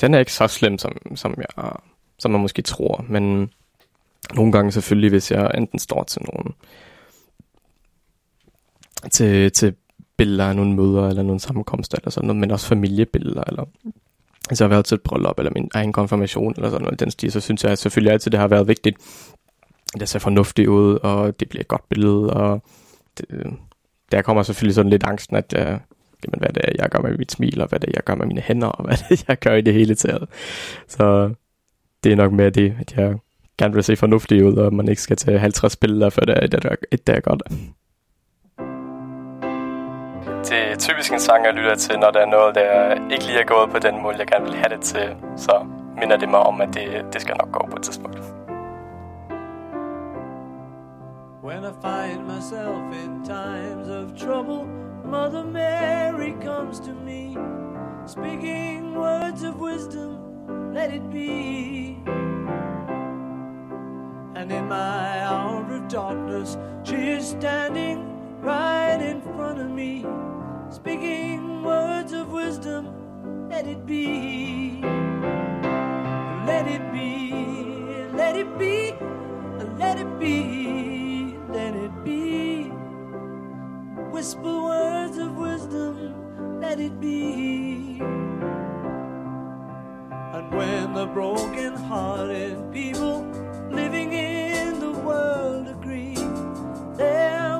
den 0.00 0.14
er 0.14 0.18
ikke 0.18 0.32
så 0.32 0.46
slem, 0.46 0.78
som, 0.78 1.16
som, 1.16 1.34
jeg, 1.36 1.72
som 2.18 2.30
man 2.30 2.40
måske 2.40 2.62
tror, 2.62 3.04
men 3.08 3.50
nogle 4.34 4.52
gange 4.52 4.72
selvfølgelig, 4.72 5.10
hvis 5.10 5.30
jeg 5.30 5.50
enten 5.54 5.78
står 5.78 6.02
til 6.02 6.22
nogen 6.22 6.54
til, 9.12 9.52
til 9.52 9.74
billeder 10.20 10.48
af 10.48 10.56
nogle 10.56 10.74
møder 10.74 11.08
eller 11.08 11.22
nogle 11.22 11.40
sammenkomster 11.40 11.98
eller 11.98 12.10
sådan 12.10 12.26
noget, 12.26 12.40
men 12.40 12.50
også 12.50 12.66
familiebilleder, 12.66 13.42
eller 13.46 13.64
altså, 14.50 14.58
så 14.58 14.64
har 14.64 14.68
været 14.68 14.84
til 14.84 14.94
et 14.94 15.00
bryllup 15.00 15.38
eller 15.38 15.52
min 15.54 15.70
egen 15.74 15.92
konfirmation 15.92 16.54
eller 16.56 16.70
sådan 16.70 16.84
noget 16.84 17.00
den 17.00 17.10
stil, 17.10 17.32
så 17.32 17.40
synes 17.40 17.64
jeg 17.64 17.78
selvfølgelig 17.78 18.12
altid, 18.12 18.30
det 18.30 18.40
har 18.40 18.48
været 18.48 18.68
vigtigt, 18.68 18.96
det 19.98 20.08
ser 20.08 20.18
fornuftigt 20.18 20.68
ud, 20.68 20.98
og 21.02 21.40
det 21.40 21.48
bliver 21.48 21.60
et 21.60 21.68
godt 21.68 21.88
billede, 21.88 22.32
og 22.32 22.62
det, 23.18 23.26
øh, 23.30 23.44
der 24.12 24.22
kommer 24.22 24.42
selvfølgelig 24.42 24.74
sådan 24.74 24.90
lidt 24.90 25.04
angsten, 25.04 25.36
at 25.36 25.52
jeg, 25.52 25.80
jamen, 26.24 26.38
hvad 26.38 26.48
det 26.48 26.62
er, 26.64 26.72
jeg 26.78 26.88
gør 26.90 26.98
med 26.98 27.18
mit 27.18 27.32
smil, 27.32 27.60
og 27.60 27.68
hvad 27.68 27.80
det 27.80 27.88
er, 27.88 27.92
jeg 27.96 28.04
gør 28.04 28.14
med 28.14 28.26
mine 28.26 28.40
hænder, 28.40 28.68
og 28.68 28.84
hvad 28.86 28.96
det 28.96 29.20
er, 29.20 29.24
jeg 29.28 29.38
gør 29.38 29.54
i 29.54 29.60
det 29.60 29.74
hele 29.74 29.94
taget. 29.94 30.28
Så 30.88 31.34
det 32.04 32.12
er 32.12 32.16
nok 32.16 32.32
mere 32.32 32.50
det, 32.50 32.74
at 32.80 32.96
jeg 32.96 33.18
gerne 33.58 33.74
vil 33.74 33.84
se 33.84 33.96
fornuftig 33.96 34.44
ud, 34.44 34.54
og 34.54 34.74
man 34.74 34.88
ikke 34.88 35.02
skal 35.02 35.16
tage 35.16 35.38
50 35.38 35.76
billeder, 35.76 36.10
før 36.10 36.22
det 36.22 36.36
er 36.36 36.44
et, 36.44 36.52
der, 36.52 36.74
et, 36.92 37.06
der 37.06 37.12
er 37.12 37.20
godt. 37.20 37.42
Det 40.44 40.72
er 40.72 40.76
typisk 40.76 41.12
en 41.12 41.20
sang, 41.20 41.44
jeg 41.44 41.54
lytter 41.54 41.74
til, 41.74 41.98
når 41.98 42.10
der 42.10 42.20
er 42.20 42.26
noget, 42.26 42.54
der 42.54 42.94
ikke 43.10 43.24
lige 43.26 43.40
er 43.40 43.44
gået 43.44 43.70
på 43.70 43.78
den 43.78 44.02
måde, 44.02 44.16
jeg 44.18 44.26
gerne 44.26 44.44
vil 44.44 44.54
have 44.54 44.68
det 44.68 44.80
til. 44.80 45.16
Så 45.36 45.66
minder 46.00 46.16
det 46.16 46.28
mig 46.28 46.40
om, 46.40 46.60
at 46.60 46.74
det, 46.74 47.06
det 47.12 47.20
skal 47.20 47.36
nok 47.36 47.52
gå 47.52 47.66
på 47.70 47.76
et 47.76 47.82
tidspunkt. 47.82 48.18
When 51.44 51.64
I 51.64 51.72
find 51.82 52.20
myself 52.26 52.82
in 53.04 53.24
times 53.24 53.88
of 53.88 54.16
trouble, 54.26 54.64
Mother 55.04 55.44
Mary 55.44 56.32
comes 56.44 56.80
to 56.80 56.92
me, 56.92 57.36
speaking 58.06 58.96
words 58.96 59.42
of 59.42 59.54
wisdom, 59.60 60.18
let 60.74 60.94
it 60.94 61.10
be. 61.10 61.96
And 64.36 64.52
in 64.52 64.68
my 64.68 65.22
hour 65.28 65.64
of 65.76 65.88
darkness, 65.88 66.58
she 66.84 66.96
is 66.96 67.24
standing 67.24 68.09
right 68.42 69.00
in 69.00 69.20
front 69.20 69.60
of 69.60 69.70
me, 69.70 70.06
speaking 70.70 71.62
words 71.62 72.12
of 72.12 72.32
wisdom, 72.32 73.48
let 73.48 73.66
it 73.66 73.84
be. 73.86 74.80
Let 76.46 76.66
it 76.66 76.92
be, 76.92 77.32
let 78.14 78.36
it 78.36 78.58
be, 78.58 78.94
let 79.78 79.98
it 79.98 80.18
be, 80.18 81.36
let 81.48 81.74
it 81.74 82.04
be. 82.04 82.64
Whisper 84.10 84.62
words 84.62 85.18
of 85.18 85.36
wisdom, 85.36 86.60
let 86.60 86.80
it 86.80 87.00
be. 87.00 88.00
And 90.34 90.54
when 90.54 90.94
the 90.94 91.06
broken 91.06 91.74
hearted 91.74 92.72
people 92.72 93.22
living 93.70 94.12
in 94.12 94.80
the 94.80 94.92
world 94.92 95.68
agree, 95.68 96.16
there 96.96 97.59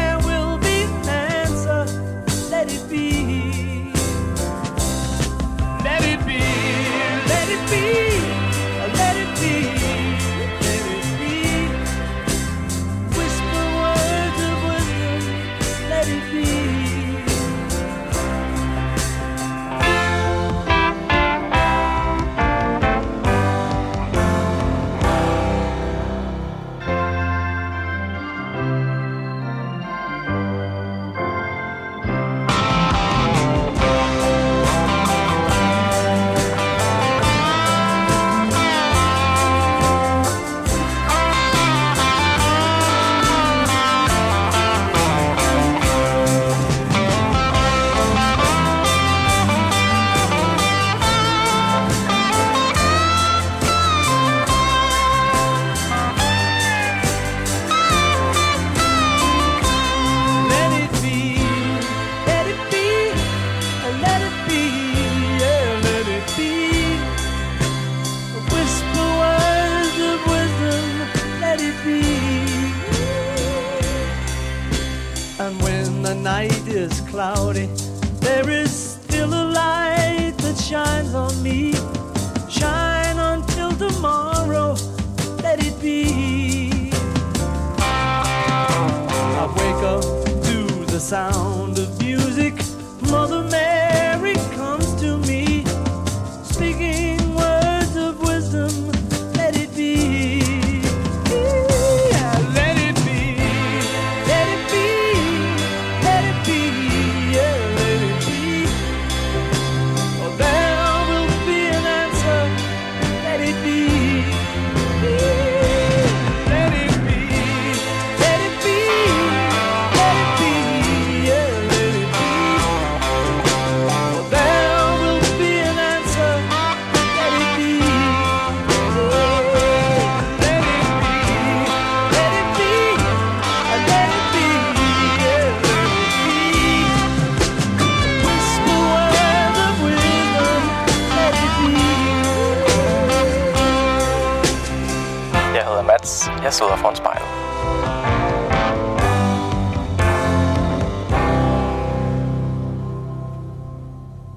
Sidder 146.71 146.83
foran 146.83 146.95
spejlet. 146.95 147.27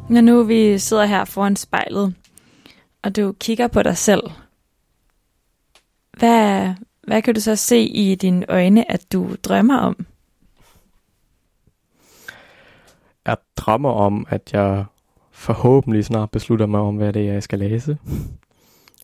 Når 0.08 0.20
nu 0.20 0.42
vi 0.42 0.78
sidder 0.78 1.04
her 1.04 1.24
foran 1.24 1.56
spejlet, 1.56 2.14
og 3.02 3.16
du 3.16 3.32
kigger 3.32 3.68
på 3.68 3.82
dig 3.82 3.96
selv, 3.96 4.22
hvad, 6.18 6.74
hvad 7.06 7.22
kan 7.22 7.34
du 7.34 7.40
så 7.40 7.56
se 7.56 7.80
i 7.80 8.14
dine 8.14 8.50
øjne, 8.50 8.92
at 8.92 9.12
du 9.12 9.36
drømmer 9.44 9.78
om? 9.78 10.06
Jeg 13.26 13.36
drømmer 13.56 13.90
om, 13.90 14.26
at 14.28 14.52
jeg 14.52 14.84
forhåbentlig 15.30 16.04
snart 16.04 16.30
beslutter 16.30 16.66
mig 16.66 16.80
om, 16.80 16.96
hvad 16.96 17.12
det 17.12 17.28
er, 17.28 17.32
jeg 17.32 17.42
skal 17.42 17.58
læse. 17.58 17.98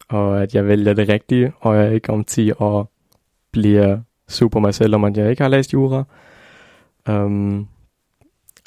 Og 0.09 0.43
at 0.43 0.55
jeg 0.55 0.67
vælger 0.67 0.95
det 0.95 1.09
rigtige, 1.09 1.53
og 1.61 1.77
jeg 1.77 1.95
ikke 1.95 2.13
om 2.13 2.25
10 2.25 2.53
år 2.53 3.00
bliver 3.53 4.01
super 4.29 4.61
mig 4.61 4.75
selv, 4.75 4.95
om 4.95 5.05
at 5.05 5.17
jeg 5.17 5.31
ikke 5.31 5.43
har 5.43 5.49
læst 5.49 5.73
jura. 5.73 6.05
Um, 7.09 7.69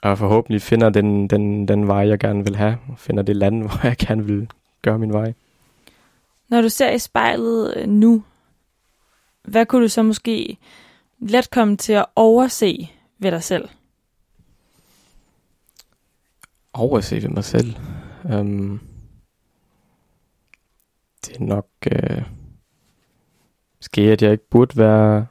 og 0.04 0.18
forhåbentlig 0.18 0.62
finder 0.62 0.90
den, 0.90 1.28
den, 1.28 1.68
den 1.68 1.88
vej, 1.88 2.08
jeg 2.08 2.20
gerne 2.20 2.44
vil 2.44 2.56
have. 2.56 2.78
Finder 2.98 3.24
det 3.24 3.36
land, 3.36 3.62
hvor 3.64 3.80
jeg 3.84 3.98
gerne 3.98 4.26
vil 4.26 4.50
gøre 4.82 5.00
min 5.00 5.14
vej. 5.14 5.34
Når 6.50 6.62
du 6.62 6.70
ser 6.70 6.92
i 6.92 7.00
spejlet 7.00 7.74
øh, 7.78 7.88
nu, 7.88 8.24
hvad 9.44 9.66
kunne 9.66 9.84
du 9.84 9.88
så 9.88 10.04
måske 10.04 10.58
let 11.20 11.50
komme 11.50 11.78
til 11.78 11.94
at 11.94 12.06
overse 12.16 12.90
ved 13.20 13.32
dig 13.32 13.44
selv? 13.44 13.70
overse 16.74 17.24
ved 17.24 17.30
mig 17.30 17.44
selv. 17.44 17.76
Um, 18.24 18.82
det 21.26 21.36
er 21.36 21.44
nok 21.44 21.68
uh, 21.86 22.24
måske, 23.84 24.02
at 24.02 24.22
jeg 24.22 24.32
ikke 24.32 24.50
burde 24.50 24.78
være 24.78 25.26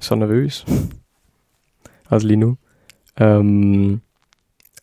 så 0.00 0.14
nervøs. 0.14 0.66
også 2.10 2.26
lige 2.26 2.36
nu. 2.36 2.56
Um, 3.20 4.00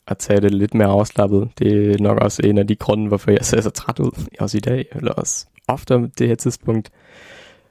at 0.07 0.17
tage 0.17 0.41
det 0.41 0.53
lidt 0.53 0.73
mere 0.73 0.87
afslappet. 0.87 1.49
Det 1.59 1.91
er 1.91 2.03
nok 2.03 2.17
også 2.17 2.41
en 2.45 2.57
af 2.57 2.67
de 2.67 2.75
grunde, 2.75 3.07
hvorfor 3.07 3.31
jeg 3.31 3.45
ser 3.45 3.61
så 3.61 3.69
træt 3.69 3.99
ud. 3.99 4.27
Også 4.39 4.57
i 4.57 4.59
dag, 4.59 4.85
eller 4.91 5.11
også 5.11 5.45
ofte 5.67 5.95
om 5.95 6.09
det 6.09 6.27
her 6.27 6.35
tidspunkt. 6.35 6.91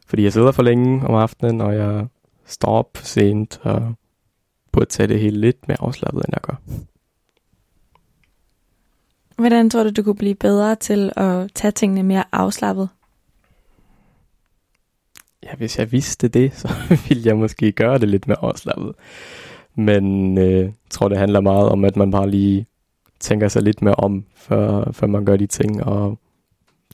Fordi 0.07 0.22
jeg 0.22 0.32
sidder 0.32 0.53
for 0.53 0.62
længe 0.62 1.07
om 1.07 1.14
aftenen, 1.14 1.61
og 1.61 1.74
jeg 1.74 2.07
står 2.47 2.68
op 2.68 2.99
sent, 3.03 3.61
og 3.62 3.94
burde 4.72 4.86
tage 4.86 5.07
det 5.07 5.20
hele 5.20 5.40
lidt 5.40 5.68
mere 5.68 5.78
afslappet, 5.80 6.24
end 6.24 6.34
jeg 6.34 6.40
gør. 6.40 6.57
Hvordan 9.36 9.70
tror 9.70 9.82
du, 9.82 9.90
du 9.90 10.03
kunne 10.03 10.16
blive 10.16 10.34
bedre 10.34 10.74
til 10.74 11.12
at 11.16 11.51
tage 11.55 11.72
tingene 11.72 12.03
mere 12.03 12.24
afslappet? 12.32 12.88
Ja, 15.43 15.55
hvis 15.55 15.78
jeg 15.78 15.93
vidste 15.93 16.28
det, 16.28 16.55
så 16.55 16.68
ville 17.09 17.22
jeg 17.26 17.37
måske 17.37 17.72
gøre 17.72 17.99
det 17.99 18.09
lidt 18.09 18.28
mere 18.28 18.39
afslappet. 18.45 18.95
Men 19.74 20.39
øh, 20.39 20.59
jeg 20.59 20.72
tror, 20.91 21.09
det 21.09 21.18
handler 21.18 21.41
meget 21.41 21.68
om, 21.68 21.84
at 21.84 21.97
man 21.97 22.11
bare 22.11 22.30
lige 22.30 22.66
tænker 23.20 23.49
sig 23.49 23.62
lidt 23.62 23.82
mere 23.82 23.95
om, 23.95 24.24
før, 24.34 24.93
før 24.93 25.07
man 25.07 25.24
gør 25.24 25.37
de 25.37 25.47
ting, 25.47 25.84
og 25.84 26.18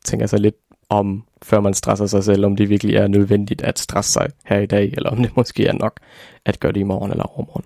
tænker 0.04 0.26
sig 0.26 0.40
lidt 0.40 0.56
om, 0.88 1.24
før 1.42 1.60
man 1.60 1.74
stresser 1.74 2.06
sig 2.06 2.24
selv, 2.24 2.46
om 2.46 2.56
det 2.56 2.68
virkelig 2.68 2.96
er 2.96 3.06
nødvendigt 3.06 3.62
at 3.62 3.78
stresse 3.78 4.12
sig 4.12 4.28
her 4.44 4.58
i 4.58 4.66
dag, 4.66 4.92
eller 4.96 5.10
om 5.10 5.16
det 5.16 5.36
måske 5.36 5.66
er 5.66 5.72
nok 5.72 6.00
at 6.44 6.60
gøre 6.60 6.72
det 6.72 6.80
i 6.80 6.82
morgen 6.82 7.10
eller 7.10 7.24
overmorgen. 7.24 7.64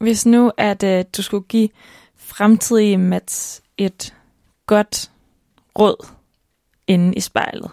Hvis 0.00 0.26
nu, 0.26 0.52
at 0.56 0.82
øh, 0.82 1.04
du 1.16 1.22
skulle 1.22 1.44
give 1.48 1.68
fremtidige 2.16 2.98
Mats 2.98 3.62
et 3.76 4.14
godt 4.66 5.10
råd 5.78 6.06
inde 6.86 7.14
i 7.14 7.20
spejlet, 7.20 7.70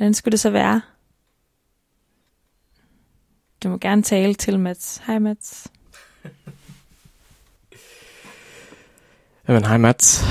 hvordan 0.00 0.14
skulle 0.14 0.32
det 0.32 0.40
så 0.40 0.50
være? 0.50 0.82
Du 3.62 3.68
må 3.68 3.78
gerne 3.78 4.02
tale 4.02 4.34
til 4.34 4.58
Mats. 4.58 5.02
Hej 5.06 5.18
Mats. 5.18 5.68
Jamen, 9.48 9.64
hej 9.64 9.76
Mats. 9.76 10.24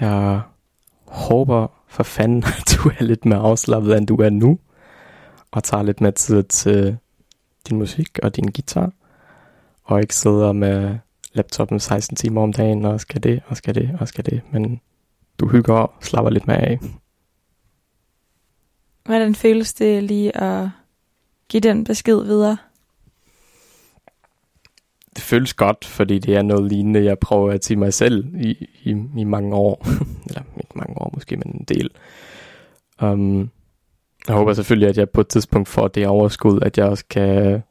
Jeg 0.00 0.40
håber 1.06 1.66
for 1.86 2.02
fanden, 2.02 2.44
at 2.44 2.76
du 2.76 2.88
er 2.88 3.04
lidt 3.04 3.24
mere 3.24 3.38
afslappet, 3.38 3.96
end 3.96 4.06
du 4.06 4.16
er 4.16 4.30
nu, 4.30 4.58
og 5.50 5.64
tager 5.64 5.82
lidt 5.82 6.00
mere 6.00 6.12
tid 6.12 6.42
til 6.42 6.98
din 7.68 7.78
musik 7.78 8.18
og 8.22 8.36
din 8.36 8.46
guitar, 8.46 8.92
og 9.84 10.00
ikke 10.00 10.16
sidder 10.16 10.52
med 10.52 10.98
laptopen 11.32 11.80
16 11.80 12.16
timer 12.16 12.42
om 12.42 12.52
dagen, 12.52 12.84
og 12.84 13.00
skal 13.00 13.22
det, 13.22 13.42
og 13.46 13.56
skal 13.56 13.74
det, 13.74 13.96
og 14.00 14.08
skal 14.08 14.26
det, 14.26 14.40
men 14.52 14.80
du 15.38 15.48
hygger 15.48 15.74
og 15.74 15.92
slapper 16.00 16.30
lidt 16.30 16.46
mere 16.46 16.58
af. 16.58 16.78
Hvordan 19.10 19.34
føles 19.34 19.72
det 19.72 20.02
lige 20.02 20.36
at 20.36 20.68
give 21.48 21.60
den 21.60 21.84
besked 21.84 22.24
videre? 22.24 22.56
Det 25.16 25.22
føles 25.24 25.54
godt, 25.54 25.84
fordi 25.84 26.18
det 26.18 26.36
er 26.36 26.42
noget 26.42 26.72
lignende, 26.72 27.04
jeg 27.04 27.18
prøver 27.18 27.52
at 27.52 27.64
sige 27.64 27.76
mig 27.76 27.94
selv 27.94 28.34
i, 28.34 28.50
i, 28.82 28.90
i 29.18 29.24
mange 29.24 29.54
år. 29.56 29.86
Eller 30.28 30.42
ikke 30.56 30.72
mange 30.74 30.98
år 30.98 31.10
måske, 31.14 31.36
men 31.36 31.50
en 31.54 31.64
del. 31.68 31.90
Um, 33.02 33.50
jeg 34.28 34.36
håber 34.36 34.52
selvfølgelig, 34.52 34.88
at 34.88 34.98
jeg 34.98 35.10
på 35.10 35.20
et 35.20 35.28
tidspunkt 35.28 35.68
får 35.68 35.88
det 35.88 36.06
overskud, 36.06 36.60
at 36.62 36.78
jeg 36.78 36.86
også 36.86 37.04
kan, 37.10 37.62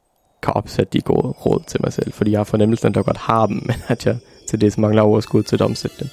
kan 0.42 0.54
opsætte 0.54 0.92
de 0.92 1.00
gode 1.00 1.28
råd 1.28 1.62
til 1.66 1.80
mig 1.82 1.92
selv. 1.92 2.12
Fordi 2.12 2.30
jeg 2.30 2.38
har 2.38 2.44
fornemmelsen, 2.44 2.88
at 2.88 2.96
jeg 2.96 3.04
godt 3.04 3.16
har 3.16 3.46
dem, 3.46 3.56
men 3.66 3.76
at 3.88 4.06
jeg 4.06 4.18
til 4.48 4.60
det 4.60 4.78
mangler 4.78 5.02
overskud 5.02 5.42
til 5.42 5.56
at 5.56 5.60
omsætte 5.60 5.96
dem. 6.00 6.08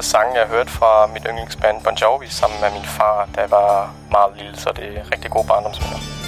Første 0.00 0.10
sange, 0.10 0.38
jeg 0.38 0.46
hørte 0.46 0.70
fra 0.70 1.06
mit 1.06 1.26
yndlingsband 1.28 1.82
Bon 1.82 1.94
Jovi 1.94 2.28
sammen 2.28 2.60
med 2.60 2.70
min 2.70 2.84
far, 2.84 3.28
da 3.36 3.40
jeg 3.40 3.50
var 3.50 3.94
meget 4.10 4.36
lille, 4.36 4.56
så 4.56 4.72
det 4.76 4.98
er 4.98 5.12
rigtig 5.12 5.30
gode 5.30 5.46
barndomsminder. 5.48 6.19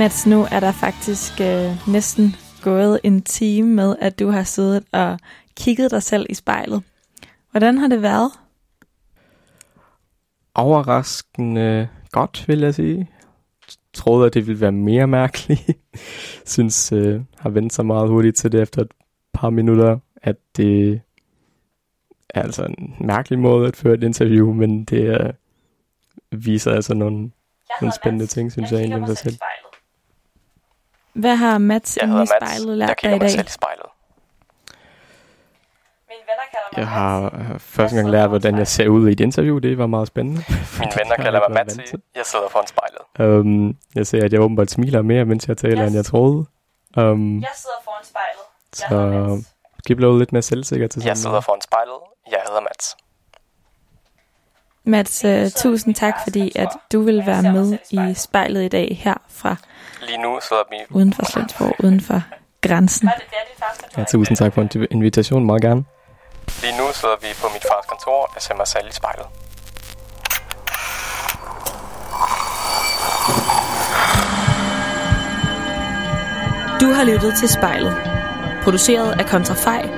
Mats, 0.00 0.26
nu 0.26 0.46
er 0.50 0.60
der 0.60 0.72
faktisk 0.72 1.40
øh, 1.40 1.88
næsten 1.88 2.36
gået 2.62 3.00
en 3.02 3.22
time 3.22 3.68
med, 3.68 3.96
at 4.00 4.18
du 4.18 4.28
har 4.28 4.42
siddet 4.42 4.84
og 4.92 5.18
kigget 5.56 5.90
dig 5.90 6.02
selv 6.02 6.26
i 6.30 6.34
spejlet. 6.34 6.82
Hvordan 7.50 7.78
har 7.78 7.88
det 7.88 8.02
været? 8.02 8.30
Overraskende 10.54 11.88
godt, 12.10 12.48
vil 12.48 12.58
jeg 12.58 12.74
sige. 12.74 13.10
Troede, 13.94 14.26
at 14.26 14.34
det 14.34 14.46
ville 14.46 14.60
være 14.60 14.72
mere 14.72 15.06
mærkeligt. 15.06 15.70
Synes, 16.54 16.92
øh, 16.92 17.20
har 17.38 17.50
vendt 17.50 17.72
sig 17.72 17.86
meget 17.86 18.08
hurtigt 18.08 18.36
til 18.36 18.52
det 18.52 18.62
efter 18.62 18.82
et 18.82 18.90
par 19.34 19.50
minutter, 19.50 19.98
at 20.22 20.36
det 20.56 21.00
er 22.30 22.42
altså 22.42 22.64
en 22.64 22.94
mærkelig 23.00 23.38
måde 23.38 23.68
at 23.68 23.76
føre 23.76 23.94
et 23.94 24.02
interview, 24.02 24.52
men 24.52 24.84
det 24.84 25.20
øh, 25.20 25.32
viser 26.44 26.72
altså 26.72 26.94
nogle, 26.94 27.30
nogle 27.80 27.94
spændende 27.94 28.26
ting, 28.26 28.52
synes 28.52 28.72
jeg, 28.72 28.78
egentlig 28.78 29.00
om 29.00 29.06
sig 29.06 29.16
selv. 29.16 29.38
Hvad 31.12 31.36
har 31.36 31.58
Mats 31.58 31.96
Jeg 31.96 32.04
inde 32.04 32.14
i 32.14 32.18
Mats. 32.18 32.30
spejlet 32.30 32.68
Jeg 32.68 32.76
lært 32.78 32.88
dig 32.88 32.96
kigger 32.96 33.16
i 33.16 33.18
mig 33.18 33.20
dag? 33.20 33.30
selv 33.30 33.46
i 33.46 33.50
spejlet. 33.50 33.86
Jeg 36.76 36.88
har 36.88 37.24
øh, 37.24 37.58
første 37.58 37.96
gang 37.96 38.10
lært, 38.10 38.28
hvordan 38.28 38.58
jeg 38.58 38.66
ser 38.66 38.88
ud 38.88 39.08
i 39.08 39.12
et 39.12 39.20
interview. 39.20 39.58
Det 39.58 39.78
var 39.78 39.86
meget 39.86 40.08
spændende. 40.08 40.44
Mine 40.78 40.92
venner 41.02 41.16
kalder 41.16 41.40
mig 41.48 41.50
Mats. 41.66 41.76
Jeg 42.14 42.26
sidder 42.26 42.48
foran 42.48 42.66
spejlet. 42.66 43.38
Um, 43.40 43.76
jeg 43.94 44.06
ser, 44.06 44.24
at 44.24 44.32
jeg 44.32 44.40
åbenbart 44.40 44.70
smiler 44.70 45.02
mere, 45.02 45.24
mens 45.24 45.48
jeg 45.48 45.56
taler, 45.56 45.86
end 45.86 45.94
jeg 45.94 46.04
troede. 46.04 46.46
Um, 46.96 47.40
Jeg 47.40 47.48
sidder 47.54 47.76
foran 47.84 48.04
spejlet. 48.04 48.44
så 48.72 49.42
skal 49.84 49.96
blive 49.96 50.18
lidt 50.18 50.32
mere 50.32 50.42
selvsikker 50.42 50.86
til 50.88 51.02
Jeg 51.02 51.16
sådan 51.16 51.16
sidder 51.16 51.40
foran 51.40 51.60
spejlet. 51.60 51.94
Jeg 52.30 52.40
hedder 52.46 52.60
Mats. 52.60 52.96
Mats, 54.84 55.24
uh, 55.24 55.62
tusind 55.62 55.94
tak, 55.94 56.14
fordi 56.22 56.52
at 56.56 56.68
du 56.92 57.02
vil 57.02 57.26
være 57.26 57.42
med 57.42 57.78
i 57.90 58.14
spejlet 58.14 58.62
i 58.64 58.68
dag 58.68 58.98
her 59.02 59.14
fra 59.28 59.56
Lige 60.06 60.18
nu 60.18 60.38
sidder 60.48 60.62
vi... 60.70 60.76
uden 60.90 61.12
for 61.12 61.24
Slensborg, 61.24 61.84
uden 61.84 62.00
for 62.00 62.22
grænsen. 62.60 63.10
Ja, 63.98 64.04
tusind 64.04 64.36
tak 64.36 64.54
for 64.54 64.62
en 64.62 64.86
invitation, 64.90 65.46
meget 65.46 65.62
gerne. 65.62 65.84
Lige 66.62 66.78
nu 66.78 66.84
sidder 66.92 67.16
vi 67.20 67.26
på 67.42 67.48
mit 67.54 67.62
fars 67.62 67.86
kontor 67.86 68.30
og 68.36 68.42
ser 68.42 68.54
mig 68.54 68.66
selv 68.66 68.88
i 68.88 68.92
spejlet. 68.92 69.26
Du 76.80 76.92
har 76.92 77.04
lyttet 77.04 77.34
til 77.38 77.48
spejlet. 77.48 77.96
Produceret 78.62 79.20
af 79.20 79.26
Kontrafej, 79.26 79.88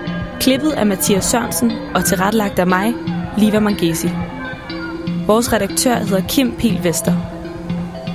klippet 0.40 0.72
af 0.72 0.86
Mathias 0.86 1.24
Sørensen 1.24 1.72
og 1.94 2.05
tilrettelagt 2.05 2.59
af 2.59 2.66
mig, 2.66 2.94
Liva 3.38 3.61
Mangesi. 3.61 4.09
Vores 5.26 5.53
redaktør 5.53 5.94
hedder 5.94 6.28
Kim 6.28 6.57
Pil 6.57 6.84
Vester. 6.84 7.41